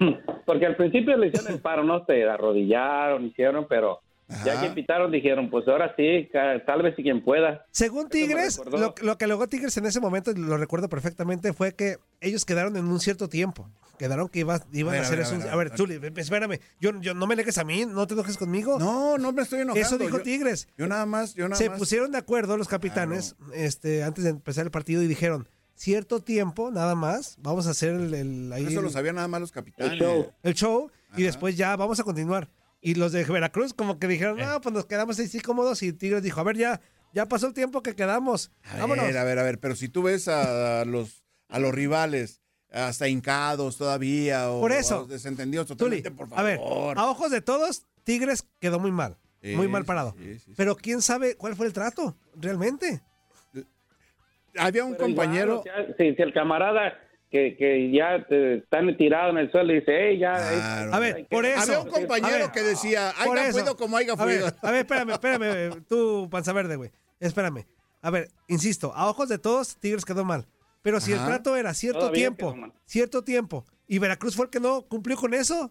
Porque 0.46 0.66
al 0.66 0.76
principio 0.76 1.16
le 1.16 1.28
hicieron 1.28 1.52
el 1.52 1.60
paro, 1.60 1.84
no 1.84 2.04
se 2.06 2.24
arrodillaron, 2.28 3.26
hicieron, 3.26 3.66
pero 3.68 4.00
ya 4.44 4.52
Ajá. 4.54 4.62
que 4.68 4.70
pitaron 4.74 5.10
dijeron, 5.10 5.48
pues 5.50 5.66
ahora 5.68 5.94
sí, 5.96 6.28
tal 6.66 6.82
vez 6.82 6.94
si 6.96 7.02
quien 7.02 7.22
pueda. 7.24 7.64
Según 7.70 8.08
Tigres, 8.08 8.60
lo, 8.70 8.94
lo 9.02 9.18
que 9.18 9.26
logró 9.26 9.46
Tigres 9.48 9.76
en 9.78 9.86
ese 9.86 10.00
momento, 10.00 10.32
lo 10.32 10.56
recuerdo 10.58 10.88
perfectamente, 10.88 11.52
fue 11.52 11.74
que 11.74 11.96
ellos 12.20 12.44
quedaron 12.44 12.76
en 12.76 12.86
un 12.86 13.00
cierto 13.00 13.28
tiempo. 13.28 13.68
Quedaron 13.98 14.28
que 14.28 14.40
iba- 14.40 14.60
iban 14.72 14.94
A 14.94 14.98
ver, 14.98 15.00
a 15.00 15.06
hacer 15.06 15.20
eso. 15.20 15.34
a 15.34 15.38
ver, 15.38 15.48
A 15.48 15.52
a 15.52 15.56
ver. 15.56 15.70
Zuli, 15.76 15.98
espérame. 16.16 16.60
Yo, 16.80 16.92
yo, 17.00 17.14
no 17.14 17.26
me 17.26 17.34
alegues 17.34 17.58
a 17.58 17.64
mí, 17.64 17.84
no 17.84 18.06
te 18.06 18.14
enojes 18.14 18.36
conmigo. 18.36 18.78
No, 18.78 19.18
no 19.18 19.32
me 19.32 19.42
estoy 19.42 19.60
enojando. 19.62 19.84
Eso 19.84 19.98
dijo 19.98 20.18
yo, 20.18 20.22
Tigres. 20.22 20.68
Yo 20.76 20.86
nada 20.86 21.04
más, 21.04 21.34
yo 21.34 21.48
nada 21.48 21.56
Se 21.56 21.68
más. 21.70 21.78
pusieron 21.80 22.12
de 22.12 22.18
acuerdo 22.18 22.56
los 22.56 22.68
capitanes 22.68 23.34
este, 23.54 24.04
antes 24.04 24.22
de 24.24 24.30
empezar 24.30 24.64
el 24.66 24.70
partido 24.70 25.02
y 25.02 25.08
dijeron, 25.08 25.48
cierto 25.78 26.20
tiempo, 26.20 26.70
nada 26.70 26.94
más, 26.94 27.36
vamos 27.40 27.66
a 27.66 27.70
hacer 27.70 27.94
el, 27.94 28.12
el- 28.14 28.52
ahí 28.52 28.66
Eso 28.66 28.82
lo 28.82 28.90
sabían 28.90 29.14
nada 29.16 29.28
más 29.28 29.40
los 29.40 29.52
capitanes. 29.52 29.92
El 29.92 29.98
show. 29.98 30.32
el 30.42 30.54
show 30.54 30.90
y 31.16 31.22
después 31.22 31.56
ya 31.56 31.74
vamos 31.76 31.98
a 32.00 32.04
continuar. 32.04 32.50
Y 32.80 32.94
los 32.94 33.12
de 33.12 33.24
Veracruz 33.24 33.72
como 33.74 33.98
que 33.98 34.06
dijeron, 34.06 34.38
no, 34.38 34.60
pues 34.60 34.72
nos 34.74 34.86
quedamos 34.86 35.18
así 35.18 35.40
cómodos 35.40 35.82
y 35.82 35.92
Tigres 35.92 36.22
dijo, 36.22 36.40
a 36.40 36.44
ver, 36.44 36.56
ya, 36.56 36.80
ya 37.14 37.26
pasó 37.26 37.46
el 37.48 37.54
tiempo 37.54 37.82
que 37.82 37.94
quedamos. 37.96 38.50
A 38.64 38.78
Vámonos. 38.78 39.06
ver, 39.06 39.16
a 39.18 39.24
ver, 39.24 39.38
a 39.38 39.42
ver, 39.42 39.58
pero 39.58 39.74
si 39.76 39.88
tú 39.88 40.02
ves 40.02 40.28
a 40.28 40.84
los, 40.84 41.24
a 41.48 41.58
los 41.58 41.72
rivales 41.74 42.40
hasta 42.70 43.08
hincados 43.08 43.78
todavía 43.78 44.50
o 44.50 44.60
Por 44.60 44.72
eso. 44.72 45.06
desentendidos 45.06 45.66
Tuli, 45.68 46.02
totalmente, 46.02 46.10
por 46.10 46.28
favor. 46.28 46.38
a 46.40 46.42
ver, 46.42 46.60
a 46.98 47.06
ojos 47.10 47.30
de 47.30 47.40
todos, 47.40 47.84
Tigres 48.04 48.44
quedó 48.60 48.78
muy 48.78 48.90
mal, 48.92 49.16
Sí, 49.42 49.54
muy 49.56 49.68
mal 49.68 49.84
parado. 49.84 50.14
sí, 50.18 50.34
sí, 50.34 50.38
sí. 50.46 50.52
Pero 50.56 50.76
quién 50.76 51.00
sabe 51.02 51.36
cuál 51.36 51.56
fue 51.56 51.66
el 51.66 51.72
trato, 51.72 52.16
realmente. 52.36 53.00
Había 54.56 54.84
un 54.84 54.92
Pero 54.92 55.04
compañero, 55.04 55.60
o 55.60 55.62
sea, 55.62 55.86
si, 55.96 56.14
si 56.14 56.22
el 56.22 56.32
camarada 56.32 56.98
que, 57.30 57.56
que 57.56 57.90
ya 57.92 58.24
eh, 58.30 58.60
están 58.62 58.96
tirado 58.96 59.30
en 59.30 59.38
el 59.38 59.50
suelo 59.52 59.72
dice, 59.72 59.92
hey, 59.92 60.18
ya... 60.18 60.32
es-. 60.34 60.92
A 60.94 60.98
ver, 60.98 61.16
que- 61.16 61.24
por 61.24 61.44
eso. 61.44 61.60
había 61.60 61.80
un 61.80 61.90
compañero 61.90 62.38
ver, 62.46 62.50
que 62.52 62.62
decía, 62.62 63.10
haya 63.10 63.52
fluido 63.52 63.76
como 63.76 63.96
haya 63.96 64.14
A 64.14 64.24
ver, 64.24 64.38
fluido. 64.40 64.56
a 64.62 64.70
ver, 64.70 64.80
espérame, 64.80 65.10
espérame, 65.10 65.84
tú, 65.88 66.28
panza 66.30 66.52
verde, 66.52 66.76
güey. 66.76 66.90
Espérame. 67.20 67.66
A 68.00 68.10
ver, 68.10 68.28
insisto, 68.46 68.92
a 68.94 69.08
ojos 69.10 69.28
de 69.28 69.38
todos, 69.38 69.76
Tigres 69.78 70.04
quedó 70.04 70.24
mal. 70.24 70.46
Pero 70.82 71.00
si 71.00 71.12
el 71.12 71.18
trato 71.24 71.56
era 71.56 71.74
cierto 71.74 71.98
Todavía 71.98 72.20
tiempo, 72.30 72.56
cierto 72.86 73.24
tiempo, 73.24 73.66
y 73.86 73.98
Veracruz 73.98 74.36
fue 74.36 74.46
el 74.46 74.50
que 74.50 74.60
no 74.60 74.82
cumplió 74.82 75.16
con 75.16 75.34
eso. 75.34 75.70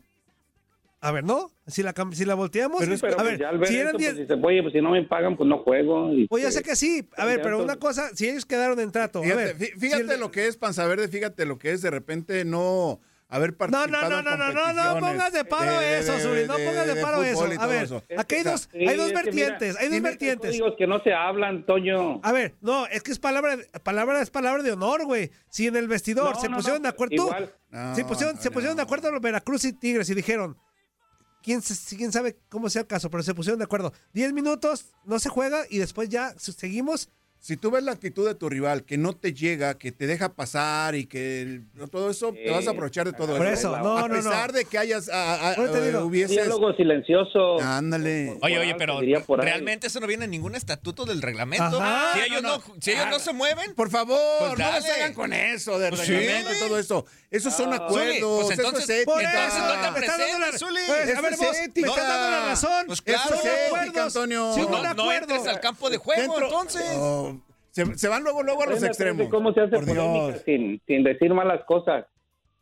A 1.00 1.12
ver, 1.12 1.24
¿no? 1.24 1.52
Si 1.68 1.84
la, 1.84 1.94
si 2.14 2.26
la 2.26 2.34
volteamos, 2.34 2.80
Pero, 2.80 2.96
pero 3.00 3.14
a 3.14 3.18
pues 3.18 3.30
ver, 3.30 3.40
ya 3.40 3.50
al 3.50 3.58
ver 3.60 3.68
si 3.68 3.78
eran 3.78 3.92
pues, 3.94 4.16
10, 4.16 4.18
dice, 4.28 4.34
oye, 4.42 4.62
pues 4.64 4.74
si 4.74 4.82
no 4.82 4.90
me 4.92 5.04
pagan, 5.04 5.38
pues 5.38 5.48
no 5.48 5.60
juego. 5.60 6.12
Y, 6.12 6.28
Pues 6.28 6.42
ya 6.44 6.52
sé 6.52 6.64
que 6.64 6.76
sí. 6.76 7.08
A 7.18 7.26
ver, 7.26 7.42
pero 7.44 7.62
una 7.64 7.76
cosa, 7.78 8.10
si 8.16 8.28
ellos 8.28 8.46
quedaron 8.46 8.80
en 8.80 8.92
trato. 8.92 9.20
a 9.20 9.24
Fíjate, 9.24 9.44
ver, 9.44 9.58
fí- 9.58 9.80
fíjate 9.80 10.06
si 10.08 10.14
el- 10.14 10.20
lo 10.20 10.32
que 10.32 10.48
es 10.48 10.58
Panza 10.58 10.88
Verde, 10.88 11.08
fíjate 11.08 11.46
lo 11.46 11.60
que 11.60 11.72
es 11.72 11.82
de 11.84 11.92
repente 11.92 12.46
no 12.46 13.00
haber 13.30 13.52
No, 13.52 13.58
participado 13.58 14.10
no, 14.10 14.10
no, 14.10 14.18
en 14.20 14.24
no, 14.24 14.38
no, 14.38 14.38
no, 14.38 14.54
no 14.54 14.54
competiciones 14.54 15.04
pongas 15.12 15.34
de 15.34 15.46
paro 15.46 15.80
de- 15.80 16.00
eso, 16.00 16.20
Zuli, 16.20 16.48
no 16.48 16.54
pongas 16.56 16.88
de 16.88 16.96
de 16.96 17.02
paro 17.02 17.24
eso. 17.24 17.44
A 17.60 17.68
ver, 17.68 17.84
eso. 17.84 18.04
aquí 18.18 18.36
hay 18.36 18.44
dos, 18.44 18.70
Sí, 18.72 18.88
hay 18.88 18.98
dos 18.98 19.14
vertientes, 19.14 19.68
mira, 19.76 19.82
hay 19.82 19.90
dos 19.90 20.02
vertientes. 20.02 20.50
códigos 20.50 20.74
que 20.80 20.88
no 20.88 21.04
se 21.04 21.14
hablan, 21.14 21.64
Toño. 21.68 22.22
A 22.24 22.32
ver, 22.32 22.56
no, 22.62 22.88
es 22.88 23.04
que 23.04 23.12
es 23.12 23.20
palabra, 23.20 23.56
palabra 23.84 24.20
es 24.22 24.32
palabra 24.32 24.64
de 24.64 24.72
honor, 24.72 25.06
güey. 25.06 25.30
Si 25.50 25.68
en 25.68 25.76
el 25.76 25.88
vestidor 25.90 26.34
No, 26.36 26.42
se 26.42 26.50
no, 26.50 26.56
pusieron 26.58 26.82
no, 26.82 26.84
de 26.88 26.90
acuerdo. 26.90 27.30
No, 27.70 27.94
se 27.96 28.04
pusieron, 28.06 28.36
no, 28.38 28.42
se 28.42 28.50
pusieron 28.50 28.76
no. 28.76 28.82
de 28.82 28.84
acuerdo 28.84 29.12
los 29.12 29.22
Veracruz 29.22 29.64
y 29.66 29.74
Tigres 29.74 30.10
y 30.10 30.16
dijeron, 30.16 30.58
¿quién, 31.42 31.62
quién 31.62 32.12
sabe 32.12 32.38
cómo 32.50 32.70
sea 32.70 32.82
el 32.82 32.88
caso, 32.88 33.10
pero 33.10 33.24
se 33.24 33.34
pusieron 33.34 33.60
de 33.60 33.66
acuerdo. 33.66 33.94
Diez 34.14 34.34
minutos, 34.34 34.86
no 35.06 35.20
se 35.20 35.30
juega 35.30 35.66
y 35.70 35.78
después 35.80 36.10
ya 36.10 36.34
seguimos 36.38 37.10
Si 37.40 37.56
tú 37.56 37.72
ves 37.72 37.84
la 37.84 37.94
actitud 37.94 38.28
de 38.28 38.36
tu 38.36 38.50
rival 38.50 38.84
que 38.84 38.98
no 38.98 39.14
te 39.14 39.32
llega, 39.34 39.78
que 39.78 39.92
te 39.94 40.06
deja 40.06 40.34
pasar 40.34 40.96
y 40.96 41.06
que 41.06 41.62
no, 41.76 41.88
todo 41.88 42.10
eso, 42.10 42.34
te 42.34 42.50
vas 42.50 42.68
a 42.68 42.72
aprovechar 42.72 43.06
de 43.06 43.14
todo 43.14 43.38
Por 43.38 43.46
eso. 43.46 43.70
eso, 43.70 43.78
no, 43.78 43.98
a 44.00 44.08
no, 44.10 44.16
pesar 44.16 44.52
no. 44.52 44.58
de 44.58 44.66
que 44.66 44.78
hayas 44.78 45.08
a- 45.08 45.52
a- 45.52 45.56
te 45.56 45.62
eh, 45.64 45.86
digo. 45.88 46.00
hubieses- 46.02 46.32
Diálogo 46.36 46.74
silencioso. 46.74 47.60
Ándale. 47.62 48.38
Oye, 48.42 48.58
oye, 48.60 48.76
pero 48.76 49.00
realmente 49.38 49.88
eso 49.88 50.00
no 50.02 50.08
viene 50.08 50.26
en 50.26 50.32
ningún 50.32 50.56
estatuto 50.56 51.06
del 51.06 51.22
reglamento. 51.22 51.82
Ajá. 51.82 52.14
si 52.16 52.20
ellos, 52.22 52.42
no, 52.42 52.62
si 52.82 52.92
ellos 52.92 53.08
no 53.10 53.20
se 53.20 53.32
mueven, 53.34 53.76
Por 53.76 53.90
favor, 53.92 54.18
Pues 54.40 54.60
no 54.60 54.82
se 54.82 54.92
hagan 54.92 55.14
con 55.14 55.32
eso 55.32 55.78
del 55.80 55.92
Pues 55.92 56.02
sí. 56.08 56.14
reglamento 56.14 56.52
y 56.54 56.60
todo 56.68 56.80
eso. 56.80 57.06
Esos 57.30 57.54
son 57.54 57.72
Ah. 57.74 57.78
acuerdos, 57.78 58.46
Pues 58.46 58.58
entonces, 58.60 58.84
eso 58.90 58.94
es 59.00 59.06
Por 59.06 59.22
ética. 59.22 59.48
eso, 59.48 59.60
no 59.60 59.82
te 59.94 60.00
presentes, 60.00 60.60
Zuli. 60.60 60.80
Pues, 60.88 61.16
a 61.18 61.22
ver, 61.22 61.34
es 61.34 61.40
vos, 61.40 61.48
me 61.76 61.88
estás 61.88 62.08
dando 62.08 62.32
la 62.32 62.46
razón. 62.48 62.84
Pues 62.88 63.02
claro. 63.02 63.30
Son 63.30 63.38
Eso 63.38 63.48
es 63.48 63.54
ética, 63.54 63.66
acuerdos. 63.84 64.16
Antonio. 64.16 64.52
Sí, 64.56 64.62
no, 64.96 65.12
entres 65.12 65.48
al 65.48 65.60
campo 65.60 65.90
de 65.90 65.98
juego, 65.98 66.22
Dentro- 66.22 66.46
entonces. 66.48 66.84
Se, 67.78 67.96
se 67.96 68.08
van 68.08 68.24
luego, 68.24 68.42
luego 68.42 68.64
a 68.64 68.66
los 68.66 68.82
extremos. 68.82 69.30
¿Cómo 69.30 69.54
se 69.54 69.62
hace 69.62 69.76
Por 69.76 69.86
Dios. 69.86 70.42
sin, 70.46 70.82
sin 70.88 71.04
decir 71.04 71.32
malas 71.32 71.64
cosas? 71.66 72.06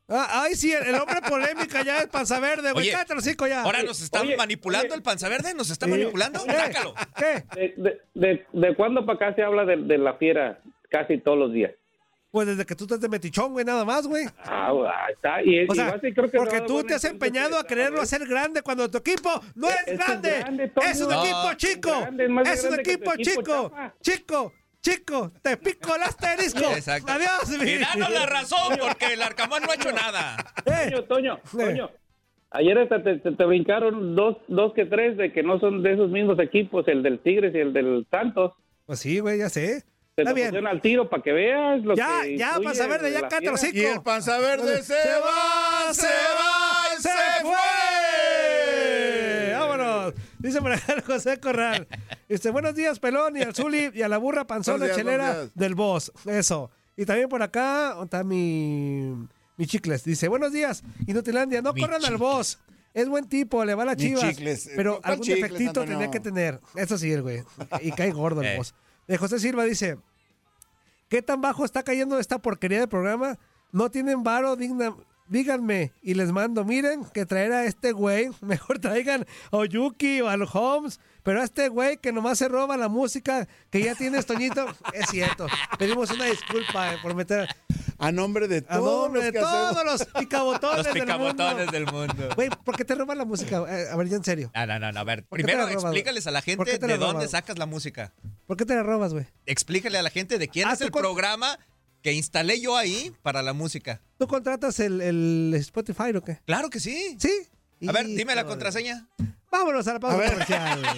Ah, 0.10 0.42
ay, 0.44 0.56
sí, 0.56 0.74
el, 0.74 0.84
el 0.88 0.96
hombre 0.96 1.22
polémica 1.28 1.82
ya 1.84 2.00
es 2.00 2.08
panza 2.08 2.40
verde, 2.42 2.74
güey. 2.74 2.92
Cállate 2.92 3.14
hocico 3.14 3.48
ya. 3.48 3.62
Ahora 3.64 3.82
nos 3.82 4.02
está 4.02 4.22
Oye, 4.22 4.36
manipulando 4.36 4.88
oye. 4.88 4.96
el 4.98 5.02
panza 5.02 5.30
verde, 5.30 5.54
nos 5.54 5.70
está 5.70 5.86
Sí. 5.86 5.92
manipulando. 5.94 6.44
¿Qué? 6.46 6.52
Sácalo. 6.52 6.94
¿Qué? 7.18 7.44
¿De, 7.56 7.74
de, 7.78 8.02
de, 8.14 8.46
de 8.52 8.76
cuándo 8.76 9.06
para 9.06 9.16
acá 9.30 9.36
se 9.36 9.42
habla 9.44 9.64
de, 9.64 9.78
de 9.78 9.98
la 9.98 10.16
fiera 10.16 10.60
casi 10.90 11.18
todos 11.20 11.38
los 11.38 11.54
días? 11.54 11.72
Pues 12.30 12.48
desde 12.48 12.66
que 12.66 12.76
tú 12.76 12.84
estás 12.84 13.00
de 13.00 13.08
metichón, 13.08 13.54
güey, 13.54 13.64
nada 13.64 13.86
más, 13.86 14.06
güey. 14.06 14.26
Ah, 14.44 14.70
ahí 15.08 15.14
está. 15.14 15.42
Y, 15.42 15.60
O 15.62 15.72
y 15.72 15.76
sea, 15.78 15.98
ser- 16.02 16.14
creo 16.14 16.30
que 16.30 16.38
porque 16.38 16.60
no, 16.60 16.66
tú 16.66 16.74
bueno, 16.74 16.88
te 16.90 16.94
has 16.96 17.04
empeñado 17.06 17.58
a 17.58 17.66
quererlo 17.66 18.02
hacer 18.02 18.28
grande 18.28 18.62
cuando 18.62 18.92
tu 18.92 18.98
equipo 18.98 19.42
no 19.56 19.70
es, 19.70 19.76
Es 19.78 19.86
que 19.86 19.92
es 19.94 19.98
grande. 20.00 20.72
Es 20.92 21.02
un 21.02 21.10
No, 21.10 21.24
equipo 21.24 21.50
es 21.52 21.58
chico. 21.58 21.90
grande, 22.02 22.26
es 22.52 22.64
un 22.66 22.80
equipo 22.80 23.14
equipo, 23.14 23.24
chico. 23.42 23.72
Chico, 24.02 24.54
chico. 24.92 25.32
Te 25.42 25.58
pico 25.58 25.96
el 25.96 26.04
asterisco. 26.04 26.60
Exacto. 26.76 27.12
Adiós, 27.12 27.50
mi. 27.60 27.72
Y 27.72 27.78
danos 27.80 28.10
la 28.12 28.26
razón, 28.26 28.78
porque 28.80 29.14
el 29.14 29.22
Arcamón 29.22 29.64
no 29.64 29.72
ha 29.72 29.76
hecho 29.76 29.92
nada. 29.92 30.38
Eh, 30.66 30.92
Toño, 30.92 31.04
Toño, 31.06 31.40
Toño. 31.52 31.90
Ayer 32.52 32.78
hasta 32.78 33.04
te, 33.04 33.18
te- 33.18 33.32
te 33.32 33.46
brincaron 33.46 34.16
dos, 34.16 34.38
dos 34.48 34.74
que 34.74 34.86
tres 34.86 35.18
de 35.18 35.34
que 35.34 35.44
no 35.44 35.60
son 35.60 35.84
de 35.84 35.94
esos 35.94 36.10
mismos 36.10 36.40
equipos, 36.40 36.88
el 36.88 37.04
del 37.04 37.20
Tigres 37.20 37.54
y 37.54 37.58
el 37.60 37.74
del 37.74 38.06
Santos. 38.10 38.54
Pues 38.86 39.00
sí, 39.00 39.20
güey, 39.20 39.40
ya 39.40 39.50
sé. 39.50 39.84
Te 40.16 40.22
Está 40.22 40.32
bien. 40.34 40.48
pusieron 40.48 40.68
al 40.68 40.80
tiro 40.82 41.10
para 41.10 41.22
que 41.22 41.34
veas 41.34 41.82
lo 41.84 41.94
Ya, 41.96 42.22
que 42.24 42.38
ya, 42.38 42.48
influye 42.52 42.64
panza 42.68 42.88
verde, 42.88 43.12
de 43.12 43.20
ya 43.42 43.52
hocico. 43.52 43.78
Y 43.78 43.84
el 43.86 44.02
panza 44.02 44.40
verde 44.40 44.82
se, 44.84 44.94
va, 44.94 45.94
se 45.94 46.08
va, 46.08 47.00
se, 47.02 47.10
fue. 47.42 47.52
Dice 50.46 50.62
por 50.62 50.72
acá 50.72 51.02
José 51.06 51.40
Corral. 51.40 51.88
Dice, 52.30 52.52
buenos 52.52 52.76
días, 52.76 53.00
Pelón, 53.00 53.36
y 53.36 53.42
al 53.42 53.56
Zuli, 53.56 53.90
y 53.94 54.02
a 54.04 54.08
la 54.08 54.18
burra 54.20 54.46
panzona 54.46 54.86
días, 54.86 54.98
chelera 54.98 55.48
del 55.56 55.74
boss. 55.74 56.12
Eso. 56.26 56.70
Y 56.96 57.06
también 57.06 57.28
por 57.30 57.42
acá 57.42 57.90
¿dónde 57.96 58.04
está 58.06 58.24
mi, 58.24 59.28
mi 59.58 59.66
chicles. 59.66 60.04
Dice, 60.04 60.28
buenos 60.28 60.52
días, 60.54 60.84
Inutilandia, 61.08 61.62
no 61.64 61.74
Mi 61.74 61.82
corran 61.82 62.06
al 62.06 62.18
boss. 62.18 62.60
Es 62.94 63.10
buen 63.10 63.28
tipo, 63.28 63.66
le 63.66 63.74
va 63.76 63.84
a 63.84 63.86
las 63.88 63.98
Mi 63.98 64.04
chivas. 64.04 64.22
chicles. 64.24 64.70
Pero 64.76 65.02
¿Cuál 65.02 65.14
algún 65.14 65.26
chicles, 65.26 65.42
defectito 65.44 65.70
Antonio? 65.82 65.90
tendría 66.00 66.12
que 66.12 66.20
tener. 66.20 66.62
Eso 66.76 66.98
sí, 66.98 67.12
el 67.12 67.24
güey. 67.24 67.44
Y 67.82 67.92
cae 67.92 68.12
gordo 68.12 68.42
el 68.42 68.48
Eh. 68.54 68.58
boss. 68.58 68.74
De 69.08 69.18
José 69.18 69.40
Silva 69.40 69.64
dice, 69.66 69.98
¿qué 71.10 71.22
tan 71.22 71.42
bajo 71.42 71.66
está 71.66 71.84
cayendo 71.84 72.20
esta 72.20 72.38
porquería 72.40 72.80
de 72.80 72.88
programa? 72.88 73.38
No 73.72 73.90
tienen 73.90 74.24
varo, 74.24 74.56
digna... 74.56 74.96
Díganme 75.28 75.92
y 76.04 76.14
les 76.14 76.32
mando, 76.32 76.64
miren 76.66 77.04
que 77.06 77.26
traer 77.26 77.52
a 77.52 77.66
este 77.66 77.92
güey, 77.94 78.30
mejor 78.42 78.78
traigan 78.80 79.26
a 79.52 79.58
Oyuki 79.58 80.22
o 80.22 80.30
al 80.30 80.48
Holmes, 80.52 81.00
pero 81.24 81.42
a 81.42 81.44
este 81.44 81.68
güey 81.70 81.98
que 81.98 82.12
nomás 82.12 82.38
se 82.38 82.48
roba 82.48 82.78
la 82.78 82.90
música 82.90 83.48
que 83.72 83.82
ya 83.82 83.96
tienes, 83.96 84.28
Toñito, 84.28 84.68
es 84.94 85.08
cierto. 85.10 85.48
Pedimos 85.80 86.12
una 86.12 86.26
disculpa 86.26 86.94
eh, 86.94 86.98
por 87.02 87.16
meter 87.16 87.48
A 87.98 88.12
nombre 88.12 88.48
de 88.48 88.58
a 88.70 88.78
todos 88.78 89.04
nombre 89.06 89.22
los 89.22 89.26
de 89.26 89.32
que 89.32 89.40
todos 89.40 89.84
los 89.86 90.06
picabotones, 90.06 90.78
Los 90.86 90.94
del 90.94 91.04
picabotones 91.06 91.56
mundo. 91.58 91.72
del 91.72 91.86
mundo. 91.88 92.30
Güey, 92.36 92.50
¿por 92.64 92.76
qué 92.78 92.86
te 92.86 92.94
roban 92.94 93.18
la 93.18 93.26
música? 93.26 93.64
Eh, 93.68 93.88
a 93.92 93.96
ver, 93.96 94.08
ya 94.08 94.18
en 94.18 94.24
serio. 94.24 94.52
No, 94.54 94.66
no, 94.68 94.78
no, 94.78 94.92
no, 94.92 95.00
a 95.00 95.04
ver. 95.04 95.24
¿Por 95.26 95.38
qué 95.40 95.44
te 95.44 95.52
Primero 95.54 95.68
explícales 95.70 96.28
a 96.28 96.32
la 96.32 96.42
¿Por 96.44 96.66
qué 96.66 96.72
gente 96.74 96.86
de 96.86 96.98
dónde 97.00 97.28
sacas 97.28 97.58
la 97.58 97.66
música. 97.66 98.14
¿Por 98.46 98.58
qué 98.58 98.66
te 98.66 98.76
la 98.76 98.84
robas, 98.84 99.12
güey? 99.14 99.26
Explícale 99.48 99.98
a 99.98 100.04
la 100.04 100.12
gente 100.12 100.38
de 100.38 100.48
quién 100.50 100.68
Ah, 100.68 100.74
es 100.74 100.82
el 100.82 100.92
con- 100.92 101.02
programa 101.02 101.58
que 102.06 102.14
instalé 102.14 102.62
yo 102.62 102.78
ahí 102.78 103.12
para 103.24 103.42
la 103.42 103.54
música. 103.54 104.00
¿Tú 104.20 104.28
contratas 104.28 104.80
el, 104.80 105.02
el 105.02 105.52
Spotify 105.56 106.16
o 106.16 106.24
qué? 106.24 106.40
Claro 106.46 106.70
que 106.70 106.80
sí. 106.80 107.18
¿Sí? 107.20 107.32
A 107.88 107.92
ver, 107.92 108.06
dime 108.06 108.36
la 108.36 108.46
contraseña. 108.46 109.08
Vámonos 109.50 109.88
a 109.88 109.94
la 109.94 110.00
pausa 110.00 110.30
comercial. 110.30 110.84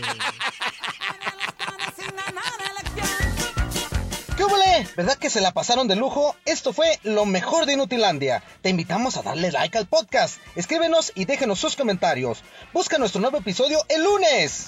¿Qué 4.36 4.44
huele? 4.44 4.86
¿Verdad 4.98 5.18
que 5.18 5.30
se 5.30 5.40
la 5.40 5.54
pasaron 5.54 5.88
de 5.88 5.96
lujo? 5.96 6.36
Esto 6.44 6.74
fue 6.74 7.00
lo 7.04 7.26
mejor 7.26 7.68
de 7.68 7.76
Inutilandia. 7.76 8.44
Te 8.62 8.68
invitamos 8.68 9.16
a 9.16 9.22
darle 9.22 9.54
like 9.54 9.78
al 9.78 9.88
podcast. 9.88 10.42
Escríbenos 10.58 11.14
y 11.16 11.24
déjenos 11.24 11.58
sus 11.58 11.78
comentarios. 11.78 12.44
Busca 12.74 12.98
nuestro 12.98 13.22
nuevo 13.22 13.38
episodio 13.38 13.80
el 13.88 14.04
lunes. 14.04 14.68